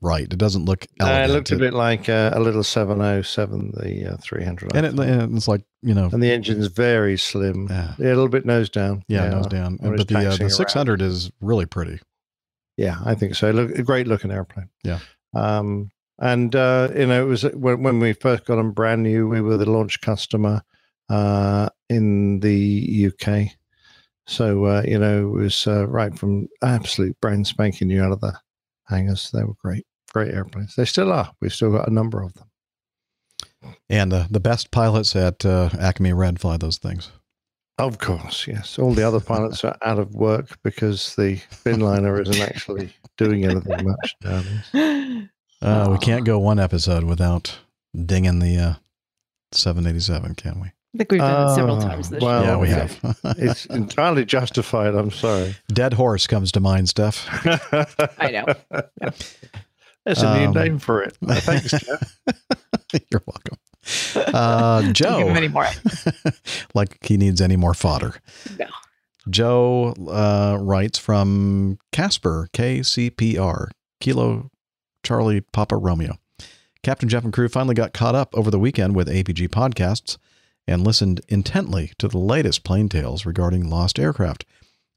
[0.00, 0.24] right.
[0.24, 4.16] It doesn't look uh, it looked a bit like uh, a little 707, the uh,
[4.16, 4.74] 300.
[4.74, 7.68] And, it, and it's like you know, and the engine's very slim.
[7.70, 9.04] Yeah, a little bit nose down.
[9.06, 9.78] yeah, nose down.
[9.80, 12.00] But the uh, the 600 is really pretty.
[12.76, 13.50] Yeah, I think so.
[13.50, 14.70] Look, a great looking airplane.
[14.84, 15.00] Yeah.
[15.34, 19.28] Um, and uh, you know, it was when, when we first got them brand new.
[19.28, 20.62] We were the launch customer
[21.08, 23.50] uh, in the UK,
[24.26, 28.20] So uh, you know, it was uh, right from absolute brand spanking new out of
[28.20, 28.38] the
[28.84, 29.30] hangars.
[29.30, 30.74] They were great, great airplanes.
[30.74, 31.32] They still are.
[31.40, 32.50] We've still got a number of them.
[33.88, 37.10] And uh, the best pilots at uh, Acme Red fly those things.
[37.78, 38.78] Of course, yes.
[38.78, 43.86] All the other pilots are out of work because the binliner isn't actually doing anything
[43.86, 45.28] much nowadays.
[45.60, 47.58] Uh, we can't go one episode without
[47.92, 48.74] dinging the uh,
[49.50, 50.70] 787, can we?
[50.94, 52.98] I think we've done it several Oh, times this well, yeah, we have.
[53.38, 54.94] it's entirely justified.
[54.94, 55.54] I'm sorry.
[55.72, 57.26] Dead horse comes to mind, Steph.
[58.18, 58.46] I know.
[60.06, 61.16] That's a new Um, name for it.
[61.26, 62.18] Uh, Thanks, Jeff.
[63.10, 63.58] You're welcome.
[64.34, 65.18] Uh, Don't Joe.
[65.18, 65.66] give him any more.
[66.74, 68.14] like he needs any more fodder.
[68.58, 68.66] No.
[69.28, 73.68] Joe uh, writes from Casper, KCPR,
[74.00, 74.50] Kilo
[75.02, 76.14] Charlie Papa Romeo.
[76.82, 80.16] Captain Jeff and crew finally got caught up over the weekend with APG podcasts
[80.68, 84.44] and listened intently to the latest plane tales regarding lost aircraft.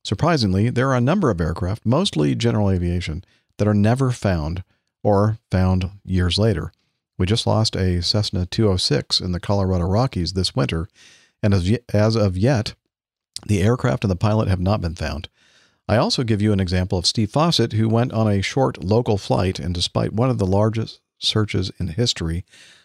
[0.03, 3.23] Surprisingly, there are a number of aircraft, mostly general aviation,
[3.57, 4.63] that are never found
[5.03, 6.71] or found years later.
[7.17, 10.87] We just lost a Cessna 206 in the Colorado Rockies this winter,
[11.41, 12.73] and as, as of yet,
[13.45, 15.29] the aircraft and the pilot have not been found.
[15.87, 19.17] I also give you an example of Steve Fossett, who went on a short local
[19.17, 22.43] flight, and despite one of the largest searches in history,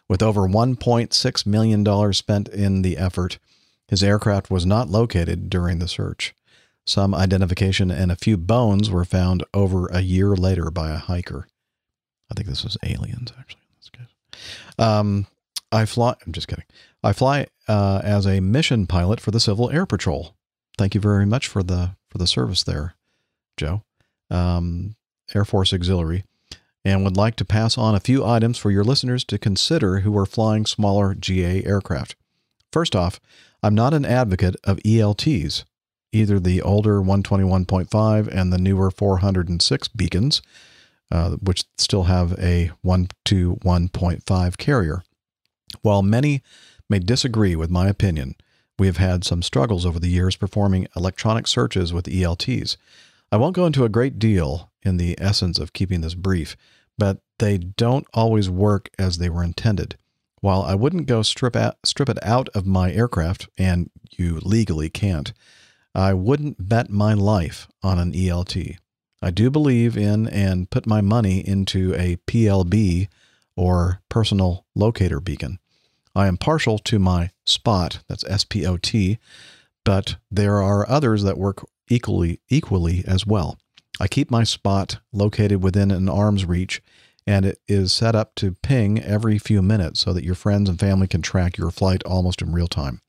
[0.08, 3.38] with over $1.6 million spent in the effort,
[3.88, 6.34] his aircraft was not located during the search.
[6.84, 11.48] Some identification and a few bones were found over a year later by a hiker.
[12.30, 13.62] I think this was aliens, actually.
[13.74, 14.82] That's good.
[14.82, 15.26] Um,
[15.72, 16.14] I fly.
[16.24, 16.64] I'm just kidding.
[17.02, 20.34] I fly uh, as a mission pilot for the Civil Air Patrol.
[20.78, 22.94] Thank you very much for the for the service there,
[23.56, 23.82] Joe.
[24.30, 24.96] Um,
[25.34, 26.24] Air Force Auxiliary,
[26.86, 30.16] and would like to pass on a few items for your listeners to consider who
[30.16, 32.14] are flying smaller GA aircraft.
[32.70, 33.18] First off,
[33.60, 35.64] I'm not an advocate of ELTs,
[36.12, 40.42] either the older 121.5 and the newer 406 beacons,
[41.10, 45.02] uh, which still have a 121.5 carrier.
[45.82, 46.40] While many
[46.88, 48.36] may disagree with my opinion,
[48.78, 52.76] we have had some struggles over the years performing electronic searches with ELTs.
[53.32, 56.56] I won't go into a great deal in the essence of keeping this brief,
[56.98, 59.96] but they don't always work as they were intended.
[60.40, 64.88] While I wouldn't go strip, out, strip it out of my aircraft, and you legally
[64.88, 65.32] can't,
[65.94, 68.76] I wouldn't bet my life on an ELT.
[69.22, 73.08] I do believe in and put my money into a PLB
[73.56, 75.58] or personal locator beacon.
[76.14, 79.18] I am partial to my spot, that's S P O T,
[79.84, 83.58] but there are others that work equally equally as well.
[83.98, 86.82] I keep my spot located within an arm's reach
[87.26, 90.78] and it is set up to ping every few minutes so that your friends and
[90.78, 93.00] family can track your flight almost in real time.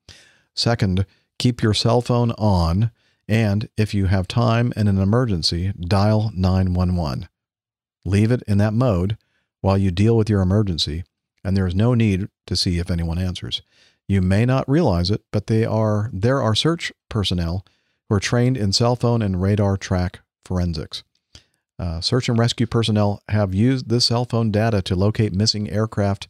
[0.55, 1.05] Second,
[1.37, 2.91] keep your cell phone on
[3.27, 7.27] and if you have time in an emergency, dial 911.
[8.05, 9.17] Leave it in that mode
[9.61, 11.03] while you deal with your emergency,
[11.43, 13.61] and there is no need to see if anyone answers.
[14.07, 17.65] You may not realize it, but they are there are search personnel
[18.07, 21.03] who are trained in cell phone and radar track forensics.
[21.79, 26.27] Uh, search and rescue personnel have used this cell phone data to locate missing aircraft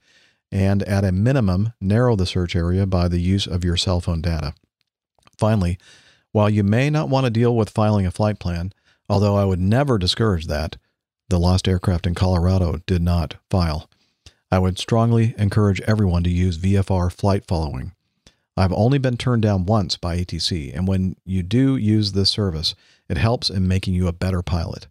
[0.52, 4.22] and, at a minimum, narrow the search area by the use of your cell phone
[4.22, 4.54] data.
[5.38, 5.78] Finally,
[6.32, 8.74] while you may not want to deal with filing a flight plan,
[9.10, 10.78] although I would never discourage that,
[11.30, 13.90] the lost aircraft in Colorado did not file.
[14.52, 17.92] I would strongly encourage everyone to use VFR flight following.
[18.58, 22.74] I've only been turned down once by ATC, and when you do use this service,
[23.08, 24.88] it helps in making you a better pilot.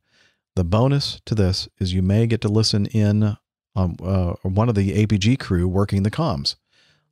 [0.55, 3.37] The bonus to this is you may get to listen in
[3.75, 6.55] on uh, one of the APG crew working the comms.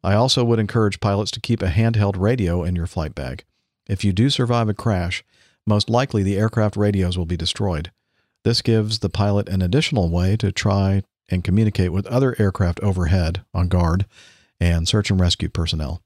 [0.04, 3.44] I also would encourage pilots to keep a handheld radio in your flight bag.
[3.88, 5.24] If you do survive a crash,
[5.66, 7.90] most likely the aircraft radios will be destroyed.
[8.44, 13.44] This gives the pilot an additional way to try and communicate with other aircraft overhead
[13.52, 14.06] on guard
[14.60, 16.03] and search and rescue personnel.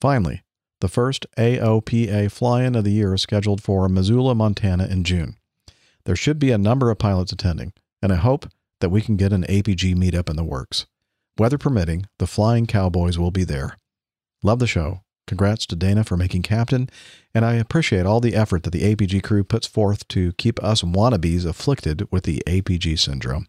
[0.00, 0.42] Finally,
[0.80, 5.36] the first AOPA fly in of the year is scheduled for Missoula, Montana in June.
[6.04, 8.46] There should be a number of pilots attending, and I hope
[8.80, 10.86] that we can get an APG meetup in the works.
[11.38, 13.78] Weather permitting, the Flying Cowboys will be there.
[14.42, 15.00] Love the show.
[15.26, 16.90] Congrats to Dana for making captain,
[17.34, 20.82] and I appreciate all the effort that the APG crew puts forth to keep us
[20.82, 23.48] wannabes afflicted with the APG syndrome.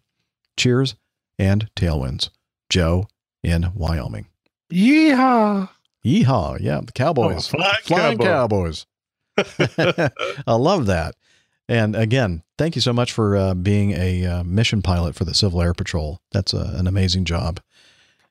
[0.56, 0.96] Cheers
[1.38, 2.30] and tailwinds.
[2.70, 3.08] Joe
[3.42, 4.26] in Wyoming.
[4.72, 5.68] Yeehaw!
[6.06, 6.58] Yeehaw.
[6.60, 7.48] Yeah, the Cowboys.
[7.52, 8.24] Oh, flying Flying cowboy.
[8.24, 8.86] Cowboys.
[10.46, 11.14] I love that.
[11.68, 15.34] And again, thank you so much for uh, being a uh, mission pilot for the
[15.34, 16.20] Civil Air Patrol.
[16.32, 17.60] That's a, an amazing job.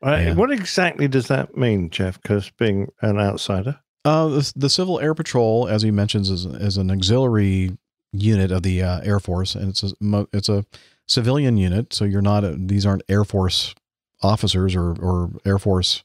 [0.01, 2.21] Uh, What exactly does that mean, Jeff?
[2.21, 6.77] Because being an outsider, Uh, the, the Civil Air Patrol, as he mentions, is, is
[6.77, 7.77] an auxiliary
[8.13, 10.65] unit of the uh, Air Force, and it's a it's a
[11.07, 11.93] civilian unit.
[11.93, 13.75] So you're not a, these aren't Air Force
[14.21, 16.03] officers or or Air Force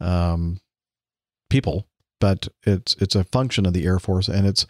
[0.00, 0.60] um,
[1.52, 1.86] people,
[2.18, 4.66] but it's it's a function of the Air Force, and it's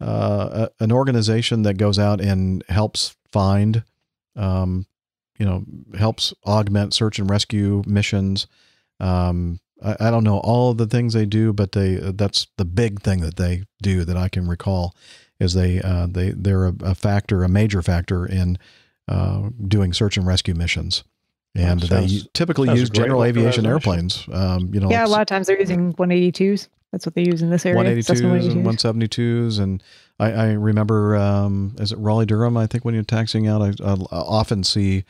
[0.00, 3.82] uh, a, an organization that goes out and helps find,
[4.36, 4.86] um,
[5.38, 5.64] you know,
[5.98, 8.46] helps augment search and rescue missions.
[9.00, 12.66] Um, I, I don't know all of the things they do, but they that's the
[12.66, 14.94] big thing that they do that I can recall
[15.40, 18.58] is they uh, they they're a, a factor, a major factor in
[19.08, 21.02] uh, doing search and rescue missions.
[21.56, 24.26] And That they typically use general aviation airplanes.
[24.32, 26.68] Um, you know, yeah, a lot of times they're using 182s.
[26.92, 27.96] That's what they use in this area.
[27.96, 29.58] 182s Cessna and 172s.
[29.58, 29.82] And
[30.18, 32.56] I, I remember, um, is it Raleigh Durham?
[32.56, 35.04] I think when you're taxiing out, I, I often see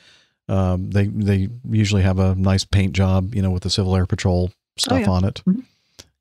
[0.48, 4.06] um, they they usually have a nice paint job, you know, with the Civil Air
[4.06, 5.10] Patrol stuff yeah.
[5.10, 5.42] on it.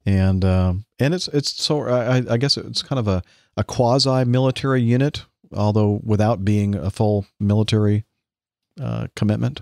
[0.05, 3.23] And um, and it's it's so I, I guess it's kind of a,
[3.57, 8.05] a quasi military unit, although without being a full military
[8.81, 9.61] uh, commitment.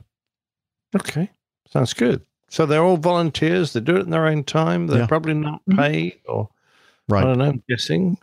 [0.96, 1.30] Okay,
[1.70, 2.22] sounds good.
[2.50, 3.74] So they're all volunteers.
[3.74, 4.88] They do it in their own time.
[4.88, 5.08] They're Yeah.
[5.08, 5.80] probably not Mm-hmm.
[5.80, 6.50] paid, or
[7.10, 7.24] Right.
[7.24, 7.46] I don't know.
[7.46, 8.18] I'm guessing,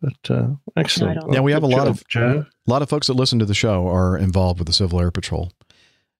[0.00, 1.20] but uh, excellent.
[1.32, 2.46] Yeah, we have a lot job, of Joe.
[2.66, 5.10] a lot of folks that listen to the show are involved with the Civil Air
[5.12, 5.52] Patrol,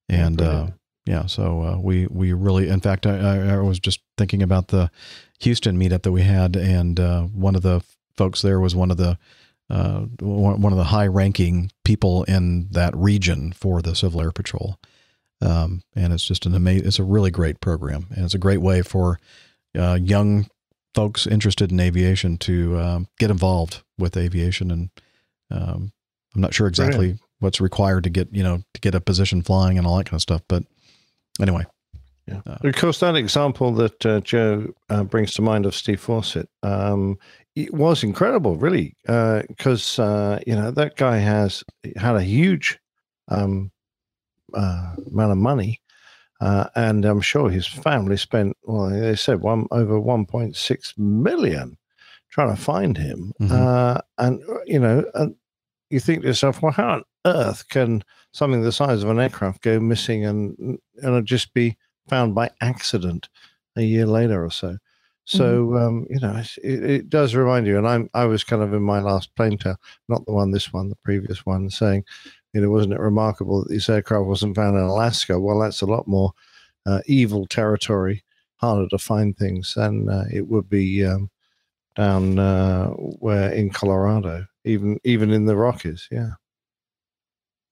[0.08, 0.68] and uh,
[1.06, 4.68] yeah, so uh, we we really, in fact, I, I I was just thinking about
[4.68, 4.90] the
[5.40, 7.82] Houston meetup that we had, and uh, one of the
[8.16, 9.18] folks there was one of the
[9.70, 14.30] uh, one one of the high ranking people in that region for the Civil Air
[14.30, 14.78] Patrol,
[15.40, 18.60] um, and it's just an amazing, it's a really great program, and it's a great
[18.60, 19.18] way for
[19.78, 20.46] uh, young
[20.94, 24.90] folks interested in aviation to um, get involved with aviation and
[25.50, 25.92] um,
[26.34, 27.20] I'm not sure exactly Brilliant.
[27.40, 30.14] what's required to get you know to get a position flying and all that kind
[30.16, 30.42] of stuff.
[30.48, 30.64] But
[31.40, 31.64] anyway,
[32.26, 32.40] Yeah.
[32.46, 37.18] of course, that example that uh, Joe uh, brings to mind of Steve Fossett um,
[37.54, 41.62] it was incredible, really, because uh, you know that guy has
[41.96, 42.78] had a huge
[43.28, 43.70] um,
[44.54, 45.80] uh, amount of money,
[46.40, 48.90] uh, and I'm sure his family spent well.
[48.90, 51.76] They said one over 1.6 million
[52.30, 53.50] trying to find him, Mhm.
[53.52, 55.34] uh, and you know, and
[55.90, 58.02] you think to yourself, well, how on earth can
[58.32, 61.76] something the size of an aircraft go missing and and just be
[62.08, 63.28] found by accident
[63.76, 64.78] a year later or so?
[65.26, 67.78] So um, you know, it, it does remind you.
[67.78, 69.76] And I'm I was kind of in my last plane tale,
[70.08, 72.04] not the one this one, the previous one, saying,
[72.54, 75.38] you know, wasn't it remarkable that this aircraft wasn't found in Alaska?
[75.40, 76.32] Well, that's a lot more
[76.86, 78.22] uh, evil territory,
[78.56, 81.30] harder to find things than uh, it would be um,
[81.96, 86.08] down uh, where in Colorado, even even in the Rockies.
[86.10, 86.32] Yeah.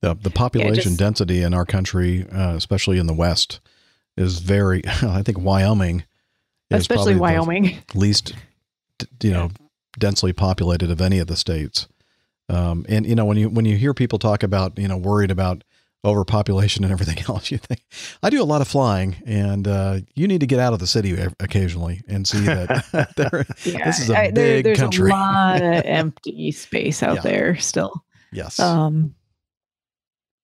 [0.01, 3.61] the the population just- density in our country, uh, especially in the West,
[4.17, 4.83] is very.
[4.86, 6.05] I think Wyoming,
[6.70, 7.78] Especially Wyoming.
[7.94, 8.35] least
[9.23, 9.51] you know
[9.99, 11.86] densely populated of any of the states.
[12.52, 15.31] Um, and you know when you when you hear people talk about you know worried
[15.31, 15.64] about
[16.05, 17.81] overpopulation and everything else, you think
[18.22, 20.86] I do a lot of flying, and uh, you need to get out of the
[20.86, 22.84] city occasionally and see that
[23.16, 23.44] there,
[23.84, 25.08] this is a I- there- big there's country.
[25.10, 27.20] There's a lot of empty space out Yeah.
[27.22, 28.05] there still.
[28.32, 29.14] yes, Um,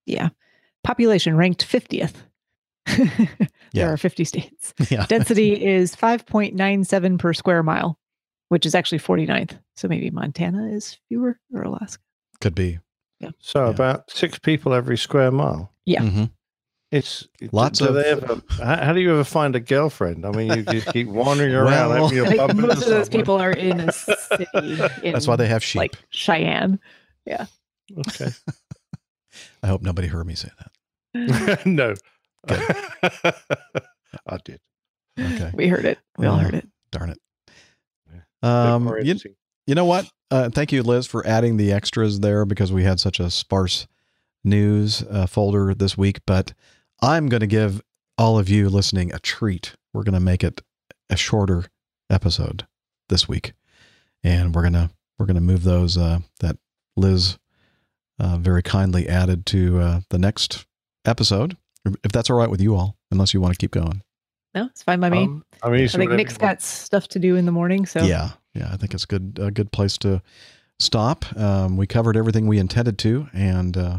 [0.07, 0.29] yeah,
[0.85, 2.15] population ranked 50th.
[3.73, 3.85] Yeah.
[3.85, 4.73] There are 50 states.
[4.91, 7.99] yeah, Density is 5.97 per square mile,
[8.49, 9.59] which is actually 49th.
[9.77, 12.03] So maybe Montana is fewer or Alaska.
[12.41, 12.79] could be.
[13.21, 13.31] Yeah.
[13.41, 15.73] So about six people every square mile.
[15.85, 16.03] Yeah.
[16.03, 16.31] Mhm.
[16.91, 20.25] It's Lots do of- They ever, how, how do you ever find a girlfriend?
[20.25, 21.91] I mean, you just keep wandering around.
[21.91, 23.11] Well- your I think pub into most of those somewhere.
[23.11, 24.47] people are in a city.
[25.03, 25.79] In, That's why they have sheep.
[25.81, 26.79] Like Cheyenne.
[27.27, 27.47] Yeah.
[27.99, 28.31] Okay.
[29.63, 31.67] I hope nobody heard me say that.
[31.67, 31.95] no.
[34.27, 34.61] I did.
[35.19, 35.51] Okay.
[35.53, 35.99] We heard it.
[36.17, 36.67] We all heard it.
[36.93, 37.19] Darn it.
[38.43, 39.17] Um, you,
[39.67, 40.09] you know what?
[40.31, 43.87] Uh, thank you, Liz, for adding the extras there because we had such a sparse
[44.45, 46.21] news uh, folder this week.
[46.27, 46.53] But
[47.01, 47.83] I'm going to give
[48.17, 49.75] all of you listening a treat.
[49.93, 50.61] We're going to make it
[51.11, 51.67] a shorter
[52.11, 52.67] episode
[53.09, 53.53] this week,
[54.23, 56.57] and we're gonna we're gonna move those uh, that
[56.97, 57.39] Liz
[58.19, 60.67] uh, very kindly added to uh, the next
[61.05, 61.57] episode,
[62.05, 62.97] if that's all right with you all.
[63.11, 64.03] Unless you want to keep going.
[64.55, 65.25] No, it's fine by me.
[65.25, 67.87] Um, I mean, I think whatever Nick's you got stuff to do in the morning.
[67.87, 70.23] So Yeah, yeah, I think it's good a good place to
[70.79, 71.25] stop.
[71.37, 73.99] Um, we covered everything we intended to, and uh,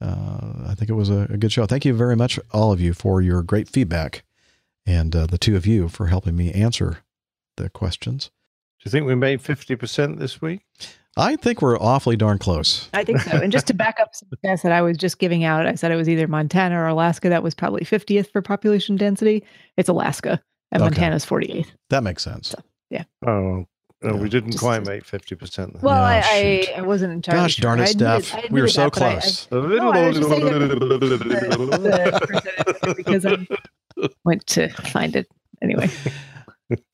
[0.00, 1.66] uh, I think it was a, a good show.
[1.66, 4.24] Thank you very much, all of you, for your great feedback,
[4.84, 6.98] and uh, the two of you for helping me answer
[7.56, 8.30] the questions.
[8.80, 10.62] Do you think we made 50% this week?
[11.16, 12.88] I think we're awfully darn close.
[12.94, 13.36] I think so.
[13.36, 15.92] And just to back up some stats that I was just giving out, I said
[15.92, 17.28] it was either Montana or Alaska.
[17.28, 19.44] That was probably 50th for population density.
[19.76, 20.88] It's Alaska, and Okay.
[20.90, 21.66] Montana's 48th.
[21.90, 22.54] That makes sense.
[22.88, 23.04] Yeah.
[23.26, 23.66] Oh,
[24.02, 25.82] no, we didn't quite make 50%.
[25.82, 27.62] Well, I, I, I wasn't entirely Gosh sure.
[27.62, 28.50] darn it, I admitted- Steph.
[28.50, 29.48] We were so that, but I- I- close.
[29.52, 30.36] no, I was just the-
[31.78, 33.46] the because I
[34.24, 35.28] went to find it
[35.62, 35.90] anyway.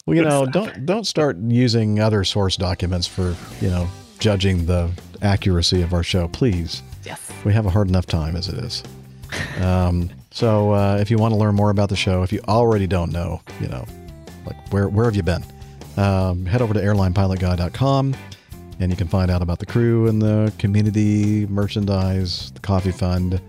[0.06, 3.88] Well, you know, don't don't start using other source documents for you know
[4.18, 4.90] judging the
[5.22, 6.82] accuracy of our show, please.
[7.04, 7.30] Yes.
[7.44, 8.82] We have a hard enough time as it is.
[9.60, 12.86] Um, so uh, if you want to learn more about the show, if you already
[12.86, 13.84] don't know, you know,
[14.46, 15.44] like where where have you been?
[15.96, 18.14] Um, head over to airlinepilotguy.com
[18.80, 23.40] and you can find out about the crew and the community merchandise, the coffee fund,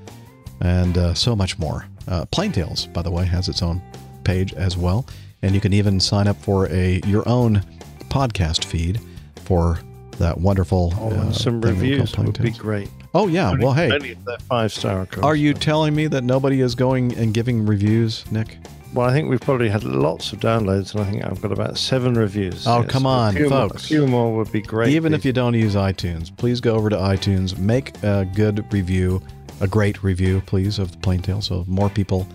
[0.62, 1.86] and uh, so much more.
[2.08, 3.82] Uh, Plane Tales, by the way, has its own
[4.24, 5.06] page as well,
[5.42, 7.64] and you can even sign up for a your own
[8.10, 9.00] podcast feed
[9.46, 9.80] for
[10.20, 12.90] that wonderful Oh, uh, some thing we call reviews would be great.
[13.14, 13.90] Oh yeah, well hey,
[14.26, 15.08] they're five star.
[15.24, 18.58] are you telling me that nobody is going and giving reviews, Nick?
[18.94, 21.78] Well, I think we've probably had lots of downloads, and I think I've got about
[21.78, 22.66] seven reviews.
[22.66, 23.84] Oh, Yes, come a on, few more- folks.
[23.84, 24.90] a few more would be great.
[24.94, 29.22] Even if you don't use iTunes, please go over to iTunes, make a good review,
[29.62, 32.28] a great review, please, of the Plane Tale, so more people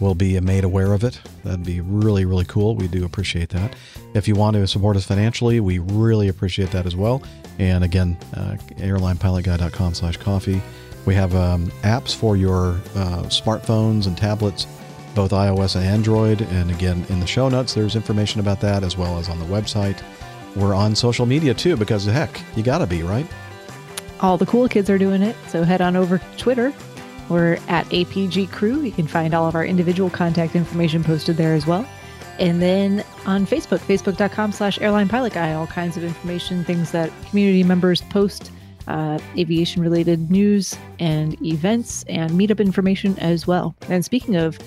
[0.00, 1.20] will be made aware of it.
[1.44, 2.74] That'd be really, really cool.
[2.74, 3.76] We do appreciate that.
[4.14, 7.22] If you want to support us financially, we really appreciate that as well.
[7.58, 10.60] And again, uh, airlinepilotguy.com slash coffee.
[11.06, 14.66] We have um, apps for your uh, smartphones and tablets,
[15.14, 16.42] both iOS and Android.
[16.42, 19.46] And again, in the show notes, there's information about that as well as on the
[19.46, 20.02] website.
[20.56, 23.26] We're on social media too, because heck, you gotta be, right?
[24.20, 26.74] All the cool kids are doing it, so head on over to Twitter.
[27.30, 28.82] We're at APG Crew.
[28.82, 31.88] You can find all of our individual contact information posted there as well.
[32.40, 37.12] And then on Facebook, facebook.com slash airline pilot guy, all kinds of information, things that
[37.28, 38.50] community members post,
[38.88, 43.76] uh, aviation related news and events, and meetup information as well.
[43.88, 44.58] And speaking of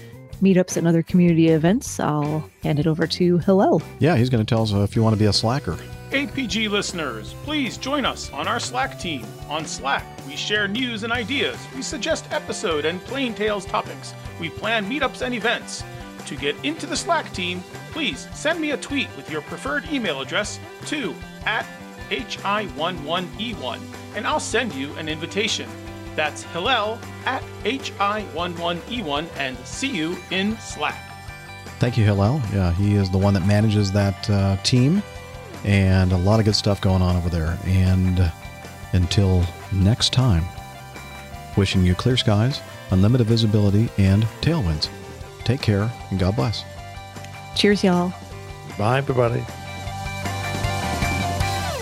[0.41, 3.81] meetups and other community events, I'll hand it over to Hillel.
[3.99, 5.77] Yeah, he's going to tell us if you want to be a slacker.
[6.13, 9.25] APG listeners, please join us on our Slack team.
[9.49, 14.51] On Slack, we share news and ideas, we suggest episode and plane tales topics, we
[14.51, 15.83] plan meetups and events.
[16.27, 20.21] To get into the Slack team, please send me a tweet with your preferred email
[20.21, 21.15] address to
[21.47, 21.65] at
[22.11, 23.79] hi11e1
[24.15, 25.67] and I'll send you an invitation.
[26.15, 31.09] That's Hillel at hi11e1 and see you in Slack.
[31.79, 32.39] Thank you, Hillel.
[32.53, 35.01] Yeah, he is the one that manages that uh, team,
[35.63, 37.57] and a lot of good stuff going on over there.
[37.65, 38.31] And
[38.93, 40.43] until next time,
[41.57, 42.61] wishing you clear skies,
[42.91, 44.89] unlimited visibility, and tailwinds.
[45.43, 46.63] Take care, and God bless.
[47.55, 48.13] Cheers, y'all.
[48.77, 49.43] Bye, everybody.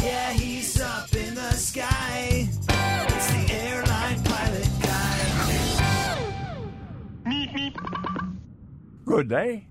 [0.03, 2.47] Yeah, he's up in the sky.
[2.49, 5.19] It's the airline pilot guy.
[9.05, 9.67] Good day.